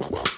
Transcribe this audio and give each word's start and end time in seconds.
Whoa. 0.00 0.29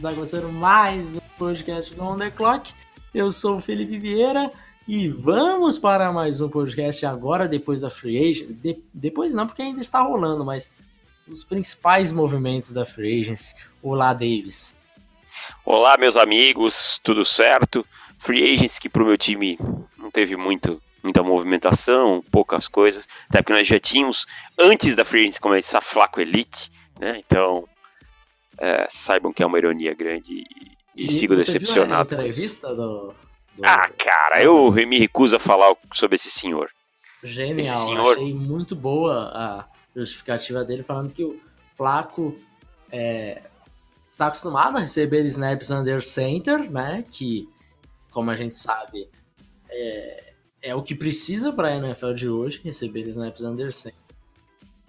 Está 0.00 0.14
começando 0.14 0.50
mais 0.50 1.16
um 1.16 1.20
podcast 1.36 1.94
do 1.94 2.02
On 2.02 2.16
The 2.16 2.30
Clock. 2.30 2.72
Eu 3.12 3.30
sou 3.30 3.58
o 3.58 3.60
Felipe 3.60 3.98
Vieira 3.98 4.50
e 4.88 5.10
vamos 5.10 5.76
para 5.76 6.10
mais 6.10 6.40
um 6.40 6.48
podcast 6.48 7.04
agora, 7.04 7.46
depois 7.46 7.82
da 7.82 7.90
Free 7.90 8.16
Agent. 8.16 8.48
De, 8.62 8.82
depois 8.94 9.34
não, 9.34 9.46
porque 9.46 9.60
ainda 9.60 9.82
está 9.82 10.00
rolando, 10.00 10.42
mas 10.42 10.72
os 11.28 11.44
principais 11.44 12.10
movimentos 12.10 12.70
da 12.70 12.86
Free 12.86 13.20
Agency. 13.20 13.56
Olá, 13.82 14.14
Davis. 14.14 14.74
Olá, 15.66 15.98
meus 15.98 16.16
amigos, 16.16 16.98
tudo 17.02 17.22
certo? 17.22 17.84
Free 18.18 18.54
Agency 18.54 18.80
que 18.80 18.88
pro 18.88 19.04
meu 19.04 19.18
time 19.18 19.58
não 19.98 20.10
teve 20.10 20.34
muito 20.34 20.80
muita 21.02 21.22
movimentação, 21.22 22.24
poucas 22.30 22.68
coisas, 22.68 23.06
até 23.28 23.42
porque 23.42 23.52
nós 23.52 23.66
já 23.66 23.78
tínhamos, 23.78 24.26
antes 24.58 24.96
da 24.96 25.04
Free 25.04 25.24
Agency 25.24 25.40
começar, 25.40 25.82
Flaco 25.82 26.22
Elite, 26.22 26.72
né? 26.98 27.22
Então, 27.26 27.68
é, 28.60 28.86
saibam 28.90 29.32
que 29.32 29.42
é 29.42 29.46
uma 29.46 29.56
ironia 29.56 29.94
grande 29.94 30.44
e, 30.94 31.06
e, 31.06 31.10
sigo 31.10 31.34
decepcionado. 31.34 32.10
Viu 32.10 32.18
a 32.18 32.20
entrevista 32.20 32.68
do, 32.74 33.08
do, 33.08 33.14
Ah, 33.64 33.88
cara, 33.96 34.42
eu 34.42 34.70
me 34.70 34.98
recuso 34.98 35.36
a 35.36 35.38
falar 35.38 35.74
sobre 35.94 36.16
esse 36.16 36.30
senhor. 36.30 36.70
Genial, 37.24 37.58
esse 37.58 37.84
senhor... 37.84 38.12
achei 38.12 38.34
muito 38.34 38.76
boa 38.76 39.30
a 39.34 39.68
justificativa 39.96 40.62
dele, 40.62 40.82
falando 40.82 41.12
que 41.12 41.24
o 41.24 41.40
Flaco 41.74 42.38
é, 42.92 43.42
está 44.10 44.26
acostumado 44.26 44.76
a 44.76 44.80
receber 44.80 45.24
snaps 45.24 45.70
under 45.70 46.02
center, 46.02 46.70
né? 46.70 47.02
Que, 47.10 47.48
como 48.10 48.30
a 48.30 48.36
gente 48.36 48.56
sabe, 48.56 49.08
é, 49.70 50.32
é 50.62 50.74
o 50.74 50.82
que 50.82 50.94
precisa 50.94 51.50
para 51.50 51.68
a 51.68 51.76
NFL 51.76 52.12
de 52.12 52.28
hoje, 52.28 52.60
receber 52.62 53.08
snaps 53.08 53.42
under 53.42 53.72
center. 53.72 53.98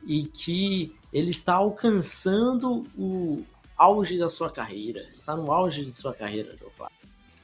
E 0.05 0.23
que 0.23 0.93
ele 1.13 1.31
está 1.31 1.53
alcançando 1.53 2.85
o 2.97 3.45
auge 3.81 4.17
da 4.19 4.29
sua 4.29 4.51
carreira. 4.51 5.07
Está 5.09 5.35
no 5.35 5.51
auge 5.51 5.83
de 5.83 5.95
sua 5.97 6.13
carreira, 6.13 6.55
Joe 6.55 6.69
Flacco. 6.77 6.93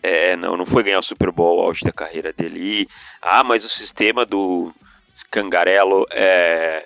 É, 0.03 0.35
não, 0.35 0.55
não 0.55 0.65
foi 0.65 0.83
ganhar 0.83 0.99
o 0.99 1.03
Super 1.03 1.31
Bowl, 1.31 1.57
o 1.57 1.61
auge 1.61 1.83
da 1.83 1.91
carreira 1.91 2.31
dele. 2.31 2.59
E, 2.59 2.87
ah, 3.21 3.43
mas 3.43 3.65
o 3.65 3.69
sistema 3.69 4.23
do 4.25 4.71
Scangarello 5.13 6.05
é, 6.11 6.85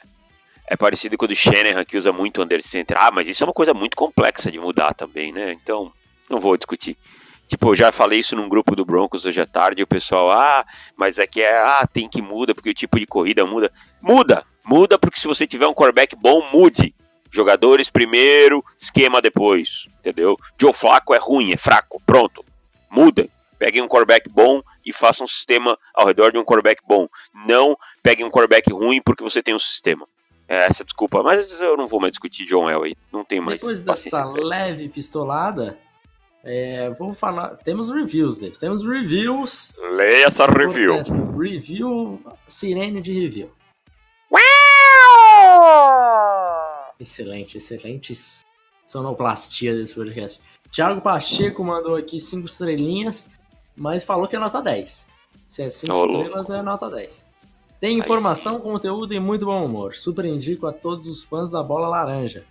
é 0.68 0.78
parecido 0.78 1.18
com 1.18 1.26
o 1.26 1.28
do 1.28 1.36
Shanahan, 1.36 1.84
que 1.84 1.98
usa 1.98 2.14
muito 2.14 2.42
under 2.42 2.64
center. 2.64 2.98
Ah, 2.98 3.12
mas 3.12 3.28
isso 3.28 3.44
é 3.44 3.48
uma 3.48 3.54
coisa 3.54 3.74
muito 3.74 3.98
complexa 3.98 4.50
de 4.50 4.58
mudar 4.58 4.94
também, 4.94 5.34
né? 5.34 5.52
Então, 5.52 5.92
não 6.30 6.40
vou 6.40 6.56
discutir. 6.56 6.98
Tipo, 7.46 7.72
eu 7.72 7.76
já 7.76 7.92
falei 7.92 8.20
isso 8.20 8.34
num 8.38 8.48
grupo 8.48 8.74
do 8.78 8.86
Broncos 8.86 9.26
hoje 9.26 9.42
à 9.42 9.46
tarde, 9.46 9.82
e 9.82 9.84
o 9.84 9.88
pessoal, 9.88 10.32
ah, 10.32 10.66
mas 10.96 11.20
é 11.20 11.28
que 11.28 11.42
é, 11.42 11.58
ah, 11.58 11.86
tem 11.86 12.08
que 12.08 12.22
muda, 12.22 12.56
porque 12.56 12.70
o 12.70 12.74
tipo 12.74 12.98
de 12.98 13.06
corrida 13.06 13.46
muda. 13.46 13.70
Muda! 14.02 14.46
Muda 14.64 14.98
porque 14.98 15.20
se 15.20 15.28
você 15.28 15.46
tiver 15.46 15.68
um 15.68 15.74
quarterback 15.74 16.16
bom, 16.16 16.42
mude. 16.52 16.96
Jogadores 17.32 17.90
primeiro, 17.90 18.64
esquema 18.78 19.22
depois, 19.22 19.88
entendeu? 20.00 20.38
Joe 20.60 20.74
Flaco 20.74 21.14
é 21.14 21.18
ruim, 21.18 21.52
é 21.52 21.58
fraco, 21.58 22.02
pronto. 22.06 22.44
Muda. 22.90 23.28
Peguem 23.58 23.82
um 23.82 23.88
quarterback 23.88 24.28
bom 24.28 24.62
e 24.86 24.92
façam 24.92 25.26
um 25.26 25.28
sistema 25.28 25.78
ao 25.94 26.06
redor 26.06 26.32
de 26.32 26.38
um 26.38 26.44
quarterback 26.44 26.82
bom. 26.88 27.08
Não 27.46 27.78
peguem 28.02 28.26
um 28.26 28.32
quarterback 28.32 28.72
ruim 28.74 29.02
porque 29.02 29.24
você 29.24 29.42
tem 29.42 29.54
um 29.54 29.60
sistema. 29.60 30.08
É 30.48 30.66
essa 30.66 30.84
desculpa, 30.84 31.24
mas 31.24 31.62
eu 31.62 31.78
não 31.78 31.88
vou 31.88 32.02
mais 32.02 32.12
discutir 32.12 32.46
John 32.46 32.70
Elway. 32.70 32.98
Não 33.14 33.24
tenho 33.24 33.44
mais 33.44 33.62
Depois 33.62 33.84
dessa 33.84 34.26
leve 34.26 34.90
pistolada, 34.90 35.78
é, 36.44 36.90
vou 36.90 37.14
falar. 37.14 37.56
Temos 37.58 37.90
reviews, 37.90 38.40
Davis. 38.40 38.60
Temos 38.60 38.86
reviews. 38.86 39.76
Leia 39.92 40.26
essa 40.26 40.46
review. 40.48 40.96
Portanto, 40.96 41.38
review. 41.38 42.20
Sirene 42.48 43.00
de 43.00 43.14
review. 43.14 43.52
Excelente, 47.02 47.58
excelente 47.58 48.14
sonoplastia 48.86 49.76
desse 49.76 49.96
podcast. 49.96 50.40
Thiago 50.72 51.02
Pacheco 51.02 51.64
mandou 51.64 51.96
aqui 51.96 52.20
5 52.20 52.46
estrelinhas, 52.46 53.28
mas 53.76 54.04
falou 54.04 54.28
que 54.28 54.36
é 54.36 54.40
nota 54.40 54.62
10. 54.62 55.10
Se 55.48 55.64
é 55.64 55.70
5 55.72 55.92
Ô, 55.92 56.06
estrelas, 56.06 56.50
é 56.52 56.62
nota 56.62 56.90
10. 56.92 57.26
Tem 57.80 57.98
informação, 57.98 58.60
conteúdo 58.60 59.16
e 59.16 59.20
muito 59.20 59.48
bom 59.48 59.66
humor. 59.66 59.96
Super 59.96 60.26
indico 60.26 60.68
a 60.68 60.72
todos 60.72 61.08
os 61.08 61.24
fãs 61.24 61.50
da 61.50 61.64
bola 61.64 61.88
laranja. 61.88 62.46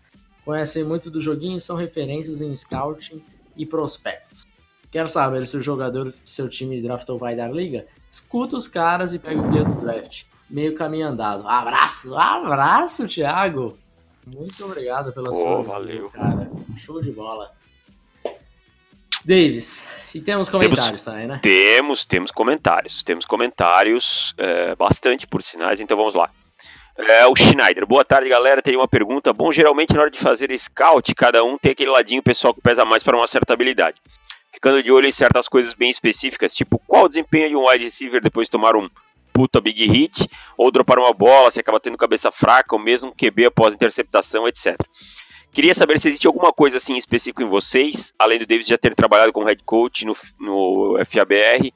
Conhecem 0.44 0.82
muito 0.82 1.08
do 1.12 1.20
joguinho 1.20 1.58
e 1.58 1.60
são 1.60 1.76
referências 1.76 2.40
em 2.40 2.54
scouting 2.56 3.22
e 3.56 3.64
prospectos. 3.64 4.44
Quer 4.90 5.08
saber 5.08 5.46
se 5.46 5.56
o 5.56 5.62
jogador 5.62 6.06
que 6.06 6.28
seu 6.28 6.48
time 6.48 6.82
draftou 6.82 7.16
vai 7.16 7.36
dar 7.36 7.52
liga? 7.52 7.86
Escuta 8.10 8.56
os 8.56 8.66
caras 8.66 9.14
e 9.14 9.20
pega 9.20 9.40
o 9.40 9.48
guia 9.48 9.64
do 9.64 9.80
draft. 9.80 10.24
Meio 10.48 10.74
caminho 10.74 11.06
andado. 11.06 11.46
Abraço, 11.46 12.16
abraço, 12.16 13.06
Thiago. 13.06 13.78
Muito 14.32 14.64
obrigado 14.64 15.12
pela 15.12 15.30
Pô, 15.30 15.36
sua 15.36 15.62
valeu. 15.62 16.08
cara. 16.10 16.50
Show 16.76 17.02
de 17.02 17.10
bola. 17.10 17.50
Davis, 19.24 19.90
e 20.14 20.20
temos 20.20 20.48
comentários 20.48 21.02
também, 21.02 21.26
né? 21.26 21.40
Temos, 21.42 22.06
temos 22.06 22.30
comentários. 22.30 23.02
Temos 23.02 23.26
comentários, 23.26 24.32
é, 24.38 24.74
bastante 24.76 25.26
por 25.26 25.42
sinais, 25.42 25.78
então 25.80 25.96
vamos 25.96 26.14
lá. 26.14 26.30
É, 26.96 27.26
o 27.26 27.34
Schneider, 27.34 27.86
boa 27.86 28.04
tarde 28.04 28.28
galera, 28.28 28.62
teria 28.62 28.78
uma 28.78 28.88
pergunta. 28.88 29.32
Bom, 29.32 29.50
geralmente 29.52 29.94
na 29.94 30.02
hora 30.02 30.10
de 30.10 30.18
fazer 30.18 30.56
scout, 30.58 31.14
cada 31.14 31.42
um 31.44 31.58
tem 31.58 31.72
aquele 31.72 31.90
ladinho 31.90 32.22
pessoal 32.22 32.54
que 32.54 32.60
pesa 32.60 32.84
mais 32.84 33.02
para 33.02 33.16
uma 33.16 33.26
certa 33.26 33.52
habilidade. 33.52 34.00
Ficando 34.52 34.82
de 34.82 34.90
olho 34.90 35.06
em 35.06 35.12
certas 35.12 35.48
coisas 35.48 35.74
bem 35.74 35.90
específicas, 35.90 36.54
tipo 36.54 36.78
qual 36.86 37.04
o 37.04 37.08
desempenho 37.08 37.48
de 37.48 37.56
um 37.56 37.68
wide 37.68 37.84
receiver 37.84 38.22
depois 38.22 38.46
de 38.46 38.52
tomar 38.52 38.76
um 38.76 38.88
puta 39.32 39.60
big 39.60 39.86
hit, 39.86 40.28
ou 40.56 40.70
dropar 40.70 40.98
uma 40.98 41.12
bola, 41.12 41.50
se 41.50 41.60
acaba 41.60 41.80
tendo 41.80 41.96
cabeça 41.96 42.30
fraca, 42.30 42.74
ou 42.74 42.80
mesmo 42.80 43.14
QB 43.14 43.46
após 43.46 43.74
interceptação, 43.74 44.46
etc. 44.46 44.76
Queria 45.52 45.74
saber 45.74 45.98
se 45.98 46.08
existe 46.08 46.26
alguma 46.26 46.52
coisa 46.52 46.76
assim 46.76 46.96
específica 46.96 47.42
em 47.42 47.48
vocês, 47.48 48.12
além 48.18 48.38
do 48.38 48.46
Davis 48.46 48.66
já 48.66 48.78
ter 48.78 48.94
trabalhado 48.94 49.32
como 49.32 49.46
head 49.46 49.62
coach 49.64 50.04
no, 50.04 50.16
no 50.38 50.96
FABR, 51.04 51.72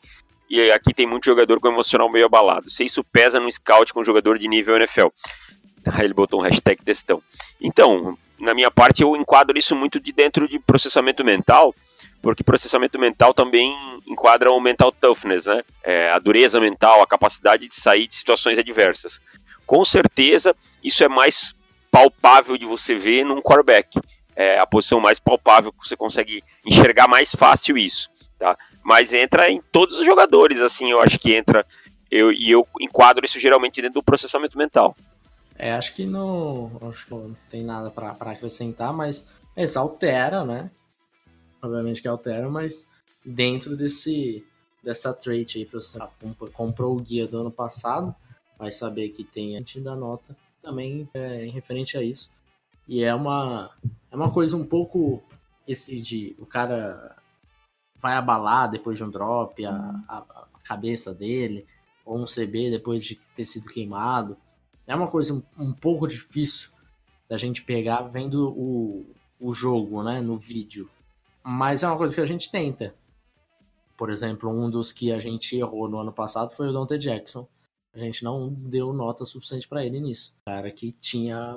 e 0.49 0.71
aqui 0.71 0.95
tem 0.95 1.07
muito 1.07 1.25
jogador 1.25 1.59
com 1.59 1.69
emocional 1.69 2.09
meio 2.09 2.27
abalado. 2.27 2.71
Se 2.71 2.85
isso 2.85 3.03
pesa 3.03 3.41
no 3.41 3.51
scout 3.51 3.93
com 3.93 4.05
jogador 4.05 4.39
de 4.39 4.47
nível 4.47 4.77
NFL. 4.77 5.09
Aí 5.93 6.05
ele 6.05 6.15
botou 6.15 6.41
um 6.41 6.43
hashtag 6.43 6.83
textão. 6.83 7.23
Então, 7.61 8.17
na 8.39 8.55
minha 8.55 8.71
parte, 8.71 9.03
eu 9.03 9.17
enquadro 9.17 9.59
isso 9.59 9.75
muito 9.75 9.99
de 9.99 10.13
dentro 10.13 10.49
de 10.49 10.59
processamento 10.59 11.25
mental, 11.25 11.75
porque 12.23 12.43
processamento 12.43 12.99
mental 12.99 13.35
também 13.35 13.75
enquadra 14.07 14.51
o 14.51 14.61
mental 14.61 14.91
toughness, 14.93 15.47
né? 15.47 15.63
É, 15.83 16.11
a 16.11 16.19
dureza 16.19 16.61
mental, 16.61 17.03
a 17.03 17.07
capacidade 17.07 17.69
de 17.69 17.75
sair 17.75 18.07
de 18.07 18.15
situações 18.15 18.59
adversas. 18.59 19.21
Com 19.67 19.85
certeza, 19.85 20.55
isso 20.83 21.03
é 21.05 21.09
mais 21.09 21.55
palpável 21.91 22.57
de 22.57 22.67
você 22.67 22.95
ver 22.95 23.25
num 23.25 23.41
quarterback. 23.41 24.01
É 24.37 24.59
a 24.59 24.67
posição 24.67 25.01
mais 25.01 25.19
palpável 25.19 25.73
que 25.73 25.87
você 25.87 25.97
consegue 25.97 26.43
enxergar 26.67 27.07
mais 27.07 27.33
fácil 27.33 27.79
isso, 27.79 28.11
tá? 28.39 28.57
Mas 28.83 29.13
entra 29.13 29.49
em 29.51 29.61
todos 29.73 29.99
os 29.99 30.05
jogadores, 30.05 30.61
assim, 30.61 30.91
eu 30.91 31.01
acho 31.01 31.19
que 31.19 31.35
entra. 31.35 31.65
Eu, 32.11 32.33
e 32.33 32.51
eu 32.51 32.67
enquadro 32.81 33.25
isso 33.25 33.39
geralmente 33.39 33.81
dentro 33.81 33.95
do 33.95 34.03
processamento 34.03 34.59
mental. 34.59 34.97
É, 35.57 35.73
acho 35.73 35.95
que 35.95 36.05
não. 36.05 36.71
Acho 36.89 37.07
que 37.07 37.15
não 37.15 37.37
tem 37.49 37.63
nada 37.63 37.91
para 37.91 38.11
acrescentar, 38.11 38.93
mas 38.93 39.25
isso 39.57 39.79
altera, 39.79 40.45
né? 40.45 40.71
Obviamente 41.65 42.03
que 42.03 42.09
altera, 42.09 42.49
mas 42.51 42.87
dentro 43.25 43.77
desse 43.77 44.45
dessa 44.83 45.15
trait 45.15 45.57
aí, 45.57 45.65
você 45.65 45.99
comprou 46.53 46.95
o 46.95 47.01
guia 47.01 47.27
do 47.27 47.39
ano 47.41 47.51
passado, 47.51 48.15
vai 48.59 48.71
saber 48.71 49.09
que 49.09 49.25
tem 49.25 49.55
a 49.55 49.59
gente 49.59 49.81
da 49.81 49.97
nota 49.97 50.37
também 50.63 51.09
é, 51.15 51.47
em 51.47 51.51
referente 51.51 51.97
a 51.97 52.03
isso. 52.03 52.31
E 52.87 53.03
é 53.03 53.15
uma, 53.15 53.71
é 54.11 54.17
uma 54.17 54.31
coisa 54.31 54.59
um 54.59 54.65
pouco 54.65 55.23
esse 55.67 55.99
de 56.01 56.37
o 56.39 56.45
cara 56.45 57.17
vai 57.99 58.15
abalar 58.15 58.71
depois 58.71 58.99
de 58.99 59.05
um 59.05 59.11
drop 59.11 59.65
a, 59.65 59.73
a, 60.07 60.19
a 60.19 60.59
cabeça 60.63 61.15
dele, 61.15 61.67
ou 62.05 62.19
um 62.19 62.27
CB 62.27 62.71
depois 62.71 63.03
de 63.03 63.15
ter 63.35 63.47
sido 63.47 63.73
queimado. 63.73 64.37
É 64.87 64.95
uma 64.95 65.09
coisa 65.09 65.33
um, 65.33 65.43
um 65.59 65.73
pouco 65.73 66.07
difícil 66.07 66.71
da 67.27 67.39
gente 67.39 67.63
pegar 67.63 68.03
vendo 68.03 68.51
o, 68.51 69.07
o 69.41 69.55
jogo, 69.55 70.03
né, 70.03 70.21
no 70.21 70.37
vídeo. 70.37 70.91
Mas 71.45 71.83
é 71.83 71.87
uma 71.87 71.99
coisa 71.99 72.15
que 72.15 72.21
a 72.23 72.27
gente 72.27 72.51
tenta. 72.51 72.95
Por 73.97 74.11
exemplo, 74.11 74.51
um 74.51 74.71
dos 74.71 74.93
que 74.93 75.13
a 75.13 75.19
gente 75.19 75.57
errou 75.57 75.89
no 75.89 75.99
ano 75.99 76.13
passado 76.13 76.51
foi 76.53 76.69
o 76.69 76.73
Dante 76.73 76.97
Jackson. 76.97 77.47
A 77.95 77.99
gente 77.99 78.25
não 78.25 78.49
deu 78.49 78.93
nota 78.93 79.25
suficiente 79.25 79.69
para 79.69 79.85
ele 79.85 80.01
nisso. 80.01 80.35
Cara 80.49 80.71
que 80.71 80.91
tinha 80.91 81.55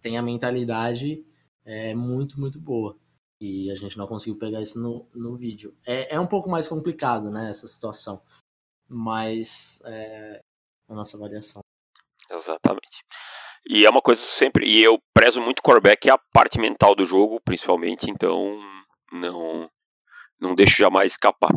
tem 0.00 0.16
a 0.16 0.22
mentalidade 0.22 1.24
é, 1.64 1.94
muito, 1.94 2.38
muito 2.38 2.60
boa. 2.60 2.96
E 3.40 3.70
a 3.70 3.74
gente 3.74 3.96
não 3.96 4.06
conseguiu 4.06 4.38
pegar 4.38 4.60
isso 4.60 4.78
no, 4.78 5.08
no 5.14 5.34
vídeo. 5.34 5.74
É, 5.84 6.14
é 6.14 6.20
um 6.20 6.26
pouco 6.26 6.48
mais 6.50 6.68
complicado, 6.68 7.30
né, 7.30 7.48
essa 7.48 7.66
situação. 7.66 8.20
Mas 8.86 9.82
é 9.86 10.40
a 10.88 10.94
nossa 10.94 11.16
avaliação. 11.16 11.62
Exatamente. 12.30 13.04
E 13.66 13.86
é 13.86 13.90
uma 13.90 14.02
coisa 14.02 14.20
sempre. 14.20 14.66
E 14.68 14.82
eu 14.82 14.98
prezo 15.14 15.40
muito 15.40 15.60
o 15.60 15.62
quarterback, 15.62 16.08
é 16.08 16.12
a 16.12 16.18
parte 16.32 16.58
mental 16.58 16.94
do 16.94 17.06
jogo, 17.06 17.40
principalmente, 17.44 18.10
então 18.10 18.58
não, 19.12 19.70
não 20.40 20.54
deixo 20.54 20.76
jamais 20.76 21.12
escapar. 21.12 21.52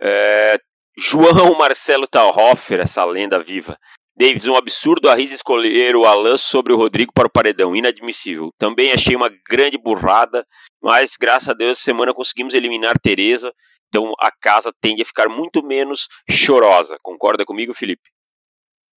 É, 0.00 0.58
João 0.96 1.56
Marcelo 1.56 2.06
Talhofer, 2.06 2.80
essa 2.80 3.04
lenda 3.04 3.38
viva. 3.38 3.78
Davis, 4.14 4.46
um 4.46 4.54
absurdo 4.54 5.08
a 5.08 5.14
Riz 5.14 5.32
escolher 5.32 5.96
o 5.96 6.04
Alan 6.04 6.36
sobre 6.36 6.72
o 6.72 6.76
Rodrigo 6.76 7.12
para 7.14 7.26
o 7.26 7.30
paredão, 7.30 7.74
inadmissível. 7.74 8.50
Também 8.58 8.92
achei 8.92 9.16
uma 9.16 9.30
grande 9.48 9.78
burrada, 9.78 10.46
mas 10.82 11.16
graças 11.16 11.48
a 11.48 11.54
Deus, 11.54 11.78
semana 11.78 12.12
conseguimos 12.12 12.52
eliminar 12.52 12.98
Tereza, 12.98 13.52
então 13.88 14.12
a 14.20 14.30
casa 14.30 14.72
tende 14.80 15.02
a 15.02 15.04
ficar 15.06 15.28
muito 15.28 15.62
menos 15.62 16.08
chorosa. 16.28 16.98
Concorda 17.02 17.44
comigo, 17.44 17.72
Felipe? 17.72 18.10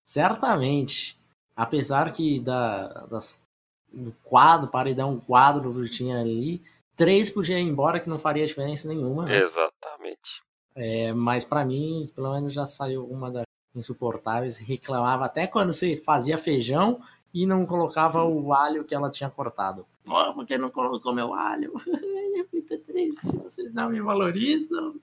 Certamente. 0.06 1.18
Apesar 1.56 2.12
que 2.12 2.40
da, 2.42 3.06
das, 3.06 3.42
do 3.92 4.14
quadro, 4.24 4.70
paredão 4.70 5.18
quadro 5.20 5.74
que 5.74 5.90
tinha 5.90 6.20
ali, 6.20 6.62
três 6.96 7.30
podiam 7.30 7.60
ir 7.60 7.64
embora 7.64 8.00
que 8.00 8.10
não 8.10 8.20
faria 8.20 8.46
diferença 8.46 8.88
nenhuma. 8.88 9.26
Né? 9.26 9.42
Exatamente. 9.42 10.44
É, 10.76 11.14
mas 11.14 11.44
para 11.44 11.64
mim, 11.64 12.08
pelo 12.14 12.34
menos 12.34 12.54
já 12.54 12.66
saiu 12.66 13.06
uma 13.06 13.32
das 13.32 13.46
insuportáveis, 13.76 14.58
reclamava 14.58 15.26
até 15.26 15.48
quando 15.48 15.74
você 15.74 15.98
fazia 15.98 16.38
feijão 16.38 17.02
e 17.34 17.46
não 17.46 17.66
colocava 17.66 18.24
o 18.24 18.54
alho 18.54 18.86
que 18.86 18.96
ela 18.96 19.12
tinha 19.12 19.30
cortado. 19.30 19.86
Pô, 20.06 20.34
por 20.34 20.46
que 20.46 20.58
não 20.58 20.70
colocou 20.70 21.14
meu 21.14 21.34
alho? 21.34 21.74
é 21.86 22.46
muito 22.52 22.78
triste, 22.80 23.36
vocês 23.38 23.74
não 23.74 23.90
me 23.90 24.02
valorizam. 24.02 24.96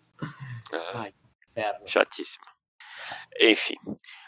Ah, 0.72 0.92
Ai, 0.94 1.14
inferno. 1.46 1.86
Chatíssimo. 1.86 2.44
Enfim, 3.38 3.74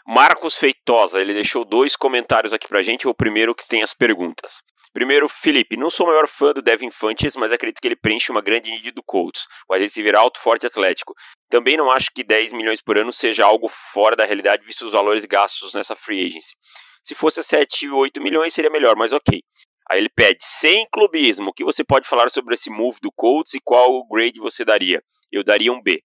Marcos 0.05 0.55
Feitosa, 0.55 1.19
ele 1.19 1.33
deixou 1.33 1.65
dois 1.65 1.95
comentários 1.95 2.53
aqui 2.53 2.67
pra 2.67 2.83
gente. 2.83 3.07
O 3.07 3.13
primeiro 3.13 3.55
que 3.55 3.67
tem 3.67 3.81
as 3.81 3.93
perguntas. 3.93 4.61
Primeiro, 4.95 5.27
Felipe, 5.27 5.75
não 5.75 5.89
sou 5.89 6.05
o 6.05 6.09
maior 6.09 6.25
fã 6.25 6.53
do 6.53 6.61
Devin 6.61 6.89
Fantes, 6.89 7.35
mas 7.35 7.51
acredito 7.51 7.81
que 7.81 7.87
ele 7.87 7.97
preenche 7.97 8.31
uma 8.31 8.39
grande 8.39 8.71
need 8.71 8.91
do 8.91 9.03
Colts. 9.03 9.45
O 9.67 9.75
receiver 9.75 10.15
alto, 10.15 10.39
forte 10.39 10.63
e 10.63 10.67
atlético. 10.67 11.13
Também 11.49 11.75
não 11.75 11.91
acho 11.91 12.11
que 12.15 12.23
10 12.23 12.53
milhões 12.53 12.81
por 12.81 12.97
ano 12.97 13.11
seja 13.11 13.43
algo 13.43 13.67
fora 13.67 14.15
da 14.15 14.23
realidade, 14.23 14.65
visto 14.65 14.85
os 14.85 14.93
valores 14.93 15.25
gastos 15.25 15.73
nessa 15.73 15.97
free 15.97 16.25
agency. 16.25 16.55
Se 17.03 17.13
fosse 17.13 17.43
7, 17.43 17.89
8 17.89 18.21
milhões 18.21 18.53
seria 18.53 18.71
melhor, 18.71 18.95
mas 18.95 19.11
ok. 19.11 19.43
Aí 19.91 19.99
ele 19.99 20.07
pede, 20.07 20.37
sem 20.41 20.87
clubismo, 20.89 21.49
o 21.49 21.53
que 21.53 21.65
você 21.65 21.83
pode 21.83 22.07
falar 22.07 22.29
sobre 22.31 22.53
esse 22.53 22.69
move 22.69 22.97
do 23.01 23.11
Colts 23.11 23.53
e 23.53 23.59
qual 23.59 24.07
grade 24.07 24.39
você 24.39 24.63
daria? 24.63 25.03
Eu 25.29 25.43
daria 25.43 25.73
um 25.73 25.83
B. 25.83 26.01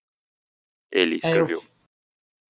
Ele 0.90 1.18
escreveu. 1.18 1.62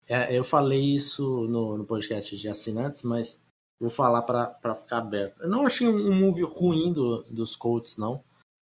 É, 0.09 0.15
eu, 0.15 0.17
é, 0.17 0.39
eu 0.39 0.43
falei 0.43 0.81
isso 0.81 1.47
no, 1.49 1.77
no 1.77 1.85
podcast 1.85 2.35
de 2.35 2.49
assinantes, 2.49 3.03
mas 3.03 3.45
Vou 3.81 3.89
falar 3.91 4.23
para 4.23 4.75
ficar 4.75 4.99
aberto. 4.99 5.43
Eu 5.43 5.49
não 5.49 5.65
achei 5.65 5.89
um, 5.89 6.15
move 6.15 6.43
ruim 6.43 6.93
do, 6.93 7.23
dos 7.25 7.57
Colts, 7.57 7.97
não. 7.97 8.23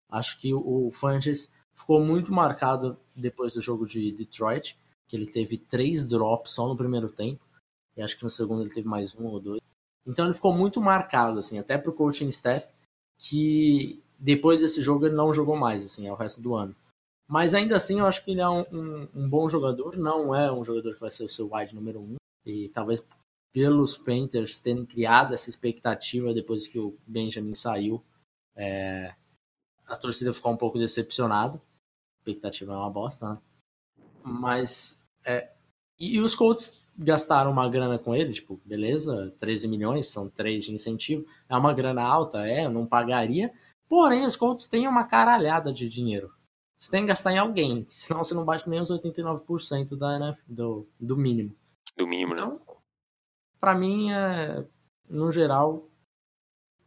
Acho 0.09 0.39
que 0.39 0.53
o, 0.53 0.87
o 0.87 0.91
ficou 1.73 1.99
muito 1.99 2.31
marcado 2.31 2.97
depois 3.15 3.53
do 3.53 3.61
jogo 3.61 3.85
de 3.85 4.11
Detroit, 4.11 4.77
que 5.07 5.15
ele 5.15 5.25
teve 5.25 5.57
três 5.57 6.05
drops 6.05 6.51
só 6.51 6.67
no 6.67 6.77
primeiro 6.77 7.09
tempo. 7.09 7.43
E 7.95 8.01
acho 8.01 8.15
que 8.15 8.23
no 8.23 8.29
segundo 8.29 8.61
ele 8.61 8.73
teve 8.73 8.87
mais 8.87 9.15
um 9.15 9.25
ou 9.25 9.39
dois. 9.39 9.61
Então 10.05 10.25
ele 10.25 10.35
ficou 10.35 10.53
muito 10.53 10.79
marcado, 10.79 11.39
assim, 11.39 11.57
até 11.57 11.77
pro 11.77 11.93
coaching 11.93 12.29
staff, 12.29 12.67
que 13.17 14.01
depois 14.19 14.61
desse 14.61 14.81
jogo 14.81 15.05
ele 15.05 15.15
não 15.15 15.33
jogou 15.33 15.57
mais, 15.57 15.83
assim, 15.83 16.07
é 16.07 16.11
o 16.11 16.15
resto 16.15 16.39
do 16.41 16.53
ano. 16.53 16.75
Mas 17.27 17.53
ainda 17.53 17.75
assim 17.75 17.99
eu 17.99 18.05
acho 18.05 18.23
que 18.23 18.31
ele 18.31 18.39
é 18.39 18.47
um, 18.47 18.63
um, 18.71 19.09
um 19.13 19.29
bom 19.29 19.49
jogador, 19.49 19.97
não 19.97 20.33
é 20.33 20.51
um 20.51 20.63
jogador 20.63 20.93
que 20.93 21.01
vai 21.01 21.11
ser 21.11 21.23
o 21.23 21.29
seu 21.29 21.51
wide 21.51 21.75
número 21.75 21.99
um. 21.99 22.15
E 22.45 22.69
talvez 22.69 23.05
pelos 23.53 23.97
Panthers 23.97 24.59
terem 24.59 24.85
criado 24.85 25.33
essa 25.33 25.49
expectativa 25.49 26.33
depois 26.33 26.67
que 26.67 26.77
o 26.77 26.97
Benjamin 27.07 27.53
saiu, 27.53 28.03
é, 28.55 29.13
a 29.85 29.95
torcida 29.95 30.33
ficou 30.33 30.51
um 30.51 30.57
pouco 30.57 30.77
decepcionada. 30.77 31.57
A 31.57 32.19
expectativa 32.19 32.73
é 32.73 32.77
uma 32.77 32.89
bosta, 32.89 33.29
né? 33.29 33.37
Mas. 34.23 35.03
É, 35.25 35.51
e, 35.99 36.19
os 36.19 36.35
Colts 36.35 36.81
gastaram 36.97 37.51
uma 37.51 37.69
grana 37.69 37.97
com 37.97 38.15
ele, 38.15 38.33
tipo, 38.33 38.59
beleza, 38.65 39.33
13 39.39 39.67
milhões, 39.67 40.07
são 40.07 40.29
3 40.29 40.65
de 40.65 40.73
incentivo. 40.73 41.25
É 41.47 41.55
uma 41.55 41.73
grana 41.73 42.01
alta, 42.01 42.45
é, 42.47 42.65
eu 42.65 42.71
não 42.71 42.85
pagaria. 42.85 43.53
Porém, 43.87 44.25
os 44.25 44.35
Colts 44.35 44.67
têm 44.67 44.87
uma 44.87 45.05
caralhada 45.05 45.71
de 45.71 45.87
dinheiro. 45.87 46.33
Você 46.77 46.91
tem 46.91 47.01
que 47.01 47.07
gastar 47.07 47.31
em 47.31 47.37
alguém, 47.37 47.85
senão 47.87 48.23
você 48.23 48.33
não 48.33 48.45
bate 48.45 48.69
nem 48.69 48.79
os 48.79 48.91
89% 48.91 49.97
da 49.97 50.15
NF, 50.17 50.43
do, 50.47 50.87
do 50.99 51.17
mínimo. 51.17 51.55
Do 51.95 52.05
mínimo, 52.05 52.35
né? 52.35 52.41
então, 52.41 52.53
né? 52.53 52.59
Para 53.59 53.75
mim, 53.75 54.11
é, 54.11 54.65
no 55.09 55.31
geral, 55.31 55.89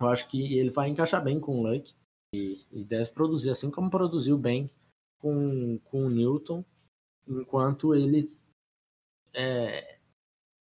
eu 0.00 0.08
acho 0.08 0.28
que 0.28 0.58
ele 0.58 0.70
vai 0.70 0.88
encaixar 0.88 1.22
bem 1.22 1.38
com 1.38 1.60
o 1.60 1.62
Luck 1.62 1.94
e, 2.34 2.64
e, 2.70 2.84
deve 2.84 3.10
produzir, 3.10 3.50
assim 3.50 3.70
como 3.70 3.90
produziu 3.90 4.38
bem 4.38 4.70
com, 5.18 5.78
com 5.84 6.06
o 6.06 6.10
Newton, 6.10 6.64
enquanto 7.28 7.94
ele 7.94 8.32
é, 9.34 9.98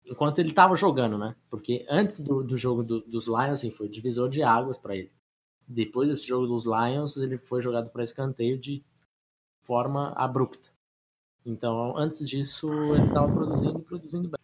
enquanto 0.05 0.39
ele 0.39 0.49
estava 0.49 0.75
jogando, 0.75 1.17
né? 1.17 1.35
Porque 1.49 1.85
antes 1.89 2.21
do, 2.21 2.43
do 2.43 2.57
jogo 2.57 2.83
do, 2.83 3.01
dos 3.01 3.27
Lions, 3.27 3.59
assim, 3.59 3.71
foi 3.71 3.87
divisor 3.87 4.29
de 4.29 4.41
águas 4.41 4.77
para 4.77 4.95
ele. 4.95 5.11
Depois 5.67 6.07
desse 6.07 6.25
jogo 6.25 6.47
dos 6.47 6.65
Lions, 6.65 7.17
ele 7.17 7.37
foi 7.37 7.61
jogado 7.61 7.89
para 7.89 8.03
escanteio 8.03 8.57
de 8.57 8.83
forma 9.61 10.13
abrupta. 10.13 10.69
Então, 11.45 11.95
antes 11.97 12.27
disso, 12.27 12.71
ele 12.93 13.05
estava 13.05 13.31
produzindo 13.31 13.79
e 13.79 13.83
produzindo 13.83 14.29
bem. 14.29 14.36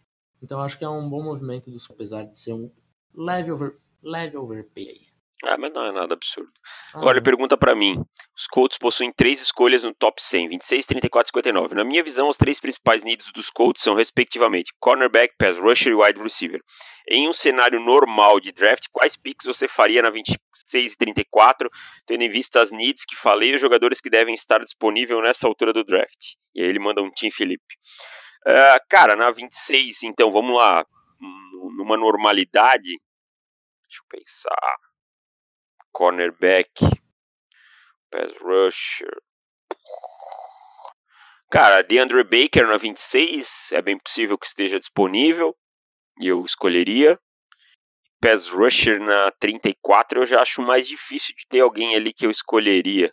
Então 0.44 0.60
acho 0.60 0.78
que 0.78 0.84
é 0.84 0.88
um 0.88 1.08
bom 1.08 1.22
movimento 1.22 1.70
dos 1.70 1.90
apesar 1.90 2.24
de 2.24 2.38
ser 2.38 2.52
um 2.52 2.70
leve, 3.14 3.50
over, 3.50 3.78
leve 4.02 4.36
overpay. 4.36 5.00
Ah, 5.42 5.56
mas 5.58 5.72
não 5.72 5.84
é 5.84 5.90
nada 5.90 6.14
absurdo. 6.14 6.52
Ah, 6.94 6.98
Agora 6.98 7.16
ele 7.16 7.24
pergunta 7.24 7.56
para 7.56 7.74
mim: 7.74 7.96
os 8.36 8.46
Colts 8.46 8.76
possuem 8.78 9.10
três 9.10 9.40
escolhas 9.40 9.82
no 9.82 9.94
top 9.94 10.22
100, 10.22 10.50
26, 10.50 10.86
34 10.86 11.28
e 11.28 11.32
59. 11.32 11.74
Na 11.74 11.84
minha 11.84 12.02
visão, 12.02 12.28
os 12.28 12.36
três 12.36 12.60
principais 12.60 13.02
needs 13.02 13.32
dos 13.32 13.48
Colts 13.50 13.82
são, 13.82 13.94
respectivamente, 13.94 14.72
cornerback, 14.78 15.34
pass 15.38 15.58
rusher 15.58 15.92
e 15.92 15.94
wide 15.94 16.22
receiver. 16.22 16.60
Em 17.08 17.26
um 17.28 17.32
cenário 17.32 17.80
normal 17.80 18.38
de 18.38 18.52
draft, 18.52 18.84
quais 18.92 19.16
picks 19.16 19.46
você 19.46 19.66
faria 19.66 20.02
na 20.02 20.10
26 20.10 20.92
e 20.92 20.96
34, 20.96 21.70
tendo 22.06 22.22
em 22.22 22.30
vista 22.30 22.60
as 22.60 22.70
needs 22.70 23.04
que 23.04 23.16
falei 23.16 23.52
e 23.52 23.54
os 23.54 23.60
jogadores 23.60 24.00
que 24.00 24.10
devem 24.10 24.34
estar 24.34 24.58
disponíveis 24.58 25.20
nessa 25.22 25.46
altura 25.46 25.72
do 25.72 25.84
draft? 25.84 26.34
E 26.54 26.62
aí 26.62 26.68
ele 26.68 26.78
manda 26.78 27.02
um 27.02 27.10
Tim 27.10 27.30
Felipe. 27.30 27.74
Uh, 28.46 28.78
cara, 28.88 29.16
na 29.16 29.30
26, 29.30 30.02
então, 30.02 30.30
vamos 30.30 30.54
lá. 30.56 30.84
Numa 31.76 31.96
normalidade. 31.96 33.00
Deixa 33.82 34.02
eu 34.02 34.06
pensar. 34.08 34.76
Cornerback. 35.92 36.72
Pass 38.10 38.32
rusher. 38.40 39.22
Cara, 41.50 41.82
DeAndre 41.82 42.24
Baker 42.24 42.66
na 42.66 42.76
26 42.76 43.72
é 43.72 43.80
bem 43.80 43.98
possível 43.98 44.36
que 44.36 44.46
esteja 44.46 44.78
disponível. 44.78 45.56
E 46.20 46.28
eu 46.28 46.44
escolheria. 46.44 47.18
Pass 48.20 48.48
rusher 48.48 49.00
na 49.00 49.30
34 49.32 50.20
eu 50.20 50.26
já 50.26 50.40
acho 50.40 50.62
mais 50.62 50.88
difícil 50.88 51.34
de 51.36 51.46
ter 51.46 51.60
alguém 51.60 51.94
ali 51.94 52.12
que 52.12 52.26
eu 52.26 52.30
escolheria. 52.30 53.12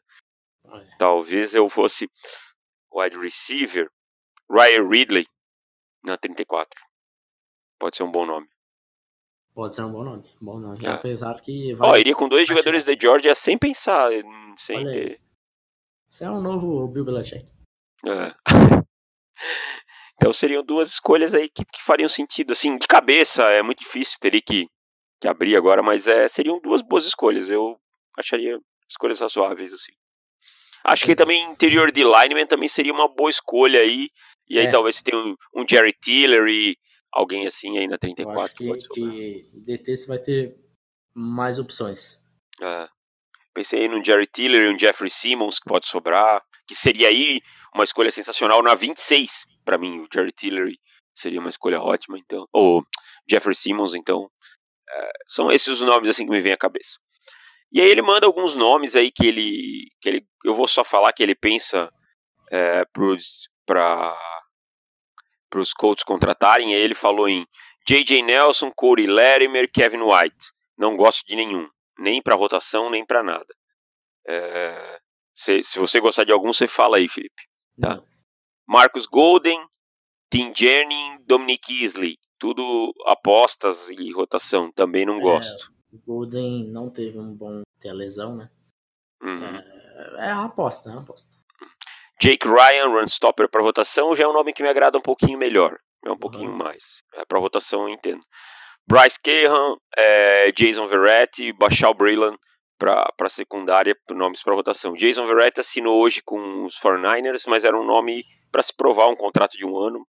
Talvez 0.97 1.53
eu 1.53 1.69
fosse 1.69 2.09
wide 2.93 3.17
receiver. 3.17 3.89
Ryan 4.51 4.87
Ridley 4.87 5.25
na 6.03 6.17
34. 6.17 6.67
Pode 7.79 7.95
ser 7.95 8.03
um 8.03 8.11
bom 8.11 8.25
nome. 8.25 8.47
Pode 9.53 9.75
ser 9.75 9.83
um 9.83 9.91
bom 9.91 10.03
nome. 10.03 10.23
Bom 10.41 10.59
nome. 10.59 10.85
É. 10.85 10.89
Apesar 10.89 11.39
que. 11.41 11.75
Ó, 11.79 11.91
oh, 11.91 11.97
iria 11.97 12.15
com 12.15 12.27
dois 12.27 12.47
jogadores 12.47 12.83
da 12.83 12.93
Georgia 12.99 13.33
sem 13.33 13.57
pensar, 13.57 14.09
sem 14.57 14.83
ter. 14.83 15.21
Você 16.09 16.25
é 16.25 16.29
um 16.29 16.41
novo 16.41 16.87
Bill 16.87 17.05
Belichick. 17.05 17.45
É. 18.05 18.33
então 20.15 20.33
seriam 20.33 20.63
duas 20.63 20.91
escolhas 20.91 21.33
aí 21.33 21.49
que, 21.49 21.63
que, 21.65 21.81
fariam 21.81 22.09
sentido. 22.09 22.51
Assim, 22.51 22.77
de 22.77 22.87
cabeça 22.87 23.43
é 23.45 23.61
muito 23.61 23.79
difícil, 23.79 24.17
teria 24.19 24.41
que, 24.41 24.67
que 25.19 25.27
abrir 25.27 25.55
agora, 25.55 25.81
mas 25.81 26.07
é, 26.07 26.27
seriam 26.27 26.59
duas 26.59 26.81
boas 26.81 27.05
escolhas. 27.05 27.49
Eu 27.49 27.79
acharia 28.17 28.59
escolhas 28.87 29.19
razoáveis, 29.19 29.71
assim. 29.73 29.93
Acho 30.83 31.05
que 31.05 31.15
também 31.15 31.43
interior 31.43 31.91
de 31.91 32.03
lineman 32.03 32.45
também 32.45 32.67
seria 32.67 32.91
uma 32.91 33.07
boa 33.07 33.29
escolha 33.29 33.79
aí. 33.79 34.09
E 34.51 34.59
aí 34.59 34.65
é. 34.65 34.69
talvez 34.69 34.97
você 34.97 35.03
tenha 35.03 35.17
um, 35.17 35.33
um 35.55 35.65
Jerry 35.65 35.93
Tiller 35.93 36.45
e 36.49 36.77
alguém 37.09 37.47
assim 37.47 37.77
aí 37.77 37.87
na 37.87 37.97
34. 37.97 38.65
Eu 38.65 38.73
acho 38.73 38.89
que, 38.89 38.93
que 38.93 39.49
DT 39.53 39.95
você 39.95 40.07
vai 40.07 40.19
ter 40.19 40.57
mais 41.15 41.57
opções. 41.57 42.21
É. 42.61 42.89
Pensei 43.53 43.87
no 43.87 44.03
Jerry 44.03 44.27
Tiller 44.27 44.63
e 44.63 44.75
um 44.75 44.77
Jeffrey 44.77 45.09
Simmons 45.09 45.57
que 45.57 45.69
pode 45.69 45.87
sobrar. 45.87 46.43
Que 46.67 46.75
seria 46.75 47.07
aí 47.07 47.39
uma 47.73 47.85
escolha 47.85 48.11
sensacional 48.11 48.61
na 48.61 48.75
26. 48.75 49.45
para 49.63 49.77
mim, 49.77 50.01
o 50.01 50.07
Jerry 50.13 50.33
Tiller 50.33 50.69
seria 51.15 51.39
uma 51.39 51.49
escolha 51.49 51.79
ótima, 51.79 52.19
então. 52.19 52.45
Ou 52.51 52.85
Jeffrey 53.29 53.55
Simmons, 53.55 53.95
então. 53.95 54.29
É, 54.89 55.11
são 55.27 55.49
esses 55.49 55.69
os 55.69 55.81
nomes 55.81 56.09
assim 56.09 56.25
que 56.25 56.31
me 56.31 56.41
vêm 56.41 56.51
à 56.51 56.57
cabeça. 56.57 56.99
E 57.71 57.79
aí 57.79 57.89
ele 57.89 58.01
manda 58.01 58.27
alguns 58.27 58.53
nomes 58.53 58.97
aí 58.97 59.09
que 59.09 59.25
ele, 59.25 59.87
que 60.01 60.09
ele 60.09 60.27
eu 60.43 60.53
vou 60.53 60.67
só 60.67 60.83
falar 60.83 61.13
que 61.13 61.23
ele 61.23 61.35
pensa 61.35 61.89
é, 62.51 62.83
para 63.65 64.17
os 65.59 65.73
Colts 65.73 66.03
contratarem. 66.03 66.73
Aí 66.73 66.81
ele 66.81 66.95
falou 66.95 67.27
em 67.27 67.45
J.J. 67.87 68.21
Nelson, 68.21 68.71
Corey 68.71 69.07
Latimer, 69.07 69.69
Kevin 69.71 70.01
White. 70.01 70.51
Não 70.77 70.95
gosto 70.95 71.25
de 71.25 71.35
nenhum, 71.35 71.67
nem 71.97 72.21
para 72.21 72.35
rotação, 72.35 72.89
nem 72.89 73.05
para 73.05 73.23
nada. 73.23 73.53
É, 74.27 74.99
se, 75.35 75.63
se, 75.63 75.79
você 75.79 75.99
gostar 75.99 76.23
de 76.23 76.31
algum, 76.31 76.53
você 76.53 76.67
fala 76.67 76.97
aí, 76.97 77.07
Felipe. 77.07 77.43
Tá? 77.79 78.01
Marcus 78.67 79.05
Golden, 79.05 79.67
Tim 80.31 80.53
Jennings, 80.55 81.21
Dominic 81.25 81.83
Isley. 81.83 82.17
Tudo 82.39 82.93
apostas 83.05 83.89
e 83.89 84.11
rotação. 84.11 84.71
Também 84.71 85.05
não 85.05 85.17
é, 85.17 85.21
gosto. 85.21 85.71
O 85.91 85.99
Golden 85.99 86.67
não 86.67 86.89
teve 86.89 87.19
um 87.19 87.35
bom 87.35 87.61
ter 87.79 87.89
a 87.89 87.93
lesão, 87.93 88.35
né? 88.35 88.49
Uhum. 89.21 89.43
É, 89.43 90.29
é 90.29 90.33
uma 90.33 90.45
aposta, 90.45 90.89
é 90.89 90.93
uma 90.93 91.01
aposta. 91.01 91.40
Jake 92.21 92.47
Ryan, 92.47 92.89
run 92.89 93.07
stopper 93.07 93.49
para 93.49 93.63
rotação, 93.63 94.15
já 94.15 94.25
é 94.25 94.27
um 94.27 94.33
nome 94.33 94.53
que 94.53 94.61
me 94.61 94.69
agrada 94.69 94.95
um 94.95 95.01
pouquinho 95.01 95.39
melhor. 95.39 95.79
É 96.05 96.11
um 96.11 96.17
pouquinho 96.17 96.51
uhum. 96.51 96.57
mais. 96.57 97.01
É, 97.15 97.25
para 97.25 97.39
rotação 97.39 97.87
eu 97.87 97.89
entendo. 97.89 98.23
Bryce 98.87 99.19
Cahan, 99.19 99.75
é, 99.97 100.51
Jason 100.51 100.85
Verrett, 100.85 101.51
Bashal 101.53 101.95
Breland 101.95 102.37
para 102.77 103.29
secundária, 103.29 103.95
nomes 104.11 104.43
para 104.43 104.53
rotação. 104.53 104.93
Jason 104.93 105.25
Verrett 105.25 105.59
assinou 105.59 105.99
hoje 105.99 106.21
com 106.23 106.65
os 106.65 106.79
49ers, 106.79 107.45
mas 107.47 107.63
era 107.63 107.79
um 107.79 107.85
nome 107.85 108.23
para 108.51 108.61
se 108.61 108.75
provar 108.75 109.07
um 109.07 109.15
contrato 109.15 109.57
de 109.57 109.65
um 109.65 109.75
ano. 109.77 110.05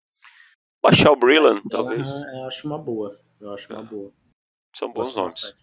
Bashal 0.84 1.15
Breland, 1.15 1.62
talvez. 1.70 2.10
Eu 2.10 2.46
acho 2.46 2.68
uma 2.68 2.77
boa. 2.77 3.18
Eu 3.39 3.53
acho 3.53 3.72
uma 3.72 3.84
é. 3.84 3.86
boa. 3.86 4.12
São 4.75 4.91
bons 4.91 5.15
nomes. 5.15 5.56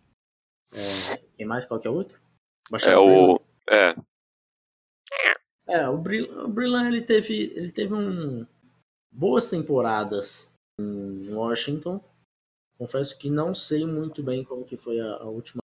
É, 0.73 1.17
quem 1.37 1.47
mais? 1.47 1.67
Qual 1.67 1.79
que 1.79 1.89
é 1.89 1.91
o 1.91 1.95
outro? 1.95 2.19
Bashal 2.71 2.93
é 2.93 2.99
o. 2.99 3.41
É. 3.71 3.95
É, 5.69 5.89
o 5.89 5.99
Breland 5.99 6.89
ele 6.89 7.03
teve, 7.03 7.53
ele 7.55 7.71
teve 7.71 7.95
um 7.95 8.47
boas 9.13 9.51
temporadas 9.51 10.53
em 10.81 11.33
Washington. 11.33 12.03
Confesso 12.79 13.19
que 13.19 13.29
não 13.29 13.53
sei 13.53 13.85
muito 13.85 14.23
bem 14.23 14.45
como 14.45 14.65
que 14.65 14.77
foi 14.77 14.99
a, 15.01 15.17
a 15.17 15.25
última 15.25 15.61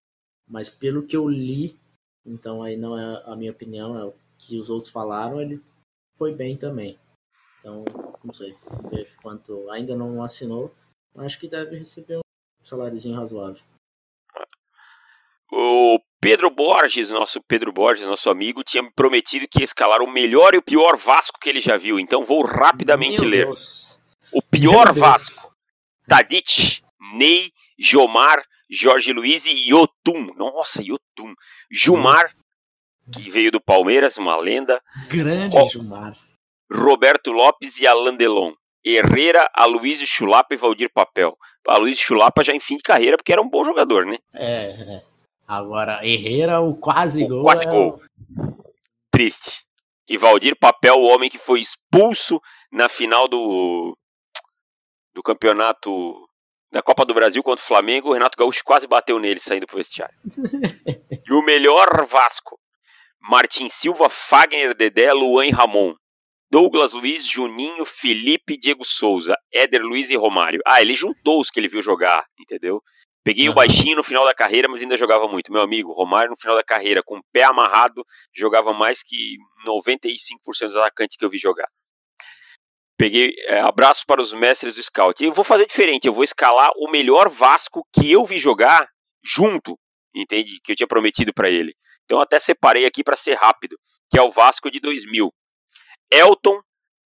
mas 0.47 0.69
pelo 0.69 1.05
que 1.05 1.17
eu 1.17 1.27
li, 1.27 1.79
então 2.25 2.61
aí 2.61 2.77
não 2.77 2.97
é 2.97 3.23
a 3.25 3.35
minha 3.35 3.51
opinião, 3.51 3.97
é 3.97 4.05
o 4.05 4.13
que 4.37 4.57
os 4.57 4.69
outros 4.69 4.91
falaram, 4.91 5.41
ele 5.41 5.61
foi 6.17 6.33
bem 6.33 6.55
também. 6.55 6.99
Então, 7.59 7.83
não 8.23 8.33
sei, 8.33 8.55
ver 8.91 9.15
quanto 9.21 9.69
ainda 9.71 9.95
não 9.95 10.21
assinou, 10.21 10.73
mas 11.15 11.25
acho 11.25 11.39
que 11.39 11.47
deve 11.47 11.77
receber 11.77 12.17
um 12.17 12.63
saláriozinho 12.63 13.15
razoável. 13.15 13.61
O 15.51 15.99
Pedro 16.19 16.49
Borges, 16.49 17.09
nosso 17.11 17.41
Pedro 17.47 17.71
Borges, 17.71 18.07
nosso 18.07 18.29
amigo, 18.29 18.63
tinha 18.63 18.81
me 18.81 18.91
prometido 18.91 19.47
que 19.47 19.59
ia 19.59 19.65
escalar 19.65 20.01
o 20.01 20.11
melhor 20.11 20.53
e 20.53 20.57
o 20.57 20.61
pior 20.61 20.97
Vasco 20.97 21.39
que 21.39 21.49
ele 21.49 21.61
já 21.61 21.77
viu. 21.77 21.99
Então 21.99 22.23
vou 22.23 22.43
rapidamente 22.43 23.21
Meu 23.21 23.29
ler. 23.29 23.45
Deus. 23.45 24.01
O 24.31 24.41
pior 24.41 24.91
Vasco: 24.91 25.53
Tadic, 26.07 26.81
Ney, 27.13 27.51
Jomar, 27.77 28.43
Jorge 28.69 29.13
Luiz 29.13 29.45
e 29.45 29.69
Yotun. 29.69 30.33
Nossa, 30.35 30.81
Yotun. 30.81 31.33
Jumar, 31.71 32.31
que 33.13 33.29
veio 33.29 33.51
do 33.51 33.61
Palmeiras, 33.61 34.17
uma 34.17 34.35
lenda. 34.35 34.81
Grande 35.07 35.55
Ro 35.55 35.69
Jumar. 35.69 36.17
Roberto 36.71 37.31
Lopes 37.31 37.77
e 37.77 37.85
Alain 37.85 38.17
Delon. 38.17 38.53
Herrera, 38.83 39.49
Aloysio 39.53 40.05
Chulapa 40.05 40.53
e 40.53 40.57
Valdir 40.57 40.91
Papel. 40.93 41.35
Aloysio 41.67 42.05
Chulapa 42.05 42.43
já 42.43 42.53
em 42.53 42.59
fim 42.59 42.77
de 42.77 42.83
carreira, 42.83 43.17
porque 43.17 43.31
era 43.31 43.41
um 43.41 43.49
bom 43.49 43.63
jogador, 43.63 44.05
né? 44.05 44.17
É, 44.33 44.69
é. 44.71 45.03
Agora, 45.47 46.05
Herrera, 46.05 46.59
o 46.59 46.75
quase 46.75 47.23
o 47.23 47.27
gol. 47.27 47.43
Quase 47.43 47.65
é... 47.65 47.69
gol. 47.69 48.01
Triste. 49.11 49.63
E 50.07 50.17
Valdir 50.17 50.55
Papel, 50.59 50.95
o 50.95 51.05
homem 51.05 51.29
que 51.29 51.37
foi 51.37 51.59
expulso 51.59 52.39
na 52.71 52.87
final 52.87 53.27
do, 53.27 53.97
do 55.13 55.23
campeonato 55.23 56.27
da 56.71 56.81
Copa 56.81 57.05
do 57.05 57.13
Brasil 57.13 57.41
contra 57.41 57.63
o 57.63 57.67
Flamengo, 57.67 58.09
o 58.09 58.13
Renato 58.13 58.37
Gaúcho 58.37 58.61
quase 58.63 58.85
bateu 58.85 59.17
nele 59.17 59.39
saindo 59.39 59.65
pro 59.65 59.77
vestiário. 59.77 60.15
e 61.25 61.33
o 61.33 61.41
melhor 61.41 62.05
Vasco: 62.05 62.59
Martin 63.19 63.69
Silva, 63.69 64.09
Fagner, 64.09 64.75
Dedé, 64.75 65.11
Luan 65.13 65.45
e 65.45 65.51
Ramon. 65.51 65.95
Douglas 66.51 66.91
Luiz, 66.91 67.27
Juninho, 67.27 67.85
Felipe, 67.85 68.57
Diego 68.57 68.85
Souza, 68.85 69.35
Éder 69.51 69.81
Luiz 69.81 70.09
e 70.09 70.15
Romário. 70.15 70.61
Ah, 70.65 70.81
ele 70.81 70.95
juntou 70.95 71.41
os 71.41 71.49
que 71.49 71.59
ele 71.59 71.67
viu 71.67 71.81
jogar, 71.81 72.25
entendeu? 72.39 72.81
Peguei 73.25 73.47
uhum. 73.47 73.53
o 73.53 73.55
baixinho 73.55 73.95
no 73.95 74.03
final 74.03 74.23
da 74.23 74.35
carreira, 74.35 74.67
mas 74.69 74.83
ainda 74.83 74.95
jogava 74.95 75.27
muito. 75.27 75.51
Meu 75.51 75.63
amigo, 75.63 75.91
Romário 75.91 76.29
no 76.29 76.37
final 76.37 76.55
da 76.55 76.63
carreira, 76.63 77.01
com 77.03 77.17
o 77.17 77.23
pé 77.33 77.43
amarrado, 77.43 78.05
jogava 78.31 78.71
mais 78.71 79.01
que 79.01 79.37
95% 79.65 80.67
dos 80.67 80.77
atacantes 80.77 81.17
que 81.17 81.25
eu 81.25 81.29
vi 81.29 81.39
jogar. 81.39 81.67
Peguei 82.95 83.33
é, 83.47 83.59
abraço 83.61 84.03
para 84.05 84.21
os 84.21 84.31
mestres 84.31 84.75
do 84.75 84.83
scout. 84.83 85.23
Eu 85.23 85.33
vou 85.33 85.43
fazer 85.43 85.65
diferente, 85.65 86.05
eu 86.05 86.13
vou 86.13 86.23
escalar 86.23 86.69
o 86.77 86.87
melhor 86.87 87.27
Vasco 87.27 87.83
que 87.91 88.11
eu 88.11 88.23
vi 88.23 88.37
jogar 88.37 88.87
junto, 89.23 89.75
entende? 90.15 90.59
Que 90.63 90.73
eu 90.73 90.75
tinha 90.75 90.87
prometido 90.87 91.33
para 91.33 91.49
ele. 91.49 91.73
Então 92.05 92.19
até 92.19 92.37
separei 92.37 92.85
aqui 92.85 93.03
para 93.03 93.15
ser 93.15 93.33
rápido, 93.33 93.75
que 94.07 94.19
é 94.19 94.21
o 94.21 94.29
Vasco 94.29 94.69
de 94.69 94.79
2000. 94.79 95.33
Elton, 96.11 96.61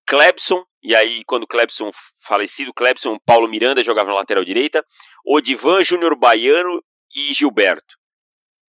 Klebson, 0.08 0.64
e 0.84 0.94
aí 0.96 1.24
quando 1.26 1.48
Klebson 1.48 1.92
falecido, 2.22 2.74
Klebson, 2.74 3.18
Paulo 3.26 3.48
Miranda 3.48 3.82
jogava 3.82 4.10
na 4.10 4.16
lateral 4.16 4.44
direita, 4.44 4.86
Odivan 5.26 5.82
Júnior 5.84 6.16
Baiano 6.16 6.84
e 7.16 7.34
Gilberto. 7.34 7.96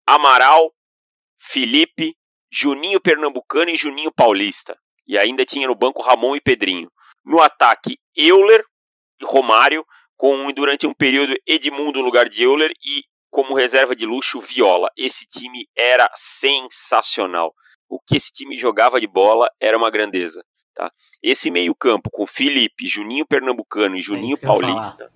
Amaral, 0.06 0.72
Felipe, 1.40 2.14
Juninho 2.52 3.00
Pernambucano 3.00 3.70
e 3.70 3.76
Juninho 3.76 4.12
Paulista. 4.12 4.76
E 5.06 5.16
ainda 5.16 5.44
tinha 5.44 5.66
no 5.66 5.74
banco 5.74 6.02
Ramon 6.02 6.36
e 6.36 6.40
Pedrinho. 6.40 6.90
No 7.24 7.40
ataque, 7.40 7.98
Euler 8.14 8.64
e 9.20 9.24
Romário, 9.24 9.84
com 10.16 10.52
durante 10.52 10.86
um 10.86 10.92
período 10.92 11.34
Edmundo 11.46 12.00
no 12.00 12.04
lugar 12.04 12.28
de 12.28 12.42
Euler 12.42 12.72
e 12.84 13.04
como 13.30 13.54
reserva 13.54 13.96
de 13.96 14.04
luxo 14.04 14.40
Viola. 14.40 14.90
Esse 14.96 15.26
time 15.26 15.66
era 15.76 16.08
sensacional. 16.14 17.54
O 17.88 17.98
que 17.98 18.16
esse 18.16 18.30
time 18.30 18.56
jogava 18.58 19.00
de 19.00 19.06
bola 19.06 19.48
era 19.60 19.76
uma 19.76 19.90
grandeza. 19.90 20.44
Tá? 20.74 20.90
Esse 21.22 21.50
meio-campo 21.50 22.10
com 22.10 22.26
Felipe, 22.26 22.88
Juninho 22.88 23.26
Pernambucano 23.26 23.96
e 23.96 23.98
é 23.98 24.02
Juninho 24.02 24.36
é 24.40 24.46
Paulista. 24.46 25.12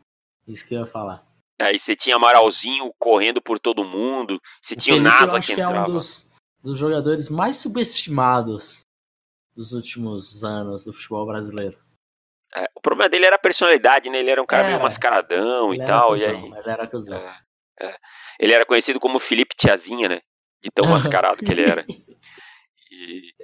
Isso 0.47 0.67
que 0.67 0.75
eu 0.75 0.81
ia 0.81 0.87
falar. 0.87 1.27
Aí 1.59 1.79
você 1.79 1.97
tinha 1.97 2.17
Amaralzinho 2.17 2.93
correndo 2.99 3.41
por 3.41 3.59
todo 3.59 3.85
mundo. 3.85 4.41
Você 4.61 4.75
o 4.75 4.79
tinha 4.79 4.97
o 4.97 5.01
NASA 5.01 5.41
que 5.41 5.53
entrava. 5.53 5.73
Que 5.73 5.79
é 5.79 5.83
um 5.83 5.93
dos, 5.95 6.29
dos 6.63 6.79
jogadores 6.79 7.31
mais 7.31 7.57
subestimados 7.57 8.85
dos 9.55 9.73
últimos 9.73 10.45
anos 10.45 10.85
do 10.85 10.93
futebol 10.93 11.27
brasileiro. 11.27 11.79
É, 12.55 12.69
o 12.75 12.81
problema 12.81 13.09
dele 13.09 13.27
era 13.27 13.37
a 13.37 13.41
personalidade, 13.41 14.11
né? 14.11 14.19
Ele 14.19 14.31
era 14.31 14.43
um 14.43 14.47
cara 14.47 14.65
era. 14.65 14.73
meio 14.73 14.83
mascaradão 14.83 15.73
ele 15.73 15.83
e 15.83 15.87
tal. 15.87 16.11
Cuzão, 16.11 16.29
e 16.29 16.37
aí, 16.37 16.45
ele 16.45 16.71
era 16.71 16.87
cuzão. 16.87 17.19
É, 17.19 17.87
é. 17.87 17.97
Ele 18.39 18.53
era 18.53 18.67
conhecido 18.67 19.01
como 19.01 19.19
Felipe 19.19 19.57
Tiazinha, 19.57 20.09
né? 20.09 20.21
De 20.63 20.71
tão 20.71 20.85
mascarado 20.91 21.43
que 21.43 21.51
ele 21.51 21.63
era. 21.63 21.85
E... 22.99 23.35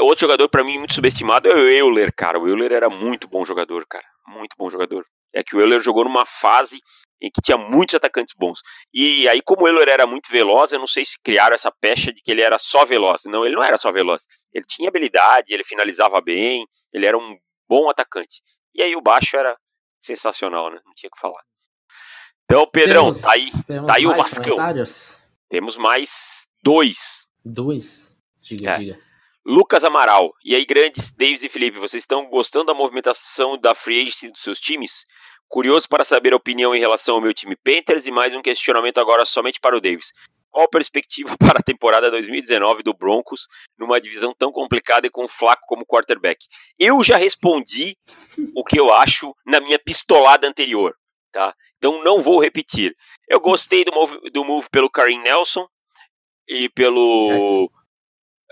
Outro 0.00 0.20
jogador, 0.20 0.48
para 0.48 0.64
mim, 0.64 0.78
muito 0.78 0.94
subestimado 0.94 1.48
é 1.48 1.54
o 1.54 1.68
Euler, 1.68 2.12
cara. 2.14 2.38
O 2.38 2.48
Euler 2.48 2.72
era 2.72 2.88
muito 2.88 3.28
bom 3.28 3.44
jogador, 3.44 3.84
cara. 3.86 4.04
Muito 4.26 4.54
bom 4.56 4.70
jogador. 4.70 5.04
É 5.32 5.42
que 5.42 5.56
o 5.56 5.60
Euler 5.60 5.80
jogou 5.80 6.04
numa 6.04 6.24
fase 6.24 6.80
em 7.20 7.30
que 7.30 7.40
tinha 7.40 7.56
muitos 7.56 7.94
atacantes 7.94 8.34
bons. 8.38 8.60
E 8.92 9.26
aí, 9.28 9.40
como 9.40 9.62
o 9.62 9.68
Euler 9.68 9.88
era 9.88 10.06
muito 10.06 10.30
veloz, 10.30 10.72
eu 10.72 10.78
não 10.78 10.86
sei 10.86 11.04
se 11.04 11.18
criaram 11.22 11.54
essa 11.54 11.72
pecha 11.72 12.12
de 12.12 12.20
que 12.22 12.30
ele 12.30 12.42
era 12.42 12.58
só 12.58 12.84
veloz. 12.84 13.22
Não, 13.24 13.44
ele 13.44 13.54
não 13.54 13.62
era 13.62 13.78
só 13.78 13.90
veloz. 13.90 14.26
Ele 14.52 14.64
tinha 14.68 14.88
habilidade, 14.88 15.52
ele 15.52 15.64
finalizava 15.64 16.20
bem, 16.20 16.66
ele 16.92 17.06
era 17.06 17.16
um 17.16 17.36
bom 17.68 17.88
atacante. 17.88 18.42
E 18.74 18.82
aí 18.82 18.94
o 18.94 19.00
baixo 19.00 19.36
era 19.36 19.56
sensacional, 20.00 20.70
né? 20.70 20.80
Não 20.84 20.92
tinha 20.94 21.08
o 21.08 21.14
que 21.14 21.20
falar. 21.20 21.42
Então, 22.44 22.66
Pedrão, 22.70 23.04
temos, 23.04 23.22
tá 23.22 23.32
aí, 23.32 23.50
tá 23.86 23.94
aí 23.94 24.06
o 24.06 24.14
Vascão. 24.14 24.56
Temos 25.48 25.76
mais 25.76 26.46
dois. 26.62 27.26
Dois? 27.44 28.16
Diga, 28.40 28.72
é. 28.72 28.78
diga. 28.78 28.98
Lucas 29.46 29.84
Amaral. 29.84 30.32
E 30.42 30.54
aí, 30.54 30.64
grandes, 30.64 31.12
Davis 31.12 31.42
e 31.42 31.48
Felipe, 31.50 31.78
vocês 31.78 32.02
estão 32.02 32.26
gostando 32.30 32.66
da 32.66 32.74
movimentação 32.74 33.58
da 33.58 33.74
free 33.74 34.00
agency 34.00 34.30
dos 34.30 34.40
seus 34.40 34.58
times? 34.58 35.04
Curioso 35.48 35.86
para 35.86 36.02
saber 36.02 36.32
a 36.32 36.36
opinião 36.36 36.74
em 36.74 36.80
relação 36.80 37.16
ao 37.16 37.20
meu 37.20 37.34
time 37.34 37.54
Panthers 37.54 38.06
e 38.06 38.10
mais 38.10 38.32
um 38.32 38.40
questionamento 38.40 38.98
agora 38.98 39.26
somente 39.26 39.60
para 39.60 39.76
o 39.76 39.80
Davis. 39.80 40.12
Qual 40.50 40.64
a 40.64 40.68
perspectiva 40.68 41.36
para 41.38 41.58
a 41.58 41.62
temporada 41.62 42.10
2019 42.10 42.82
do 42.82 42.94
Broncos 42.94 43.46
numa 43.78 44.00
divisão 44.00 44.32
tão 44.32 44.50
complicada 44.50 45.06
e 45.06 45.10
com 45.10 45.24
o 45.24 45.28
Flaco 45.28 45.66
como 45.66 45.84
quarterback? 45.84 46.46
Eu 46.78 47.04
já 47.04 47.18
respondi 47.18 47.96
o 48.56 48.64
que 48.64 48.80
eu 48.80 48.92
acho 48.94 49.36
na 49.44 49.60
minha 49.60 49.78
pistolada 49.78 50.48
anterior, 50.48 50.96
tá? 51.30 51.54
Então 51.76 52.02
não 52.02 52.22
vou 52.22 52.40
repetir. 52.40 52.96
Eu 53.28 53.40
gostei 53.40 53.84
do 53.84 53.92
move, 53.92 54.30
do 54.30 54.42
move 54.42 54.68
pelo 54.70 54.88
Karim 54.88 55.20
Nelson 55.20 55.68
e 56.48 56.70
pelo 56.70 57.28
Jackson. 57.28 57.83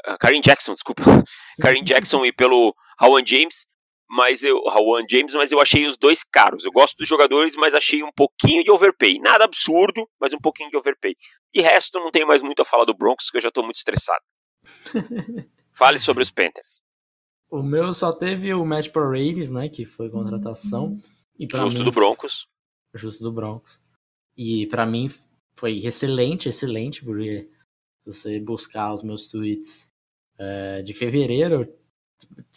Uh, 0.07 0.19
Karim 0.19 0.41
Jackson, 0.41 0.75
desculpa. 0.75 1.03
Karim 1.61 1.85
Jackson 1.85 2.25
e 2.25 2.33
pelo 2.33 2.75
Rowan 2.99 3.25
James 3.25 3.67
mas 4.13 4.43
eu, 4.43 4.63
Rawan 4.65 5.07
James, 5.11 5.33
mas 5.33 5.53
eu 5.53 5.59
achei 5.59 5.87
os 5.87 5.97
dois 5.97 6.23
caros. 6.23 6.67
Eu 6.67 6.71
gosto 6.71 6.99
dos 6.99 7.09
jogadores, 7.09 7.57
mas 7.57 7.75
achei 7.75 8.03
um 8.03 8.13
pouquinho 8.13 8.63
de 8.63 8.71
overpay. 8.71 9.19
Nada 9.19 9.45
absurdo, 9.45 10.07
mas 10.21 10.35
um 10.35 10.39
pouquinho 10.39 10.71
de 10.71 10.77
overpay. 10.77 11.17
De 11.51 11.63
resto, 11.63 11.99
não 11.99 12.11
tenho 12.11 12.27
mais 12.27 12.43
muito 12.43 12.61
a 12.61 12.65
falar 12.65 12.85
do 12.85 12.93
Broncos, 12.93 13.31
que 13.31 13.39
eu 13.39 13.41
já 13.41 13.51
tô 13.51 13.63
muito 13.63 13.77
estressado. 13.77 14.23
Fale 15.73 15.99
sobre 15.99 16.23
os 16.23 16.31
Panthers. 16.31 16.83
O 17.51 17.63
meu 17.63 17.95
só 17.95 18.13
teve 18.13 18.53
o 18.53 18.67
match 18.67 18.91
Paredes, 18.91 19.51
né? 19.51 19.71
Que 19.71 19.87
foi 19.87 20.11
contratação. 20.11 20.95
E 21.39 21.47
pra 21.47 21.61
Justo 21.61 21.79
mim, 21.79 21.85
do 21.87 21.91
Broncos. 21.91 22.47
Justo 22.95 23.25
do 23.25 23.33
Broncos. 23.33 23.81
E 24.37 24.67
pra 24.67 24.85
mim 24.85 25.09
foi 25.57 25.79
excelente, 25.87 26.51
excelente, 26.51 27.03
porque 27.03 27.49
se 28.05 28.13
você 28.13 28.41
buscar 28.41 28.93
os 28.93 29.03
meus 29.03 29.31
tweets 29.31 29.91
é, 30.39 30.83
de 30.83 30.95
fevereiro, 30.95 31.73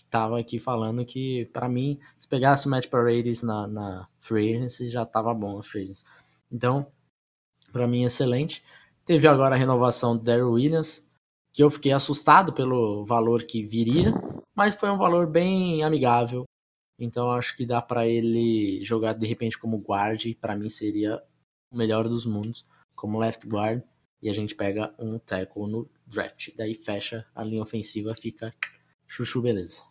tava 0.09 0.39
aqui 0.39 0.59
falando 0.59 1.05
que 1.05 1.45
pra 1.47 1.67
mim, 1.67 1.99
se 2.17 2.27
pegasse 2.27 2.67
o 2.67 2.69
match 2.69 2.87
Paredes 2.87 3.41
na, 3.41 3.67
na 3.67 4.07
Free 4.19 4.67
já 4.89 5.05
tava 5.05 5.33
bom 5.33 5.59
a 5.59 5.63
Free. 5.63 5.91
Então, 6.51 6.87
pra 7.71 7.87
mim, 7.87 8.03
excelente. 8.03 8.63
Teve 9.05 9.27
agora 9.27 9.55
a 9.55 9.57
renovação 9.57 10.17
do 10.17 10.23
Daryl 10.23 10.51
Williams, 10.51 11.07
que 11.53 11.63
eu 11.63 11.69
fiquei 11.69 11.91
assustado 11.91 12.53
pelo 12.53 13.05
valor 13.05 13.43
que 13.43 13.63
viria, 13.63 14.13
mas 14.55 14.75
foi 14.75 14.89
um 14.89 14.97
valor 14.97 15.27
bem 15.27 15.83
amigável. 15.83 16.45
Então 16.99 17.31
acho 17.31 17.55
que 17.55 17.65
dá 17.65 17.81
para 17.81 18.07
ele 18.07 18.81
jogar 18.83 19.13
de 19.13 19.27
repente 19.27 19.57
como 19.57 19.77
guard, 19.77 20.33
para 20.39 20.55
mim 20.55 20.69
seria 20.69 21.21
o 21.71 21.77
melhor 21.77 22.07
dos 22.07 22.25
mundos, 22.25 22.65
como 22.95 23.19
left 23.19 23.45
guard, 23.47 23.83
e 24.21 24.29
a 24.29 24.33
gente 24.33 24.55
pega 24.55 24.93
um 24.99 25.19
tackle 25.19 25.67
no 25.67 25.89
draft. 26.05 26.49
Daí 26.55 26.75
fecha 26.75 27.25
a 27.35 27.43
linha 27.43 27.61
ofensiva, 27.61 28.15
fica 28.15 28.53
chuchu 29.07 29.41
beleza. 29.41 29.83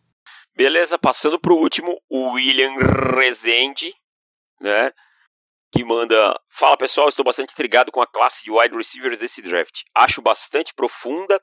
Beleza, 0.56 0.98
passando 0.98 1.38
pro 1.38 1.56
último, 1.56 2.00
o 2.08 2.32
William 2.32 2.74
Rezende, 3.16 3.92
né? 4.60 4.92
Que 5.72 5.84
manda. 5.84 6.40
Fala 6.48 6.76
pessoal, 6.76 7.08
estou 7.08 7.24
bastante 7.24 7.52
intrigado 7.52 7.90
com 7.90 8.00
a 8.00 8.06
classe 8.06 8.44
de 8.44 8.52
wide 8.52 8.76
receivers 8.76 9.18
desse 9.18 9.42
draft. 9.42 9.82
Acho 9.94 10.22
bastante 10.22 10.72
profunda, 10.74 11.40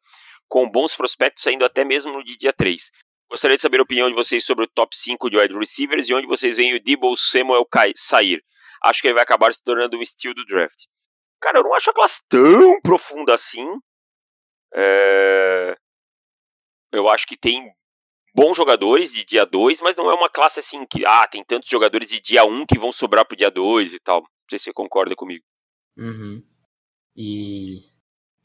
com 0.47 0.69
bons 0.69 0.95
prospectos 0.95 1.43
saindo 1.43 1.65
até 1.65 1.83
mesmo 1.83 2.13
no 2.13 2.23
dia 2.23 2.53
3. 2.53 2.89
Gostaria 3.29 3.55
de 3.55 3.61
saber 3.61 3.79
a 3.79 3.83
opinião 3.83 4.09
de 4.09 4.15
vocês 4.15 4.45
sobre 4.45 4.65
o 4.65 4.67
top 4.67 4.95
5 4.95 5.29
de 5.29 5.37
wide 5.37 5.57
receivers 5.57 6.09
e 6.09 6.13
onde 6.13 6.27
vocês 6.27 6.57
veem 6.57 6.75
o 6.75 6.83
Debo 6.83 7.15
Samuel 7.15 7.65
sair. 7.95 8.43
Acho 8.83 9.01
que 9.01 9.07
ele 9.07 9.13
vai 9.13 9.23
acabar 9.23 9.53
se 9.53 9.63
tornando 9.63 9.97
um 9.97 10.01
estilo 10.01 10.33
do 10.33 10.45
draft. 10.45 10.85
Cara, 11.41 11.59
eu 11.59 11.63
não 11.63 11.73
acho 11.73 11.89
a 11.89 11.93
classe 11.93 12.21
tão 12.29 12.79
profunda 12.81 13.33
assim. 13.33 13.67
É... 14.73 15.75
Eu 16.91 17.09
acho 17.09 17.25
que 17.25 17.37
tem 17.37 17.73
bons 18.33 18.55
jogadores 18.55 19.11
de 19.11 19.25
dia 19.25 19.45
2, 19.45 19.81
mas 19.81 19.95
não 19.95 20.09
é 20.09 20.13
uma 20.13 20.29
classe 20.29 20.59
assim 20.59 20.85
que, 20.85 21.05
ah, 21.05 21.27
tem 21.27 21.43
tantos 21.43 21.69
jogadores 21.69 22.09
de 22.09 22.19
dia 22.19 22.45
1 22.45 22.61
um 22.61 22.65
que 22.65 22.77
vão 22.77 22.91
sobrar 22.91 23.25
pro 23.25 23.35
dia 23.35 23.49
2 23.49 23.93
e 23.93 23.99
tal. 23.99 24.21
Não 24.21 24.29
sei 24.49 24.59
se 24.59 24.65
você 24.65 24.73
concorda 24.73 25.15
comigo. 25.15 25.43
Uhum. 25.97 26.43
E 27.15 27.89